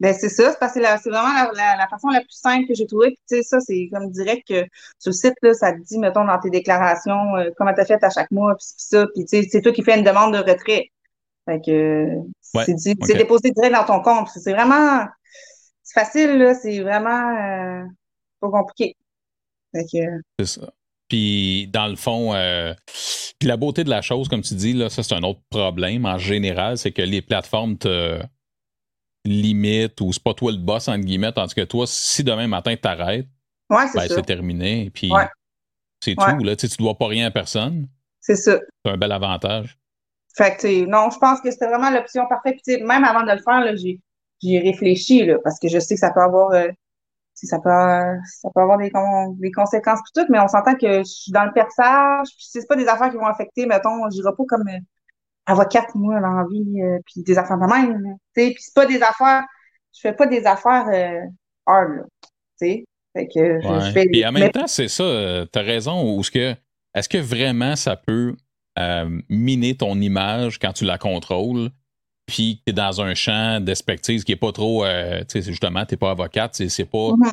Ben, 0.00 0.14
c'est 0.14 0.30
ça, 0.30 0.56
parce 0.58 0.72
que 0.72 0.80
c'est 0.80 1.10
vraiment 1.10 1.52
la, 1.52 1.86
façon 1.88 2.08
la 2.08 2.20
plus 2.20 2.30
simple 2.30 2.66
que 2.66 2.74
j'ai 2.74 2.86
trouvée. 2.86 3.10
tu 3.28 3.36
sais, 3.36 3.42
ça, 3.42 3.60
c'est 3.60 3.90
comme 3.92 4.10
direct 4.10 4.48
que 4.48 4.64
sur 4.98 5.10
le 5.10 5.12
site, 5.12 5.34
là, 5.42 5.52
ça 5.52 5.72
te 5.72 5.78
dit, 5.82 5.98
mettons, 5.98 6.24
dans 6.24 6.38
tes 6.38 6.48
déclarations, 6.48 7.36
euh, 7.36 7.50
comment 7.58 7.74
tu 7.74 7.80
as 7.80 7.84
fait 7.84 8.02
à 8.02 8.08
chaque 8.08 8.30
mois, 8.30 8.54
puis 8.54 8.66
ça, 8.78 9.06
puis 9.14 9.26
tu 9.26 9.42
sais, 9.42 9.48
c'est 9.50 9.60
toi 9.60 9.72
qui 9.72 9.82
fais 9.82 9.98
une 9.98 10.04
demande 10.04 10.32
de 10.32 10.38
retrait. 10.38 10.90
Fait 11.44 11.60
que 11.60 12.08
c'est 12.40 13.14
déposé 13.14 13.50
direct 13.50 13.74
dans 13.74 13.84
ton 13.84 14.00
compte. 14.00 14.28
C'est 14.28 14.52
vraiment 14.52 15.06
c'est 15.82 16.00
facile, 16.00 16.38
là, 16.38 16.54
c'est 16.54 16.80
vraiment 16.80 17.36
euh, 17.36 17.84
pas 18.40 18.48
compliqué. 18.48 18.96
C'est 19.74 20.46
ça. 20.46 20.72
Puis, 21.10 21.68
dans 21.68 21.88
le 21.88 21.96
fond, 21.96 22.34
euh, 22.34 22.72
puis 23.38 23.46
la 23.46 23.58
beauté 23.58 23.84
de 23.84 23.90
la 23.90 24.00
chose, 24.00 24.28
comme 24.28 24.40
tu 24.40 24.54
dis, 24.54 24.72
là, 24.72 24.88
ça, 24.88 25.02
c'est 25.02 25.14
un 25.14 25.22
autre 25.22 25.40
problème 25.50 26.06
en 26.06 26.16
général, 26.16 26.78
c'est 26.78 26.92
que 26.92 27.02
les 27.02 27.20
plateformes 27.20 27.76
te, 27.76 28.22
limite 29.24 30.00
ou 30.00 30.12
c'est 30.12 30.22
pas 30.22 30.34
toi 30.34 30.52
le 30.52 30.58
boss, 30.58 30.88
entre 30.88 31.04
guillemets, 31.04 31.32
tandis 31.32 31.54
que 31.54 31.62
toi, 31.62 31.86
si 31.86 32.24
demain 32.24 32.46
matin 32.46 32.74
t'arrêtes, 32.76 33.28
ouais, 33.70 33.86
c'est 33.92 34.08
ben, 34.08 34.22
terminé. 34.22 34.90
Puis 34.90 35.10
c'est 36.02 36.14
tout. 36.14 36.44
Là, 36.44 36.56
tu 36.56 36.66
ne 36.66 36.76
dois 36.78 36.96
pas 36.96 37.06
rien 37.06 37.26
à 37.26 37.30
personne. 37.30 37.88
C'est 38.20 38.36
ça. 38.36 38.58
C'est 38.84 38.92
un 38.92 38.96
bel 38.96 39.12
avantage. 39.12 39.78
Fait 40.36 40.56
que, 40.56 40.86
non, 40.86 41.10
je 41.10 41.18
pense 41.18 41.40
que 41.40 41.50
c'était 41.50 41.66
vraiment 41.66 41.90
l'option 41.90 42.26
parfaite. 42.28 42.58
Puis, 42.64 42.82
même 42.82 43.04
avant 43.04 43.22
de 43.22 43.32
le 43.32 43.42
faire, 43.42 43.76
j'ai, 43.76 44.00
j'ai 44.42 44.58
réfléchi, 44.58 45.24
là, 45.24 45.38
parce 45.42 45.58
que 45.58 45.68
je 45.68 45.78
sais 45.78 45.94
que 45.94 46.00
ça 46.00 46.12
peut 46.12 46.22
avoir, 46.22 46.52
euh, 46.52 46.68
ça 47.46 47.58
peut, 47.58 47.70
ça 47.70 48.48
peut 48.54 48.60
avoir 48.60 48.78
des, 48.78 48.90
des 49.38 49.50
conséquences 49.50 50.00
tout, 50.14 50.26
mais 50.30 50.38
on 50.38 50.48
s'entend 50.48 50.74
que 50.74 50.98
je 50.98 51.04
suis 51.04 51.32
dans 51.32 51.44
le 51.44 51.52
perçage, 51.52 52.28
puis 52.28 52.46
c'est 52.48 52.66
pas 52.66 52.76
des 52.76 52.86
affaires 52.86 53.10
qui 53.10 53.16
vont 53.16 53.26
affecter, 53.26 53.66
mettons, 53.66 54.08
je 54.10 54.22
pas 54.22 54.44
comme 54.48 54.68
euh, 54.68 54.78
avocate, 55.46 55.94
moi, 55.94 56.20
l'envie, 56.20 56.82
euh, 56.82 56.98
puis 57.06 57.22
des 57.22 57.38
affaires 57.38 57.58
de 57.58 57.66
même, 57.66 58.16
tu 58.34 58.42
sais, 58.42 58.50
puis 58.52 58.62
c'est 58.62 58.74
pas 58.74 58.86
des 58.86 59.02
affaires, 59.02 59.44
je 59.94 60.00
fais 60.00 60.12
pas 60.12 60.26
des 60.26 60.44
affaires 60.46 60.86
euh, 60.88 61.26
hard, 61.66 62.06
tu 62.22 62.30
sais, 62.66 62.84
fait 63.16 63.26
que 63.26 63.60
je, 63.60 63.90
fais... 63.92 64.06
Puis 64.06 64.24
en 64.24 64.32
même 64.32 64.50
temps, 64.50 64.66
c'est 64.66 64.88
ça, 64.88 65.46
t'as 65.50 65.62
raison, 65.62 66.16
ou 66.16 66.22
ce 66.22 66.30
que, 66.30 66.54
est-ce 66.94 67.08
que 67.08 67.18
vraiment 67.18 67.76
ça 67.76 67.96
peut 67.96 68.36
miner 69.28 69.76
ton 69.76 70.00
image 70.00 70.58
quand 70.58 70.72
tu 70.72 70.84
la 70.84 70.96
contrôles, 70.96 71.70
puis 72.30 72.62
que 72.64 72.72
dans 72.72 73.00
un 73.00 73.14
champ 73.14 73.60
d'expertise 73.60 74.24
qui 74.24 74.32
est 74.32 74.36
pas 74.36 74.52
trop, 74.52 74.84
tu 74.84 75.24
sais, 75.28 75.42
justement, 75.42 75.84
t'es 75.84 75.96
pas 75.96 76.12
avocate, 76.12 76.54
c'est 76.54 76.84
pas... 76.84 76.98
Mm-hmm 76.98 77.30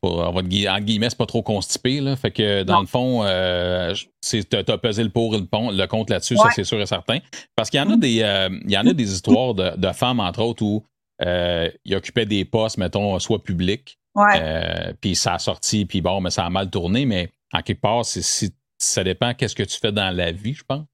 pas, 0.00 0.08
en 0.08 0.42
guillemets, 0.80 1.10
c'est 1.10 1.18
pas 1.18 1.26
trop 1.26 1.42
constipé. 1.42 2.00
Là. 2.00 2.16
Fait 2.16 2.30
que 2.30 2.62
dans 2.62 2.80
le 2.80 2.86
fond, 2.86 3.24
euh, 3.24 3.94
tu 4.22 4.44
as 4.52 4.78
pesé 4.78 5.02
le 5.02 5.10
pour 5.10 5.34
et 5.34 5.38
le, 5.38 5.46
pont, 5.46 5.70
le 5.70 5.86
contre 5.86 6.12
là-dessus, 6.12 6.36
ça 6.36 6.48
c'est 6.54 6.64
sûr 6.64 6.80
et 6.80 6.86
certain. 6.86 7.18
Parce 7.56 7.70
qu'il 7.70 7.80
y 7.80 7.82
en 7.82 7.90
a 7.90 7.96
mm. 7.96 8.00
des 8.00 8.22
euh, 8.22 8.48
il 8.64 8.70
y 8.70 8.78
en 8.78 8.86
a 8.86 8.92
des 8.92 9.12
histoires 9.12 9.54
de, 9.54 9.92
femmes, 9.92 10.20
entre 10.20 10.42
autres, 10.42 10.62
où 10.62 10.84
euh, 11.24 11.70
ils 11.84 11.94
occupaient 11.94 12.26
des 12.26 12.44
postes, 12.44 12.78
mettons, 12.78 13.18
soit 13.18 13.42
publics. 13.42 13.98
Euh, 14.16 14.92
puis 15.00 15.16
ça 15.16 15.34
a 15.34 15.38
sorti, 15.38 15.86
puis 15.86 16.00
bon, 16.00 16.20
mais 16.20 16.30
ça 16.30 16.44
a 16.44 16.50
mal 16.50 16.70
tourné, 16.70 17.04
mais 17.04 17.30
en 17.52 17.62
quelque 17.62 17.80
part, 17.80 18.04
ça 18.04 19.04
dépend 19.04 19.34
qu'est-ce 19.34 19.56
que 19.56 19.64
tu 19.64 19.78
fais 19.78 19.90
dans 19.90 20.14
la 20.14 20.30
vie, 20.30 20.54
je 20.54 20.62
pense. 20.64 20.84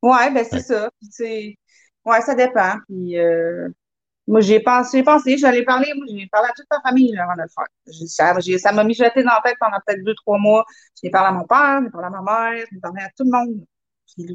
Ouais, 0.00 0.32
ben 0.32 0.44
c'est 0.48 0.60
ça. 0.60 0.90
Ouais, 2.08 2.20
ça 2.22 2.34
dépend. 2.34 2.74
Puis 2.88 3.16
moi, 4.28 4.42
j'ai 4.42 4.60
pensé, 4.60 5.02
pensé, 5.02 5.38
j'allais 5.38 5.64
parler, 5.64 5.90
moi, 5.96 6.04
j'ai 6.06 6.26
parlé 6.26 6.48
à 6.50 6.52
toute 6.52 6.66
ma 6.70 6.80
famille 6.82 7.16
avant 7.18 7.34
de 7.34 7.42
le 7.42 7.48
faire. 7.48 8.42
ça 8.58 8.72
m'a 8.72 8.84
mis 8.84 8.94
jeté 8.94 9.22
dans 9.22 9.30
la 9.30 9.40
tête 9.42 9.56
pendant 9.58 9.78
peut-être 9.84 10.04
deux, 10.04 10.14
trois 10.14 10.38
mois. 10.38 10.66
J'ai 11.02 11.08
parlé 11.08 11.28
à 11.28 11.32
mon 11.32 11.46
père, 11.46 11.80
j'ai 11.82 11.90
parlé 11.90 12.06
à 12.08 12.10
ma 12.10 12.22
mère, 12.22 12.66
j'ai 12.70 12.78
parlé 12.78 13.00
à 13.00 13.08
tout 13.16 13.24
le 13.24 13.30
monde. 13.30 13.64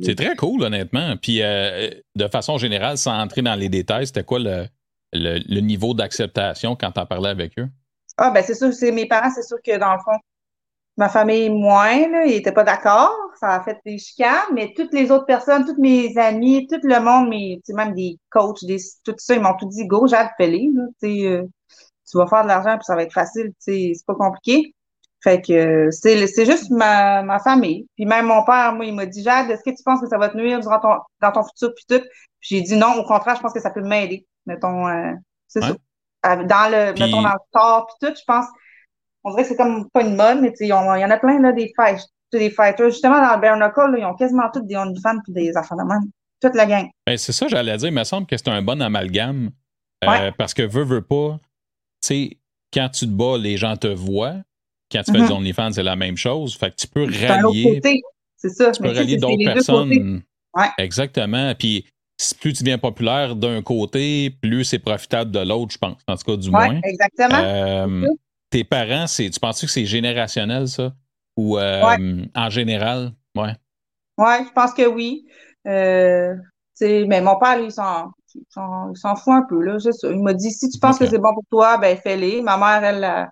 C'est 0.02 0.16
très 0.16 0.36
cool, 0.36 0.64
honnêtement. 0.64 1.16
Puis, 1.22 1.44
euh, 1.44 1.92
de 2.16 2.28
façon 2.28 2.58
générale, 2.58 2.98
sans 2.98 3.20
entrer 3.20 3.44
dans 3.44 3.56
les 3.56 3.70
détails, 3.70 4.08
c'était 4.08 4.24
quoi 4.24 4.40
le, 4.40 4.66
le, 5.14 5.60
niveau 5.60 5.94
d'acceptation 5.94 6.76
quand 6.76 6.92
tu 6.92 7.00
en 7.00 7.06
parlais 7.06 7.30
avec 7.30 7.58
eux? 7.60 7.68
Ah, 8.18 8.32
ben 8.32 8.44
c'est 8.44 8.56
sûr, 8.56 8.74
c'est 8.74 8.92
mes 8.92 9.08
parents, 9.08 9.32
c'est 9.34 9.44
sûr 9.44 9.58
que 9.64 9.78
dans 9.78 9.94
le 9.94 10.00
fond, 10.00 10.18
Ma 10.96 11.10
famille, 11.10 11.50
moins, 11.50 12.08
là, 12.10 12.26
ils 12.26 12.36
n'étaient 12.36 12.52
pas 12.52 12.64
d'accord. 12.64 13.16
Ça 13.40 13.50
a 13.50 13.64
fait 13.64 13.80
des 13.86 13.98
chicanes, 13.98 14.54
mais 14.54 14.74
toutes 14.76 14.94
les 14.94 15.10
autres 15.10 15.26
personnes, 15.26 15.66
toutes 15.66 15.80
mes 15.80 16.16
amis, 16.18 16.68
tout 16.68 16.80
le 16.84 17.00
monde, 17.00 17.30
mais 17.30 17.60
même 17.70 17.96
des 17.96 18.20
coachs, 18.30 18.64
des, 18.64 18.78
tout 19.04 19.16
ça, 19.18 19.34
ils 19.34 19.42
m'ont 19.42 19.56
tout 19.58 19.68
dit, 19.68 19.88
go, 19.88 20.06
j'ai 20.08 20.16
appelé, 20.16 20.70
euh, 21.04 21.44
tu 22.10 22.18
vas 22.18 22.28
faire 22.28 22.44
de 22.44 22.48
l'argent 22.48 22.76
puis 22.78 22.86
ça 22.86 22.96
va 22.96 23.04
être 23.04 23.14
facile, 23.14 23.52
c'est 23.58 23.94
pas 24.06 24.16
compliqué. 24.16 24.74
Fait 25.24 25.42
que 25.42 25.90
c'est 25.90 26.28
c'est 26.28 26.46
juste 26.46 26.70
ma, 26.70 27.24
ma 27.24 27.40
famille. 27.40 27.88
Puis 27.96 28.06
même 28.06 28.26
mon 28.26 28.44
père, 28.44 28.74
moi, 28.76 28.86
il 28.86 28.94
m'a 28.94 29.06
dit, 29.06 29.24
Jade, 29.24 29.50
est-ce 29.50 29.64
que 29.64 29.76
tu 29.76 29.82
penses 29.84 30.02
que 30.02 30.08
ça 30.08 30.18
va 30.18 30.28
te 30.30 30.36
nuire 30.38 30.60
durant 30.60 30.80
ton, 30.80 31.00
dans 31.22 31.32
ton 31.32 31.44
futur 31.44 31.74
puis 31.74 31.86
tout? 31.88 32.06
Puis 32.42 32.58
j'ai 32.58 32.62
dit 32.62 32.76
non, 32.76 32.94
au 33.00 33.06
contraire, 33.06 33.38
je 33.38 33.42
pense 33.42 33.54
que 33.54 33.62
ça 33.62 33.72
peut 33.72 33.82
m'aider. 33.82 34.28
Mettons, 34.46 34.88
euh, 34.88 35.14
c'est 35.48 35.62
ça. 35.62 35.76
Dans 36.24 36.72
le, 36.72 36.94
mettons, 37.00 37.22
dans 37.22 37.34
le 37.34 37.40
sport 37.48 37.88
puis 37.88 38.08
tout, 38.08 38.16
je 38.18 38.24
pense 38.28 38.46
on 39.24 39.32
dirait 39.32 39.44
que 39.44 39.50
c'est 39.50 39.56
comme 39.56 39.90
pas 39.92 40.02
une 40.02 40.16
mode, 40.16 40.42
mais 40.42 40.54
il 40.60 40.68
y 40.68 40.74
en 40.74 40.88
a 40.88 41.18
plein, 41.18 41.40
là, 41.40 41.52
des 41.52 41.72
fights, 41.76 42.06
des 42.32 42.50
fighters. 42.50 42.90
Justement, 42.90 43.22
dans 43.22 43.36
le 43.36 43.42
bare 43.42 43.58
knuckle, 43.58 43.96
ils 43.98 44.06
ont 44.06 44.16
quasiment 44.16 44.50
tous 44.54 44.62
des 44.62 44.76
OnlyFans 44.76 45.20
et 45.30 45.32
des 45.32 45.58
affaires 45.58 45.78
de 45.78 45.84
même. 45.84 46.10
Toute 46.42 46.56
la 46.56 46.66
gang. 46.66 46.90
Ben, 47.08 47.18
c'est 47.18 47.32
ça, 47.32 47.48
j'allais 47.48 47.78
dire. 47.78 47.88
Il 47.88 47.94
me 47.94 48.04
semble 48.04 48.28
que 48.28 48.36
c'est 48.36 48.50
un 48.50 48.62
bon 48.62 48.82
amalgame. 48.82 49.52
Euh, 50.04 50.32
parce 50.38 50.54
que 50.54 50.64
veux, 50.64 50.84
veux 50.84 51.02
pas, 51.02 51.40
tu 52.02 52.08
sais, 52.08 52.38
quand 52.74 52.90
tu 52.90 53.06
te 53.06 53.12
bats, 53.12 53.38
les 53.38 53.56
gens 53.56 53.78
te 53.78 53.88
voient. 53.88 54.36
Quand 54.92 55.02
tu 55.04 55.14
fais 55.14 55.20
des 55.20 55.28
mm-hmm. 55.28 55.38
OnlyFans, 55.38 55.72
c'est 55.72 55.84
la 55.84 55.96
même 55.96 56.18
chose. 56.18 56.58
Fait 56.58 56.72
que 56.72 56.76
tu 56.76 56.88
peux 56.88 57.06
rallier. 57.06 57.82
C'est 58.36 58.50
ça. 58.50 58.72
Tu 58.72 58.82
peux 58.82 58.92
rallier 58.92 59.16
d'autres 59.16 59.46
personnes. 59.46 60.22
Ouais. 60.56 60.68
Exactement. 60.78 61.54
Puis 61.56 61.86
plus 62.40 62.54
tu 62.54 62.64
deviens 62.64 62.78
populaire 62.78 63.36
d'un 63.36 63.62
côté, 63.62 64.30
plus 64.42 64.66
c'est 64.66 64.80
profitable 64.80 65.32
de 65.32 65.40
l'autre, 65.40 65.74
je 65.74 65.78
pense. 65.78 65.98
En 66.08 66.16
tout 66.16 66.24
cas, 66.26 66.38
du 66.38 66.50
ouais, 66.50 66.68
moins. 66.68 66.80
Exactement. 66.84 67.42
Euh, 67.42 68.08
tes 68.54 68.64
parents, 68.64 69.08
c'est, 69.08 69.32
tu 69.32 69.40
penses 69.40 69.60
que 69.60 69.66
c'est 69.66 69.88
générationnel, 69.88 70.68
ça? 70.68 70.94
Ou 71.36 71.58
euh, 71.58 72.24
en 72.36 72.50
général? 72.52 73.12
Ouais. 73.36 73.56
Ouais, 74.20 74.46
je 74.46 74.52
pense 74.54 74.76
que 74.76 74.86
oui. 74.86 75.26
Euh, 75.68 76.36
mais 76.80 77.20
mon 77.20 77.40
père, 77.40 77.58
lui, 77.58 77.66
il 77.66 77.72
s'en, 77.72 78.12
s'en 78.52 79.16
fout 79.16 79.34
un 79.34 79.42
peu. 79.50 79.60
Là, 79.60 79.78
Il 80.04 80.22
m'a 80.22 80.36
dit 80.36 80.52
si 80.52 80.70
tu 80.70 80.78
penses 80.80 81.00
que 81.00 81.08
c'est 81.08 81.18
bon 81.18 81.34
pour 81.34 81.46
toi, 81.50 81.80
ben 81.80 81.98
fais-le. 81.98 82.44
Ma 82.44 82.58
mère, 82.58 82.84
elle, 82.84 83.04
elle, 83.04 83.30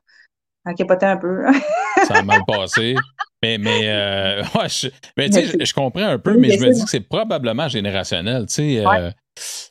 elle 0.65 0.73
capotait 0.73 1.05
un 1.05 1.17
peu. 1.17 1.45
ça 2.07 2.15
a 2.15 2.23
mal 2.23 2.41
passé. 2.47 2.95
Mais, 3.43 3.60
mais, 3.60 3.89
euh, 3.89 4.41
ouais, 4.55 4.69
je, 4.69 4.88
mais 5.17 5.29
tu 5.29 5.45
sais, 5.45 5.65
je, 5.65 5.73
comprends 5.75 6.01
un 6.01 6.17
peu, 6.17 6.36
mais 6.36 6.57
je 6.57 6.65
me 6.65 6.73
dis 6.73 6.84
que 6.84 6.89
c'est 6.89 7.07
probablement 7.07 7.67
générationnel. 7.67 8.47
Tu 8.47 8.53
sais, 8.53 8.84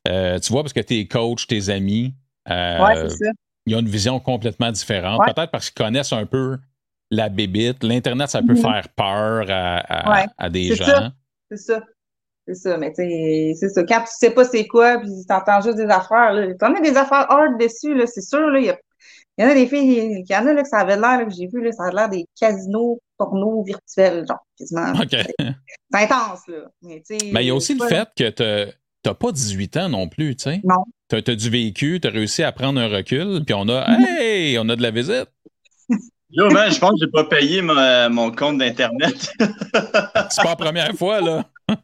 euh, 0.06 0.38
tu 0.38 0.52
vois, 0.52 0.62
parce 0.62 0.72
que 0.72 0.80
tes 0.80 1.08
coachs, 1.08 1.44
tes 1.48 1.70
amis, 1.70 2.14
ouais, 2.48 3.08
c'est 3.08 3.24
ça 3.24 3.30
ils 3.66 3.75
ont 3.75 3.81
une 3.81 3.88
vision 3.88 4.20
complètement 4.20 4.73
différente. 4.73 5.20
Peut-être 5.27 5.51
parce 5.51 5.70
qu'ils 5.70 5.85
connaissent 5.85 6.12
un 6.12 6.27
peu 6.27 6.59
la 7.11 7.29
bébite. 7.29 7.83
L'Internet, 7.83 8.29
ça 8.29 8.42
peut 8.42 8.55
mm-hmm. 8.55 8.61
faire 8.61 8.88
peur 8.96 9.46
à, 9.49 10.27
à, 10.38 10.49
des 10.51 10.75
gens. 10.75 11.11
C'est 11.51 11.57
ça. 11.57 11.83
C'est 12.46 12.55
ça. 12.55 12.77
Mais 12.79 12.90
tu 12.90 13.03
sais, 13.03 13.53
c'est 13.59 13.68
ça. 13.68 13.85
Quand 13.85 14.01
tu 14.01 14.12
sais 14.18 14.31
pas 14.31 14.44
c'est 14.44 14.66
quoi, 14.66 14.99
puis 14.99 15.11
tu 15.27 15.33
entends 15.33 15.61
juste 15.61 15.77
des 15.77 15.88
affaires, 15.88 16.33
là. 16.33 16.55
T'en 16.55 16.75
as 16.75 16.81
des 16.81 16.96
affaires 16.96 17.31
hard 17.31 17.59
dessus, 17.61 17.94
là, 17.94 18.07
c'est 18.07 18.23
sûr, 18.23 18.49
là. 18.51 18.61
Il 18.61 19.44
y, 19.44 19.46
en 19.46 19.49
a 19.49 19.55
des 19.55 19.66
filles, 19.66 20.25
il 20.27 20.27
y 20.29 20.37
en 20.37 20.46
a 20.46 20.53
là, 20.53 20.62
que 20.62 20.68
ça 20.68 20.81
avait 20.81 20.96
l'air, 20.96 21.25
que 21.27 21.33
j'ai 21.33 21.46
vu, 21.46 21.62
là, 21.62 21.73
ça 21.73 21.85
a 21.85 21.92
l'air 21.92 22.09
des 22.11 22.27
casinos 22.38 23.01
porno 23.16 23.62
virtuels, 23.62 24.27
genre, 24.27 24.44
quasiment. 24.59 24.92
C'est 25.11 25.35
intense, 25.92 26.46
là. 26.49 26.70
Mais 26.83 27.03
il 27.12 27.46
y 27.46 27.51
a 27.51 27.55
aussi 27.55 27.75
le 27.75 27.87
fait 27.87 28.09
que 28.16 28.29
tu 28.29 28.73
t'as 29.03 29.14
pas 29.14 29.33
18 29.33 29.77
ans 29.79 29.88
non 29.88 30.09
plus, 30.09 30.37
tu 30.37 30.44
sais. 30.44 30.61
Non. 30.62 30.85
Tu 31.11 31.16
as, 31.16 31.35
du 31.35 31.51
vécu, 31.51 31.99
tu 32.01 32.07
as 32.07 32.11
réussi 32.11 32.42
à 32.42 32.53
prendre 32.53 32.81
un 32.81 32.87
recul, 32.87 33.42
puis 33.44 33.55
on 33.55 33.68
a, 33.68 33.85
hey, 34.20 34.57
on 34.59 34.68
a 34.68 34.77
de 34.77 34.83
la 34.83 34.92
visite. 34.92 35.29
Yo, 36.33 36.49
man, 36.51 36.70
je 36.70 36.79
pense 36.79 36.92
que 36.92 36.99
j'ai 37.01 37.11
pas 37.11 37.25
payé 37.25 37.61
mon 37.62 38.31
compte 38.31 38.59
d'Internet. 38.59 39.33
C'est 40.31 40.42
pas 40.42 40.51
la 40.51 40.57
première 40.57 40.92
fois, 40.92 41.20
là. 41.20 41.44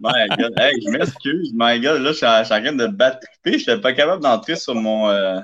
my 0.00 0.28
God, 0.38 0.52
hey, 0.58 0.80
je 0.80 0.90
m'excuse. 0.90 1.52
My 1.52 1.80
God, 1.80 2.02
là, 2.02 2.12
je 2.12 2.16
suis 2.16 2.26
en 2.26 2.44
train 2.44 2.72
de 2.72 2.86
battre 2.86 3.18
Je 3.44 3.50
n'étais 3.50 3.78
pas 3.78 3.92
capable 3.92 4.22
d'entrer 4.22 4.54
sur 4.54 4.76
mon. 4.76 5.08
Euh, 5.08 5.40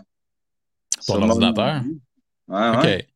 sur 1.01 1.16
ordinateur. 1.16 1.83
Ouais, 2.46 2.68
OK. 2.70 3.07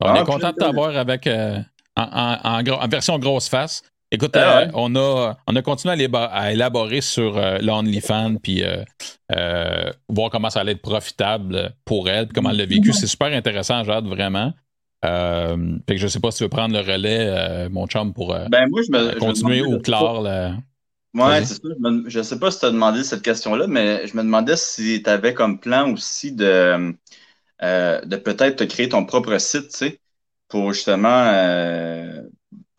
On 0.00 0.14
est 0.14 0.18
ah, 0.18 0.24
content 0.24 0.50
de 0.50 0.56
t'avoir 0.56 0.96
avec. 0.96 1.26
Euh, 1.26 1.58
en, 1.96 2.62
en, 2.64 2.88
version 2.88 3.18
grosse 3.18 3.48
face. 3.48 3.82
Écoute, 4.14 4.36
ah 4.36 4.60
euh, 4.60 4.66
on, 4.74 4.94
a, 4.94 5.38
on 5.46 5.56
a 5.56 5.62
continué 5.62 6.06
à, 6.12 6.52
élaborer 6.52 7.00
sur 7.00 7.38
euh, 7.38 7.56
l'OnlyFans, 7.62 8.36
puis 8.42 8.62
euh, 8.62 9.90
voir 10.10 10.28
comment 10.30 10.50
ça 10.50 10.60
allait 10.60 10.72
être 10.72 10.82
profitable 10.82 11.74
pour 11.86 12.10
elle, 12.10 12.26
puis 12.26 12.34
comment 12.34 12.50
elle 12.50 12.58
l'a 12.58 12.66
vécu. 12.66 12.92
C'est 12.92 13.06
super 13.06 13.32
intéressant, 13.32 13.82
Jade, 13.84 14.04
vraiment. 14.04 14.52
fait 15.02 15.94
que 15.94 15.96
je 15.96 16.06
sais 16.06 16.20
pas 16.20 16.30
si 16.30 16.38
tu 16.38 16.44
veux 16.44 16.50
prendre 16.50 16.74
le 16.74 16.80
relais, 16.80 17.70
mon 17.70 17.86
chum, 17.86 18.12
pour 18.12 18.34
ben, 18.50 18.68
moi, 18.68 18.82
je 18.82 18.92
me, 18.92 19.18
continuer 19.18 19.62
ou 19.62 19.78
clore. 19.78 20.22
Ouais, 21.14 21.44
c'est 21.44 21.54
ça. 21.54 21.68
Je, 22.06 22.18
ne 22.18 22.22
sais 22.22 22.38
pas 22.38 22.50
si 22.50 22.60
tu 22.60 22.66
as 22.66 22.70
demandé 22.70 23.04
cette 23.04 23.22
question-là, 23.22 23.66
mais 23.66 24.06
je 24.06 24.14
me 24.14 24.22
demandais 24.22 24.56
si 24.56 25.02
tu 25.02 25.08
avais 25.08 25.32
comme 25.32 25.58
plan 25.58 25.90
aussi 25.90 26.32
de, 26.32 26.94
de 27.62 28.16
peut-être 28.16 28.56
te 28.56 28.64
créer 28.64 28.90
ton 28.90 29.06
propre 29.06 29.38
site, 29.38 29.70
tu 29.70 29.76
sais, 29.78 30.00
pour 30.48 30.74
justement 30.74 31.32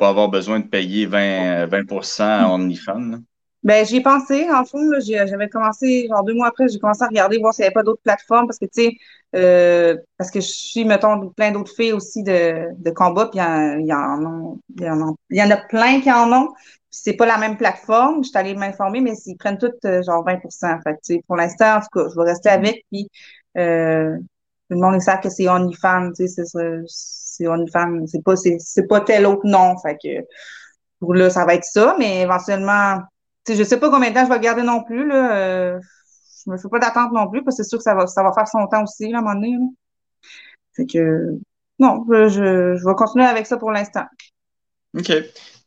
avoir 0.09 0.29
besoin 0.29 0.59
de 0.59 0.67
payer 0.67 1.05
20, 1.05 1.67
20 1.67 2.19
à 2.19 2.49
OnlyFans? 2.49 3.19
Ben, 3.63 3.85
j'y 3.85 3.97
ai 3.97 4.01
pensé, 4.01 4.45
en 4.51 4.65
fond, 4.65 4.89
j'avais 4.99 5.47
commencé, 5.47 6.07
genre 6.09 6.23
deux 6.25 6.33
mois 6.33 6.47
après, 6.47 6.67
j'ai 6.67 6.79
commencé 6.79 7.01
à 7.03 7.07
regarder, 7.07 7.37
voir 7.37 7.53
s'il 7.53 7.63
n'y 7.63 7.67
avait 7.67 7.73
pas 7.73 7.83
d'autres 7.83 8.01
plateformes, 8.03 8.45
parce 8.45 8.59
que, 8.59 8.65
tu 8.65 8.71
sais, 8.73 8.97
euh, 9.35 9.95
parce 10.17 10.31
que 10.31 10.41
je 10.41 10.47
suis, 10.47 10.83
mettons, 10.83 11.29
plein 11.29 11.51
d'autres 11.51 11.73
filles 11.73 11.93
aussi 11.93 12.23
de, 12.23 12.67
de 12.77 12.91
combat, 12.91 13.27
puis 13.27 13.39
il 13.39 13.41
y, 13.41 13.45
en, 13.45 13.79
y, 13.79 13.93
en, 13.93 14.59
y 15.29 15.41
en 15.41 15.51
a 15.51 15.57
plein 15.69 16.01
qui 16.01 16.11
en 16.11 16.31
ont, 16.33 16.49
c'est 16.89 17.13
pas 17.13 17.25
la 17.25 17.37
même 17.37 17.55
plateforme, 17.55 18.23
je 18.23 18.29
suis 18.29 18.37
allée 18.37 18.53
m'informer, 18.53 18.99
mais 18.99 19.13
ils 19.25 19.37
prennent 19.37 19.57
toutes, 19.57 19.85
euh, 19.85 20.03
genre, 20.03 20.25
20 20.25 20.39
Fait 20.83 21.21
pour 21.25 21.37
l'instant, 21.37 21.77
en 21.77 21.79
tout 21.79 21.87
cas, 21.93 22.09
je 22.13 22.19
vais 22.19 22.29
rester 22.31 22.49
avec, 22.49 22.83
puis 22.91 23.07
euh, 23.57 24.17
le 24.73 24.79
monde 24.79 25.01
sait 25.01 25.19
que 25.21 25.29
c'est 25.29 25.47
OnlyFans, 25.47 26.11
tu 26.15 26.27
sais, 26.27 26.43
c'est 26.85 27.47
OnlyFans, 27.47 28.05
c'est 28.07 28.23
pas, 28.23 28.35
c'est, 28.35 28.87
pas 28.87 29.01
tel 29.01 29.25
autre 29.25 29.45
nom. 29.45 29.75
Fait 29.79 29.97
que 30.01 30.25
pour 30.99 31.13
là, 31.13 31.29
ça 31.29 31.45
va 31.45 31.55
être 31.55 31.65
ça, 31.65 31.95
mais 31.99 32.21
éventuellement, 32.21 32.99
tu 33.45 33.53
sais, 33.53 33.59
je 33.59 33.63
sais 33.63 33.79
pas 33.79 33.89
combien 33.89 34.09
de 34.09 34.15
temps 34.15 34.25
je 34.25 34.31
vais 34.31 34.39
garder 34.39 34.63
non 34.63 34.83
plus, 34.83 35.07
là. 35.07 35.35
Euh, 35.35 35.79
je 36.45 36.51
me 36.51 36.57
fais 36.57 36.69
pas 36.69 36.79
d'attente 36.79 37.11
non 37.13 37.29
plus, 37.29 37.43
parce 37.43 37.57
que 37.57 37.63
c'est 37.63 37.69
sûr 37.69 37.77
que 37.77 37.83
ça 37.83 37.95
va, 37.95 38.07
ça 38.07 38.23
va 38.23 38.33
faire 38.33 38.47
son 38.47 38.67
temps 38.67 38.83
aussi, 38.83 39.13
à 39.13 39.17
un 39.17 39.21
moment 39.21 39.35
donné. 39.35 39.57
Fait 40.75 40.85
que, 40.85 41.37
non, 41.79 42.05
je, 42.09 42.75
je 42.77 42.87
vais 42.87 42.95
continuer 42.95 43.25
avec 43.25 43.45
ça 43.45 43.57
pour 43.57 43.71
l'instant. 43.71 44.05
OK. 44.97 45.11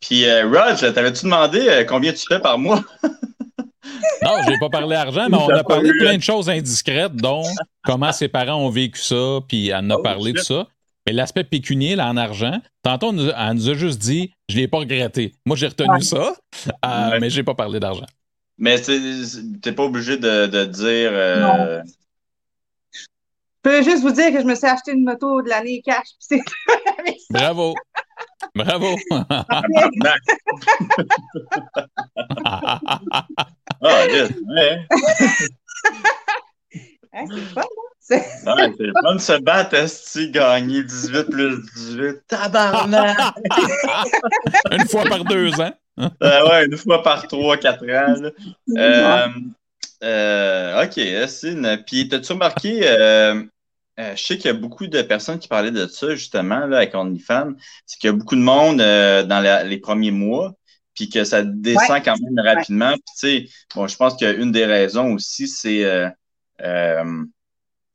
Puis, 0.01 0.29
euh, 0.29 0.93
t'avais-tu 0.93 1.25
demandé 1.25 1.67
euh, 1.69 1.85
combien 1.85 2.13
tu 2.13 2.27
fais 2.27 2.41
par 2.41 2.59
mois? 2.59 2.83
non, 4.23 4.43
je 4.45 4.51
n'ai 4.51 4.59
pas 4.59 4.71
parlé 4.71 4.97
argent, 4.97 5.27
mais 5.31 5.37
on 5.37 5.49
a 5.49 5.65
parlé 5.65 5.91
de 5.91 5.99
plein 5.99 6.17
de 6.17 6.23
choses 6.23 6.49
indiscrètes, 6.49 7.15
dont 7.15 7.43
comment 7.85 8.13
ses 8.13 8.29
parents 8.29 8.57
ont 8.57 8.71
vécu 8.71 9.01
ça, 9.01 9.41
puis 9.49 9.69
elle 9.69 9.77
en 9.77 9.91
a 9.91 9.97
oh, 9.97 10.03
parlé 10.03 10.33
de 10.33 10.39
ça. 10.39 10.67
Mais 11.07 11.13
l'aspect 11.13 11.45
pécunier, 11.45 11.95
là, 11.95 12.09
en 12.09 12.17
argent, 12.17 12.61
tantôt, 12.83 13.13
elle 13.13 13.53
nous 13.55 13.69
a 13.69 13.75
juste 13.75 14.01
dit 14.01 14.33
je 14.49 14.57
ne 14.57 14.63
l'ai 14.63 14.69
pas 14.69 14.79
regretté. 14.79 15.35
Moi, 15.45 15.57
j'ai 15.57 15.69
retenu 15.69 16.03
ça, 16.03 16.35
euh, 16.85 17.19
mais 17.21 17.31
je 17.31 17.37
n'ai 17.37 17.45
pas 17.45 17.55
parlé 17.55 17.79
d'argent. 17.79 18.07
Mais 18.59 18.81
tu 18.81 18.93
n'es 19.65 19.73
pas 19.73 19.85
obligé 19.85 20.17
de, 20.17 20.47
de 20.47 20.65
dire. 20.65 21.11
Euh... 21.13 21.83
Je 22.93 23.05
peux 23.63 23.83
juste 23.83 24.03
vous 24.03 24.13
dire 24.13 24.33
que 24.33 24.41
je 24.41 24.47
me 24.47 24.55
suis 24.55 24.67
acheté 24.67 24.93
une 24.93 25.05
moto 25.05 25.43
de 25.43 25.49
l'année 25.49 25.83
cash. 25.85 26.09
Bravo! 27.31 27.75
Bravo! 28.55 28.97
ah, 33.83 34.07
yes, 34.07 34.31
ouais. 34.49 34.87
c'est 38.01 38.23
fun, 38.45 38.57
c'est 38.79 38.93
fun 39.03 39.15
de 39.15 39.21
se 39.21 39.41
battre, 39.41 39.75
Esti, 39.75 40.31
gagner 40.31 40.83
18 40.83 41.25
plus 41.25 41.63
18. 41.77 42.23
Tabarnak! 42.29 43.19
une 44.73 44.89
fois 44.89 45.05
par 45.05 45.25
deux 45.25 45.61
ans. 45.61 45.75
euh, 45.99 46.49
ouais, 46.49 46.67
une 46.67 46.77
fois 46.77 47.03
par 47.03 47.27
trois, 47.27 47.57
quatre 47.57 47.85
ans. 47.85 48.31
Euh, 48.77 49.27
euh, 50.03 50.85
ok, 50.85 50.99
Esti. 50.99 51.57
Puis, 51.87 52.09
t'as-tu 52.09 52.33
remarqué, 52.33 52.81
euh, 52.85 53.43
euh, 53.99 54.15
je 54.15 54.23
sais 54.23 54.37
qu'il 54.37 54.47
y 54.47 54.55
a 54.55 54.55
beaucoup 54.55 54.87
de 54.87 55.03
personnes 55.03 55.39
qui 55.39 55.49
parlaient 55.49 55.71
de 55.71 55.87
ça, 55.87 56.15
justement, 56.15 56.67
là, 56.67 56.79
avec 56.79 56.95
OnlyFans. 56.95 57.55
C'est 57.87 57.99
qu'il 57.99 58.09
y 58.09 58.13
a 58.13 58.17
beaucoup 58.17 58.37
de 58.37 58.41
monde 58.41 58.79
dans 58.79 59.67
les 59.67 59.79
premiers 59.79 60.11
mois, 60.11 60.55
puis 60.97 61.09
que 61.09 61.23
ça 61.23 61.43
descend 61.43 62.03
quand 62.05 62.17
même 62.21 62.45
rapidement. 62.45 62.93
Puis, 62.93 63.03
tu 63.21 63.47
sais, 63.47 63.49
bon, 63.75 63.87
je 63.87 63.97
pense 63.97 64.17
qu'une 64.17 64.51
des 64.51 64.65
raisons 64.65 65.13
aussi, 65.13 65.47
c'est 65.47 65.85
euh, 65.85 66.09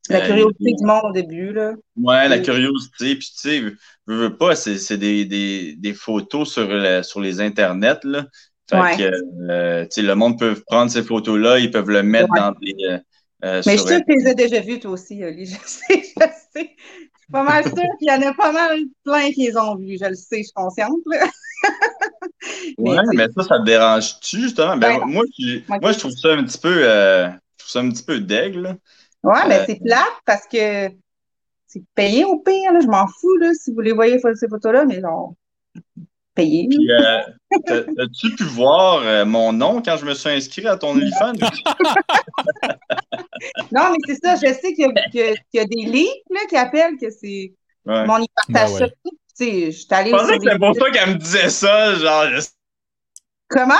la 0.08 0.18
euh, 0.18 0.26
curiosité 0.26 0.72
du 0.72 0.84
monde 0.84 1.02
au 1.04 1.12
début, 1.12 1.52
là. 1.52 1.74
Ouais, 1.96 2.28
la 2.28 2.38
curiosité. 2.38 3.16
Puis, 3.16 3.30
tu 3.34 3.48
sais, 3.48 3.60
veux, 3.60 3.76
veux 4.06 4.36
pas, 4.36 4.54
c'est 4.54 4.96
des, 4.96 5.24
des, 5.24 5.74
des, 5.76 5.94
photos 5.94 6.50
sur, 6.52 7.04
sur 7.04 7.20
les 7.20 7.40
internets, 7.40 8.04
là. 8.04 8.26
Fait 8.70 8.96
que, 8.96 9.50
euh, 9.50 9.82
tu 9.84 9.88
sais, 9.90 10.02
le 10.02 10.14
monde 10.14 10.38
peut 10.38 10.56
prendre 10.66 10.90
ces 10.90 11.02
photos-là, 11.02 11.58
ils 11.58 11.70
peuvent 11.70 11.90
le 11.90 12.02
mettre 12.02 12.32
dans 12.34 12.52
des. 12.52 12.74
Euh, 13.44 13.60
Mais 13.66 13.76
je 13.76 13.80
suis 13.80 13.88
sûre 13.88 14.00
que 14.00 14.12
tu 14.12 14.18
les 14.18 14.26
as 14.28 14.34
déjà 14.34 14.60
vues, 14.60 14.80
toi 14.80 14.92
aussi, 14.92 15.22
Oli. 15.22 15.46
Je 15.46 15.56
sais, 15.56 16.02
je 16.02 16.24
sais. 16.24 16.36
Je 16.54 16.60
suis 16.60 17.32
pas 17.32 17.42
mal 17.42 17.64
sûre 17.64 17.74
qu'il 17.98 18.08
y 18.08 18.12
en 18.12 18.22
a 18.22 18.32
pas 18.34 18.52
mal 18.52 18.78
plein 19.04 19.30
qui 19.32 19.46
les 19.46 19.56
ont 19.56 19.76
vues. 19.76 19.98
Je 20.00 20.06
le 20.06 20.14
sais, 20.14 20.38
je 20.38 20.44
suis 20.44 20.52
consciente. 20.54 21.00
Là. 21.06 21.26
mais, 22.78 22.90
ouais, 22.90 23.04
mais 23.14 23.26
ça, 23.36 23.42
ça 23.42 23.58
te 23.58 23.64
dérange-tu, 23.64 24.42
justement? 24.42 24.76
Ben, 24.76 24.98
ben 24.98 25.06
moi, 25.06 25.24
je, 25.38 25.58
moi, 25.68 25.92
je 25.92 25.98
trouve 25.98 26.12
ça 26.12 26.32
un 26.32 26.44
petit 26.44 26.58
peu. 26.58 26.82
Euh, 26.82 27.28
un 27.78 27.90
petit 27.90 28.02
peu 28.02 28.18
d'aigle. 28.20 28.78
Ouais, 29.22 29.48
mais 29.48 29.60
euh, 29.60 29.64
c'est 29.66 29.80
plate 29.82 30.20
parce 30.24 30.46
que 30.46 30.88
c'est 31.66 31.82
payé 31.94 32.24
au 32.24 32.38
pire, 32.38 32.72
là, 32.72 32.80
je 32.80 32.86
m'en 32.86 33.06
fous, 33.06 33.36
là, 33.36 33.52
si 33.54 33.72
vous 33.72 33.80
les 33.80 33.92
voyez 33.92 34.18
ces 34.18 34.48
photos-là, 34.48 34.84
mais 34.84 35.00
non. 35.00 35.36
Payé. 36.34 36.66
Puis, 36.68 36.90
euh, 36.90 37.20
as-tu 37.98 38.34
pu 38.34 38.44
voir 38.44 39.02
euh, 39.04 39.24
mon 39.24 39.52
nom 39.52 39.80
quand 39.82 39.96
je 39.98 40.06
me 40.06 40.14
suis 40.14 40.30
inscrit 40.30 40.66
à 40.66 40.76
ton 40.76 40.92
OnlyFans? 40.92 41.34
non, 43.72 43.92
mais 43.92 43.98
c'est 44.06 44.18
ça, 44.22 44.36
je 44.36 44.52
sais 44.52 44.72
qu'il 44.72 44.92
y, 45.14 45.58
a 45.58 45.64
des 45.64 45.84
leaks 45.84 46.24
là, 46.30 46.40
qui 46.48 46.56
appellent 46.56 46.96
que 47.00 47.10
c'est. 47.10 47.52
Mon 47.84 48.18
y 48.18 48.26
partage 48.46 48.78
ben 48.78 48.84
ouais. 48.84 48.92
Je 49.42 49.70
suis 49.70 49.86
allée. 49.90 50.10
Je 50.10 50.16
pensais 50.16 50.38
que 50.38 50.44
c'était 50.44 50.58
pour 50.58 50.74
ça 50.74 50.90
qu'elle 50.90 51.10
me 51.10 51.14
disait 51.18 51.50
ça, 51.50 51.94
genre. 51.94 52.26
Comment? 53.48 53.74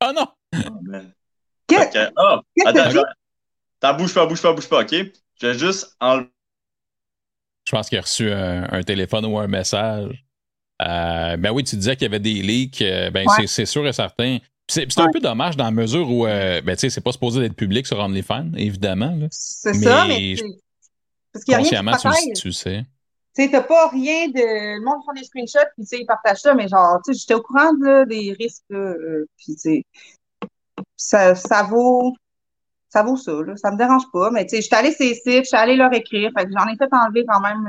Ah 0.00 0.12
non! 0.12 0.26
Oh, 0.54 0.98
Qu'est-ce 1.66 2.10
oh, 2.16 2.40
attends, 2.66 3.02
attends, 3.80 3.98
bouge 3.98 4.14
pas, 4.14 4.26
bouge 4.26 4.42
pas, 4.42 4.52
bouge 4.52 4.68
pas, 4.68 4.82
OK? 4.82 4.94
Je 5.40 5.46
vais 5.46 5.58
juste 5.58 5.96
enlever. 6.00 6.28
Je 7.66 7.72
pense 7.72 7.88
qu'il 7.88 7.98
a 7.98 8.02
reçu 8.02 8.30
un, 8.30 8.82
téléphone 8.82 9.24
ou 9.24 9.38
un 9.38 9.46
message. 9.46 10.24
Euh, 10.82 11.36
ben 11.36 11.50
oui, 11.52 11.64
tu 11.64 11.76
disais 11.76 11.96
qu'il 11.96 12.04
y 12.04 12.10
avait 12.10 12.20
des 12.20 12.42
leaks. 12.42 12.82
Euh, 12.82 13.10
ben 13.10 13.26
c'est 13.46 13.66
sûr 13.66 13.86
et 13.86 13.92
certain. 13.92 14.38
C'est 14.68 14.98
un 14.98 15.10
peu 15.10 15.20
dommage 15.20 15.56
dans 15.56 15.64
la 15.64 15.70
mesure 15.70 16.10
où, 16.10 16.26
euh, 16.26 16.60
ben 16.60 16.74
tu 16.74 16.80
sais, 16.80 16.90
c'est 16.90 17.00
pas 17.00 17.12
supposé 17.12 17.40
d'être 17.40 17.56
public 17.56 17.86
sur 17.86 17.98
OnlyFans, 17.98 18.52
évidemment. 18.56 19.18
C'est 19.30 19.74
ça, 19.74 20.06
mais. 20.06 20.36
Parce 21.32 21.44
qu'il 21.44 21.52
y 21.52 21.54
a 21.54 21.58
rien 21.58 21.96
qui 21.96 22.32
tu, 22.34 22.42
tu 22.42 22.52
sais. 22.52 22.84
Tu 23.36 23.42
sais, 23.42 23.50
t'as 23.50 23.62
pas 23.62 23.88
rien 23.88 24.28
de. 24.28 24.78
Le 24.78 24.84
monde 24.84 25.02
font 25.04 25.12
des 25.12 25.24
screenshots, 25.24 25.66
puis 25.74 25.84
tu 25.84 25.88
sais, 25.88 26.00
ils 26.00 26.06
partagent 26.06 26.42
ça, 26.42 26.54
mais 26.54 26.68
genre, 26.68 27.00
tu 27.04 27.12
sais, 27.12 27.20
j'étais 27.20 27.34
au 27.34 27.42
courant 27.42 27.72
là, 27.80 28.04
des 28.04 28.34
risques, 28.38 28.62
là, 28.70 28.94
puis 29.36 29.54
tu 29.54 29.58
sais, 29.58 29.84
ça, 30.96 31.34
ça 31.34 31.62
vaut 31.64 32.14
ça 32.94 33.02
vaut 33.02 33.16
ça, 33.16 33.32
là. 33.32 33.56
Ça 33.56 33.72
me 33.72 33.76
dérange 33.76 34.04
pas. 34.12 34.30
Mais 34.30 34.46
tu 34.46 34.50
sais, 34.50 34.62
je 34.62 34.66
suis 34.66 34.74
allée 34.76 34.94
les 35.00 35.14
sites, 35.14 35.44
je 35.44 35.48
suis 35.48 35.56
allée 35.56 35.74
leur 35.74 35.92
écrire. 35.92 36.30
Fait 36.36 36.44
que 36.44 36.52
j'en 36.52 36.66
ai 36.72 36.76
fait 36.76 36.88
enlever 36.92 37.24
quand 37.26 37.40
même 37.40 37.68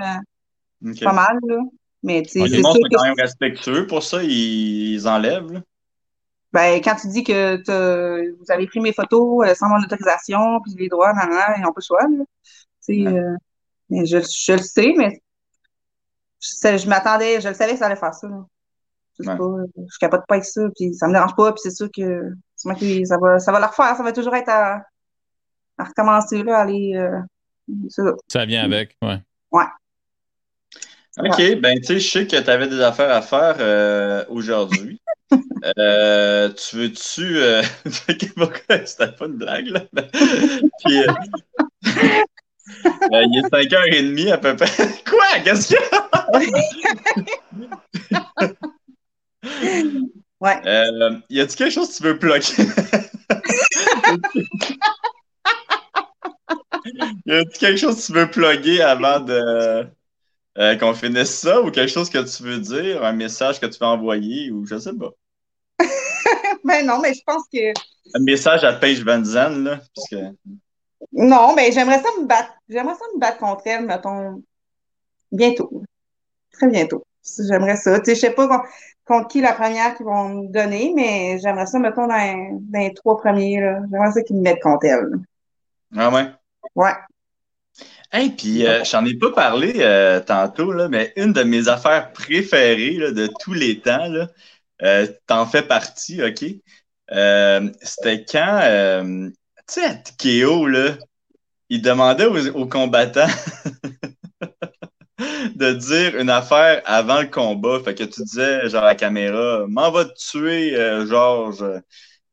euh, 0.83 0.93
pas 1.03 1.13
mal, 1.13 1.39
là. 1.47 1.57
Mais 2.03 2.21
tu 2.21 2.39
sais, 2.39 2.47
c'est 2.47 2.61
sont 2.61 2.77
quand 2.91 3.03
même 3.03 3.15
respectueux 3.19 3.87
pour 3.87 4.03
ça, 4.03 4.21
ils, 4.21 5.07
enlèvent, 5.07 5.51
là. 5.51 5.61
Ben, 6.53 6.79
quand 6.81 6.95
tu 6.95 7.07
dis 7.07 7.23
que 7.23 7.57
vous 8.39 8.51
avez 8.51 8.67
pris 8.67 8.79
mes 8.79 8.93
photos 8.93 9.49
euh, 9.49 9.55
sans 9.55 9.67
mon 9.67 9.83
autorisation, 9.83 10.61
puis 10.61 10.75
les 10.77 10.87
droits, 10.87 11.11
nan, 11.11 11.29
nan, 11.29 11.55
ils 11.57 11.63
n'ont 11.63 11.73
pas 11.73 11.81
le 11.81 11.85
choix, 11.85 12.03
là. 12.03 12.23
Tu 12.85 13.03
sais, 13.03 13.07
euh, 13.07 13.35
mais 13.89 14.05
je, 14.05 14.19
je 14.19 14.51
le 14.51 14.59
sais, 14.59 14.93
mais 14.95 15.21
je, 16.45 16.77
je 16.77 16.87
m'attendais, 16.87 17.41
je 17.41 17.47
le 17.47 17.53
savais 17.53 17.73
que 17.73 17.79
ça 17.79 17.87
allait 17.87 17.95
faire 17.95 18.13
ça, 18.13 18.27
là. 18.27 18.45
Je 19.17 19.23
sais 19.23 19.37
pas, 19.37 19.53
je 19.77 19.97
capote 19.97 20.23
pas 20.27 20.35
avec 20.35 20.45
ça, 20.45 20.61
puis 20.75 20.93
ça 20.93 21.07
me 21.07 21.13
dérange 21.13 21.35
pas, 21.37 21.53
puis 21.53 21.61
c'est 21.63 21.75
sûr 21.75 21.87
que 21.89 22.33
c'est 22.55 22.67
moi 22.67 22.77
qui, 22.77 23.05
ça 23.05 23.17
va, 23.17 23.39
ça 23.39 23.53
va 23.53 23.59
le 23.59 23.65
refaire, 23.65 23.95
ça 23.95 24.03
va 24.03 24.11
toujours 24.11 24.35
être 24.35 24.49
à, 24.49 24.81
à 25.77 25.83
recommencer, 25.85 26.43
là, 26.43 26.57
aller, 26.57 26.95
euh, 26.95 27.21
ça. 28.27 28.45
vient 28.45 28.65
avec, 28.65 28.97
ouais. 29.01 29.21
Ouais. 29.51 29.63
OK, 31.17 31.61
ben, 31.61 31.79
tu 31.79 31.85
sais, 31.85 31.99
je 31.99 32.09
sais 32.09 32.27
que 32.27 32.35
tu 32.35 32.49
avais 32.49 32.67
des 32.67 32.81
affaires 32.81 33.11
à 33.11 33.21
faire 33.21 33.55
euh, 33.59 34.25
aujourd'hui. 34.27 34.99
euh, 35.77 36.49
tu 36.49 36.75
veux-tu. 36.75 37.37
Euh... 37.37 37.63
C'était 37.85 39.11
pas 39.13 39.25
une 39.25 39.37
blague, 39.37 39.67
là? 39.67 39.81
Puis, 40.83 40.99
euh, 40.99 41.13
il 42.67 43.37
est 43.37 43.49
5h30 43.51 44.31
à 44.31 44.37
peu 44.37 44.55
près. 44.55 44.67
Quoi? 45.09 45.39
Qu'est-ce 45.43 45.75
a? 45.75 45.81
Ouais. 50.41 50.59
Euh, 50.65 51.17
y 51.29 51.39
a-t-il 51.39 51.55
quelque 51.55 51.71
chose 51.71 51.89
que 51.89 51.97
tu 51.97 52.03
veux 52.03 52.19
plugger? 52.19 52.55
y 57.25 57.31
a-t-il 57.31 57.57
quelque 57.57 57.77
chose 57.77 57.95
que 57.95 58.05
tu 58.05 58.11
veux 58.13 58.29
plugger 58.29 58.81
avant 58.81 59.21
de 59.21 59.87
euh, 60.57 60.75
qu'on 60.75 60.93
finisse 60.93 61.31
ça 61.31 61.61
ou 61.61 61.71
quelque 61.71 61.91
chose 61.91 62.09
que 62.09 62.19
tu 62.19 62.43
veux 62.43 62.59
dire, 62.59 63.03
un 63.03 63.13
message 63.13 63.59
que 63.59 63.65
tu 63.65 63.79
veux 63.79 63.87
envoyer 63.87 64.51
ou 64.51 64.65
je 64.65 64.77
sais 64.77 64.93
pas? 64.93 65.11
ben 66.63 66.85
non, 66.85 66.99
mais 66.99 67.13
je 67.13 67.21
pense 67.25 67.43
que. 67.51 67.73
Un 68.13 68.21
message 68.21 68.63
à 68.63 68.71
Paige 68.73 69.03
Van 69.03 69.21
Zandt, 69.23 69.63
là. 69.63 69.81
Puisque... 69.93 70.23
Non, 71.11 71.53
mais 71.55 71.71
j'aimerais 71.71 72.01
ça 72.01 72.09
me 72.19 72.25
battre. 72.25 72.53
J'aimerais 72.69 72.95
ça 72.95 73.05
me 73.13 73.19
battre 73.19 73.37
contre 73.37 73.63
elle, 73.65 73.85
mettons, 73.85 74.41
bientôt. 75.31 75.83
Très 76.51 76.67
bientôt. 76.67 77.03
J'aimerais 77.47 77.77
ça. 77.77 77.99
Tu 77.99 78.05
sais, 78.05 78.15
je 78.15 78.19
sais 78.21 78.31
pas 78.31 78.63
contre 79.05 79.27
qui 79.27 79.41
la 79.41 79.53
première 79.53 79.95
qu'ils 79.95 80.05
vont 80.05 80.29
me 80.29 80.47
donner, 80.47 80.93
mais 80.95 81.37
j'aimerais 81.39 81.67
ça, 81.67 81.79
mettons, 81.79 82.07
dans, 82.07 82.59
dans 82.61 82.79
les 82.79 82.93
trois 82.93 83.17
premiers, 83.17 83.61
là. 83.61 83.81
J'aimerais 83.91 84.11
ça 84.11 84.21
qu'ils 84.23 84.37
me 84.37 84.41
mettent 84.41 84.61
contre 84.61 84.85
elle. 84.85 85.09
Ah 85.95 86.09
ouais? 86.09 86.31
Ouais. 86.75 86.93
Hey, 88.11 88.29
puis 88.29 88.65
euh, 88.65 88.83
j'en 88.83 89.03
ai 89.05 89.15
pas 89.15 89.31
parlé 89.31 89.73
euh, 89.77 90.19
tantôt, 90.21 90.71
là, 90.71 90.87
mais 90.87 91.11
une 91.17 91.33
de 91.33 91.43
mes 91.43 91.67
affaires 91.67 92.13
préférées 92.13 92.93
là, 92.93 93.11
de 93.11 93.29
tous 93.39 93.53
les 93.53 93.79
temps, 93.81 94.07
là, 94.07 94.29
euh, 94.83 95.07
t'en 95.27 95.45
fais 95.45 95.63
partie, 95.63 96.23
OK? 96.23 96.45
C'était 97.81 98.25
quand, 98.25 98.61
tu 99.67 99.73
sais, 99.73 99.85
à 99.85 99.95
Tikeo, 99.95 100.67
là, 100.67 100.97
il 101.69 101.81
demandait 101.81 102.25
aux, 102.25 102.55
aux 102.55 102.67
combattants 102.67 103.27
de 105.55 105.73
dire 105.73 106.17
une 106.17 106.29
affaire 106.29 106.81
avant 106.85 107.21
le 107.21 107.27
combat. 107.27 107.79
Fait 107.83 107.95
que 107.95 108.03
tu 108.03 108.23
disais, 108.23 108.69
genre, 108.69 108.83
à 108.83 108.87
la 108.87 108.95
caméra, 108.95 109.65
m'en 109.67 109.91
va 109.91 110.05
te 110.05 110.13
tuer, 110.13 110.75
euh, 110.75 111.05
Georges. 111.05 111.65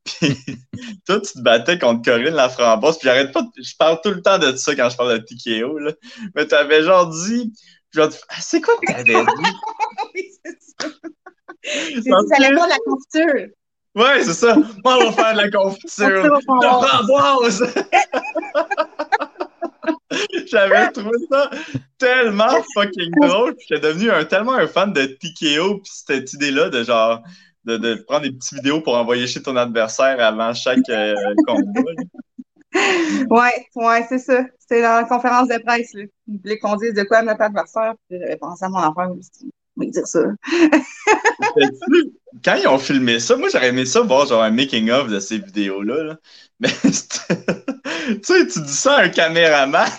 Puis 0.05 0.37
toi, 1.07 1.21
tu 1.21 1.33
te 1.33 1.41
battais 1.41 1.79
contre 1.79 2.03
Corinne 2.03 2.35
la 2.35 2.49
framboise. 2.49 2.99
Puis 2.99 3.07
j'arrête 3.07 3.33
pas, 3.33 3.47
je 3.57 3.73
parle 3.79 4.01
tout 4.03 4.11
le 4.11 4.21
temps 4.21 4.39
de 4.39 4.55
ça 4.57 4.75
quand 4.75 4.91
je 4.91 4.97
parle 4.97 5.21
de 5.21 5.25
TKO, 5.25 5.79
là. 5.79 5.93
Mais 6.35 6.47
tu 6.47 6.55
avais 6.55 6.83
genre 6.83 7.09
dit, 7.09 7.53
genre, 7.93 8.11
ah, 8.29 8.41
c'est 8.41 8.61
quoi 8.61 8.75
que 8.79 8.93
t'avais 8.93 9.05
dit? 9.05 9.15
oui, 10.15 10.29
c'est 10.45 10.59
ça. 10.61 10.89
J'ai 11.63 12.01
dit, 12.01 12.11
ça 12.11 12.37
allait 12.37 12.55
pas 12.55 12.67
la 12.67 12.79
confiture. 12.85 13.49
Ouais, 13.95 14.23
c'est 14.25 14.33
ça. 14.33 14.57
Moi, 14.57 14.99
on 14.99 15.11
va 15.11 15.13
faire 15.13 15.33
de 15.33 15.39
la 15.39 15.51
confiture. 15.51 16.23
De 16.23 16.41
framboise. 16.47 17.75
J'avais 20.47 20.91
trouvé 20.93 21.17
ça 21.31 21.51
tellement 21.99 22.63
fucking 22.75 23.11
drôle. 23.21 23.55
J'étais 23.69 23.81
devenu 23.81 24.11
un, 24.11 24.25
tellement 24.25 24.55
un 24.55 24.67
fan 24.67 24.93
de 24.93 25.05
TKO, 25.05 25.79
puis 25.79 25.93
cette 26.07 26.33
idée-là 26.33 26.69
de 26.71 26.83
genre 26.85 27.23
de, 27.65 27.77
de, 27.77 27.95
prendre 27.95 28.23
des 28.23 28.33
petites 28.33 28.55
vidéos 28.55 28.81
pour 28.81 28.97
envoyer 28.97 29.27
chez 29.27 29.43
ton 29.43 29.57
adversaire 29.57 30.21
avant 30.21 30.53
chaque 30.53 30.89
euh, 30.89 31.15
combat. 31.47 31.81
Ouais, 33.31 33.67
ouais, 33.77 34.07
c'est 34.09 34.19
ça. 34.19 34.45
C'était 34.59 34.83
dans 34.83 34.97
la 34.97 35.05
conférence 35.05 35.49
de 35.49 35.59
presse. 35.59 35.93
Là. 35.95 36.05
Ils 36.27 36.41
voulaient 36.41 36.59
qu'on 36.59 36.77
dise 36.77 36.95
de 36.95 37.03
quoi 37.03 37.19
à 37.19 37.23
notre 37.23 37.43
adversaire. 37.43 37.95
Puis 38.09 38.19
j'avais 38.19 38.37
pensé 38.37 38.65
à 38.65 38.69
mon 38.69 38.79
enfant. 38.79 39.15
Je 39.81 39.87
dire 39.87 40.07
ça. 40.07 40.21
Quand 42.45 42.57
ils 42.57 42.69
ont 42.69 42.79
filmé 42.79 43.19
ça, 43.21 43.37
moi 43.37 43.49
j'aurais 43.51 43.69
aimé 43.69 43.87
ça 43.87 44.01
voir 44.01 44.27
genre 44.27 44.43
un 44.43 44.51
making-of 44.51 45.09
de 45.09 45.19
ces 45.19 45.39
vidéos-là. 45.39 46.05
Là. 46.05 46.19
Mais 46.61 46.69
tu 46.83 46.91
sais, 48.23 48.47
tu 48.47 48.61
dis 48.61 48.73
ça 48.73 48.97
à 48.97 49.05
un 49.05 49.09
caméraman. 49.09 49.89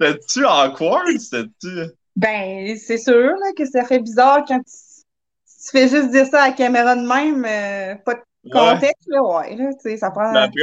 C'est-tu 0.00 0.44
awkward? 0.44 1.18
C'est-tu? 1.18 1.86
Ben, 2.16 2.76
c'est 2.78 2.98
sûr 2.98 3.12
là, 3.12 3.52
que 3.56 3.64
ça 3.66 3.84
fait 3.84 3.98
bizarre 3.98 4.44
quand 4.46 4.60
tu, 4.60 4.72
tu, 5.64 5.70
fais 5.70 5.88
juste 5.88 6.10
dire 6.10 6.26
ça 6.26 6.44
à 6.44 6.48
la 6.48 6.54
caméra 6.54 6.96
de 6.96 7.06
même, 7.06 7.44
euh, 7.44 7.94
pas 7.96 8.14
de 8.14 8.22
contexte, 8.50 9.06
là, 9.08 9.22
ouais, 9.22 9.54
là, 9.56 9.70
tu 9.74 9.80
sais, 9.80 9.98
ça 9.98 10.10
prend... 10.10 10.32
Ben 10.32 10.44
après, 10.44 10.62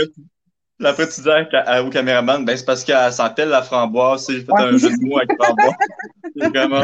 après, 0.83 1.07
tu 1.07 1.21
dis 1.21 1.29
à, 1.29 1.83
au 1.83 1.89
caméraman, 1.89 2.43
ben 2.45 2.57
c'est 2.57 2.65
parce 2.65 2.83
qu'elle 2.83 3.11
sentait 3.13 3.45
la 3.45 3.61
framboise, 3.61 4.27
j'ai 4.29 4.41
fait 4.41 4.51
un 4.57 4.77
jeu 4.77 4.89
de 4.89 5.07
mots 5.07 5.17
avec 5.17 5.31
framboise. 5.39 5.73
c'est 6.37 6.47
vraiment 6.49 6.83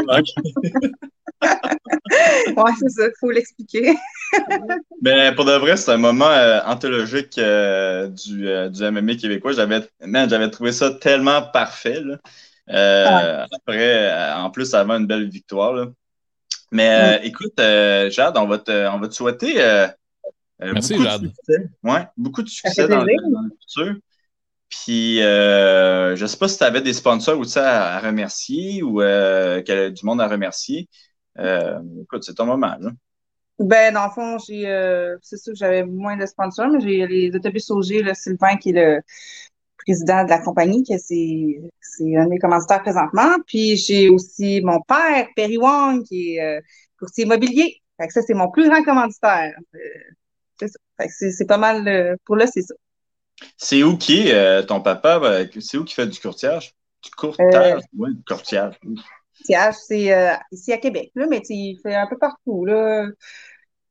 ouais, 1.42 2.72
c'est 2.78 2.88
ça, 2.88 3.06
il 3.06 3.12
faut 3.18 3.30
l'expliquer. 3.30 3.96
Mais 5.02 5.32
pour 5.36 5.44
de 5.44 5.52
vrai, 5.52 5.76
c'est 5.76 5.92
un 5.92 5.96
moment 5.96 6.30
euh, 6.30 6.60
anthologique 6.66 7.38
euh, 7.38 8.08
du, 8.08 8.48
euh, 8.48 8.68
du 8.68 8.82
MMA 8.90 9.16
québécois. 9.16 9.52
J'avais, 9.52 9.80
j'avais 10.00 10.50
trouvé 10.50 10.72
ça 10.72 10.90
tellement 10.92 11.42
parfait. 11.42 12.00
Là. 12.00 12.16
Euh, 12.70 13.46
après, 13.52 14.32
en 14.34 14.50
plus, 14.50 14.74
avant 14.74 14.98
une 14.98 15.06
belle 15.06 15.28
victoire. 15.28 15.72
Là. 15.72 15.86
Mais 16.72 17.18
euh, 17.18 17.24
écoute, 17.24 17.58
Jade, 17.58 18.36
on 18.36 18.46
va 18.46 18.58
te, 18.58 18.88
on 18.88 18.98
va 18.98 19.08
te 19.08 19.14
souhaiter 19.14 19.54
Merci, 20.60 20.94
beaucoup 20.94 21.04
Jade. 21.04 21.22
De 21.22 21.28
succès. 21.28 21.70
Ouais, 21.82 22.06
beaucoup 22.16 22.42
de 22.42 22.48
succès 22.48 22.88
dans, 22.88 22.98
dans, 22.98 23.04
le 23.04 23.50
futur. 23.60 23.96
Puis, 24.68 25.16
je 25.18 26.20
ne 26.20 26.26
sais 26.26 26.36
pas 26.36 26.48
si 26.48 26.58
tu 26.58 26.64
avais 26.64 26.80
des 26.80 26.92
sponsors 26.92 27.38
aussi 27.38 27.58
à, 27.58 27.96
à 27.96 28.00
remercier 28.00 28.82
ou 28.82 29.00
du 29.00 30.04
monde 30.04 30.20
à 30.20 30.28
remercier. 30.28 30.88
écoute, 31.36 32.22
c'est 32.22 32.34
ton 32.34 32.46
moment. 32.46 32.76
Là. 32.78 32.90
Ben, 33.58 33.92
dans 33.92 34.06
le 34.06 34.10
fond, 34.10 34.38
j'ai, 34.38 34.64
c'est 35.22 35.36
sûr 35.36 35.52
que 35.52 35.58
j'avais 35.58 35.84
moins 35.84 36.16
de 36.16 36.24
sponsors, 36.24 36.68
mais 36.68 36.80
j'ai 36.80 37.06
les 37.06 37.34
autobus 37.34 37.70
OG, 37.70 38.04
là, 38.04 38.14
Sylvain, 38.14 38.56
qui 38.56 38.70
est 38.70 38.72
le, 38.72 39.02
président 39.84 40.24
de 40.24 40.30
la 40.30 40.38
compagnie, 40.38 40.82
que 40.82 40.98
c'est, 40.98 41.60
c'est 41.80 42.16
un 42.16 42.24
de 42.24 42.30
mes 42.30 42.38
commanditaires 42.38 42.82
présentement. 42.82 43.36
Puis 43.46 43.76
j'ai 43.76 44.08
aussi 44.08 44.60
mon 44.62 44.80
père, 44.82 45.28
Perry 45.34 45.58
Wong, 45.58 46.04
qui 46.04 46.36
est 46.36 46.58
euh, 46.58 46.60
courtier 46.98 47.24
immobilier. 47.24 47.80
Fait 47.98 48.06
que 48.06 48.12
ça, 48.12 48.22
c'est 48.22 48.34
mon 48.34 48.50
plus 48.50 48.68
grand 48.68 48.82
commanditaire. 48.82 49.54
Euh, 50.62 51.06
c'est 51.08 51.46
pas 51.46 51.58
mal, 51.58 51.86
euh, 51.88 52.16
pour 52.24 52.36
là, 52.36 52.46
c'est 52.46 52.62
ça. 52.62 52.74
C'est 53.56 53.82
où 53.82 53.96
qui 53.96 54.28
est 54.28 54.34
euh, 54.34 54.62
ton 54.62 54.80
papa? 54.80 55.18
Ben, 55.18 55.48
c'est 55.60 55.78
où 55.78 55.84
qui 55.84 55.94
fait 55.94 56.06
du 56.06 56.18
courtiage? 56.20 56.74
Du 57.02 57.10
courtage? 57.10 57.82
oui, 57.96 58.14
du 58.14 58.22
courtiage. 58.24 58.78
Courtiage, 59.36 59.74
c'est 59.86 60.38
ici 60.52 60.72
à 60.72 60.78
Québec, 60.78 61.10
là, 61.14 61.26
mais 61.28 61.40
il 61.48 61.78
fait 61.82 61.94
un 61.94 62.06
peu 62.06 62.18
partout, 62.18 62.64
là. 62.64 63.06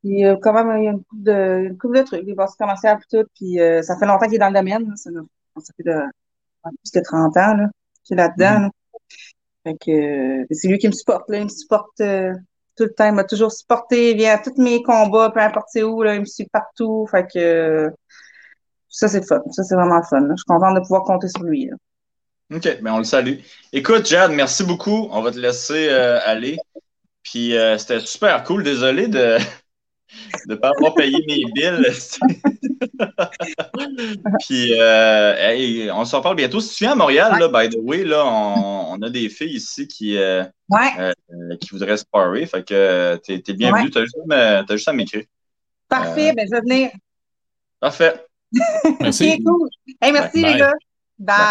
Il 0.03 0.19
y 0.19 0.25
a 0.25 0.37
quand 0.37 0.53
même 0.53 0.77
il 0.77 0.85
y 0.85 0.87
a 0.87 0.91
une 0.91 1.03
couple 1.03 1.23
de, 1.23 1.65
une 1.67 1.77
couple 1.77 1.97
de 1.97 2.03
trucs, 2.03 2.25
des 2.25 2.33
bourses 2.33 2.55
commerciales 2.55 2.99
et 2.99 3.17
tout, 3.17 3.27
puis 3.35 3.57
ça 3.83 3.97
fait 3.97 4.05
longtemps 4.05 4.25
qu'il 4.25 4.35
est 4.35 4.39
dans 4.39 4.49
le 4.49 4.53
domaine, 4.53 4.87
là, 4.87 4.95
ça, 4.95 5.09
ça 5.57 5.73
fait 5.75 5.83
de, 5.83 5.99
plus 6.63 6.91
de 6.93 7.01
30 7.01 7.37
ans 7.37 7.53
là, 7.55 7.69
qu'il 8.03 8.17
est 8.17 8.21
là-dedans. 8.21 8.59
Là. 8.59 8.69
Fait 9.63 9.75
que 9.75 10.45
c'est 10.51 10.67
lui 10.67 10.77
qui 10.77 10.87
me 10.87 10.93
supporte, 10.93 11.29
là. 11.29 11.39
Il 11.39 11.45
me 11.45 11.49
supporte 11.49 11.99
euh, 12.01 12.33
tout 12.79 12.85
le 12.85 12.93
temps. 12.93 13.07
Il 13.07 13.13
m'a 13.13 13.23
toujours 13.23 13.51
supporté. 13.51 14.11
Il 14.11 14.17
vient 14.17 14.35
à 14.35 14.37
tous 14.37 14.59
mes 14.61 14.81
combats, 14.81 15.29
peu 15.29 15.41
importe 15.41 15.69
où, 15.75 16.01
là. 16.01 16.15
Il 16.15 16.21
me 16.21 16.25
suit 16.25 16.47
partout. 16.51 17.07
Fait 17.11 17.27
que 17.31 17.91
ça, 18.89 19.07
c'est 19.07 19.25
fun. 19.27 19.41
Ça, 19.51 19.63
c'est 19.63 19.75
vraiment 19.75 20.01
fun. 20.03 20.27
Je 20.31 20.35
suis 20.35 20.45
contente 20.47 20.75
de 20.75 20.81
pouvoir 20.81 21.03
compter 21.03 21.27
sur 21.27 21.43
lui. 21.43 21.65
Là. 21.65 21.75
OK, 22.55 22.81
ben 22.81 22.93
on 22.93 22.97
le 22.97 23.03
salue. 23.03 23.35
Écoute, 23.73 24.07
Jade, 24.07 24.31
merci 24.31 24.63
beaucoup. 24.63 25.07
On 25.11 25.21
va 25.21 25.31
te 25.31 25.37
laisser 25.37 25.89
euh, 25.89 26.19
aller. 26.25 26.57
Puis 27.21 27.55
euh, 27.55 27.77
c'était 27.77 27.99
super 27.99 28.43
cool. 28.43 28.63
Désolé 28.63 29.07
de 29.07 29.37
de 30.47 30.53
ne 30.53 30.55
pas 30.55 30.71
avoir 30.77 30.93
payé 30.95 31.17
mes 31.27 31.43
billes. 31.53 31.91
Puis, 34.45 34.73
euh, 34.79 35.35
hey, 35.37 35.91
on 35.91 36.05
s'en 36.05 36.21
parle 36.21 36.35
bientôt. 36.35 36.59
Si 36.59 36.75
tu 36.75 36.83
viens 36.83 36.93
à 36.93 36.95
Montréal, 36.95 37.33
ouais. 37.33 37.39
là, 37.39 37.47
by 37.47 37.69
the 37.69 37.79
way, 37.81 38.03
là, 38.03 38.25
on, 38.25 38.93
on, 38.93 39.01
a 39.01 39.09
des 39.09 39.29
filles 39.29 39.55
ici 39.55 39.87
qui, 39.87 40.17
euh, 40.17 40.43
ouais. 40.69 40.91
euh, 40.99 41.55
qui 41.57 41.69
voudraient 41.71 41.97
se 41.97 42.05
parer. 42.05 42.45
Fait 42.45 42.65
que 42.65 43.19
t'es 43.25 43.43
es 43.47 43.53
bienvenue. 43.53 43.85
Ouais. 43.85 43.89
Tu 43.91 43.97
as 43.97 44.01
juste, 44.01 44.71
juste, 44.71 44.87
à 44.87 44.93
m'écrire. 44.93 45.23
Parfait, 45.87 46.33
ben, 46.33 46.45
je 46.47 46.55
vais 46.55 46.61
venir. 46.61 46.91
Parfait. 47.79 48.25
Merci. 48.99 49.43
cool. 49.43 49.69
Hey, 50.01 50.11
merci, 50.11 50.41
Bye. 50.41 50.53
les 50.53 50.59
gars. 50.59 50.73
Bye. 51.19 51.37
Bye. 51.37 51.45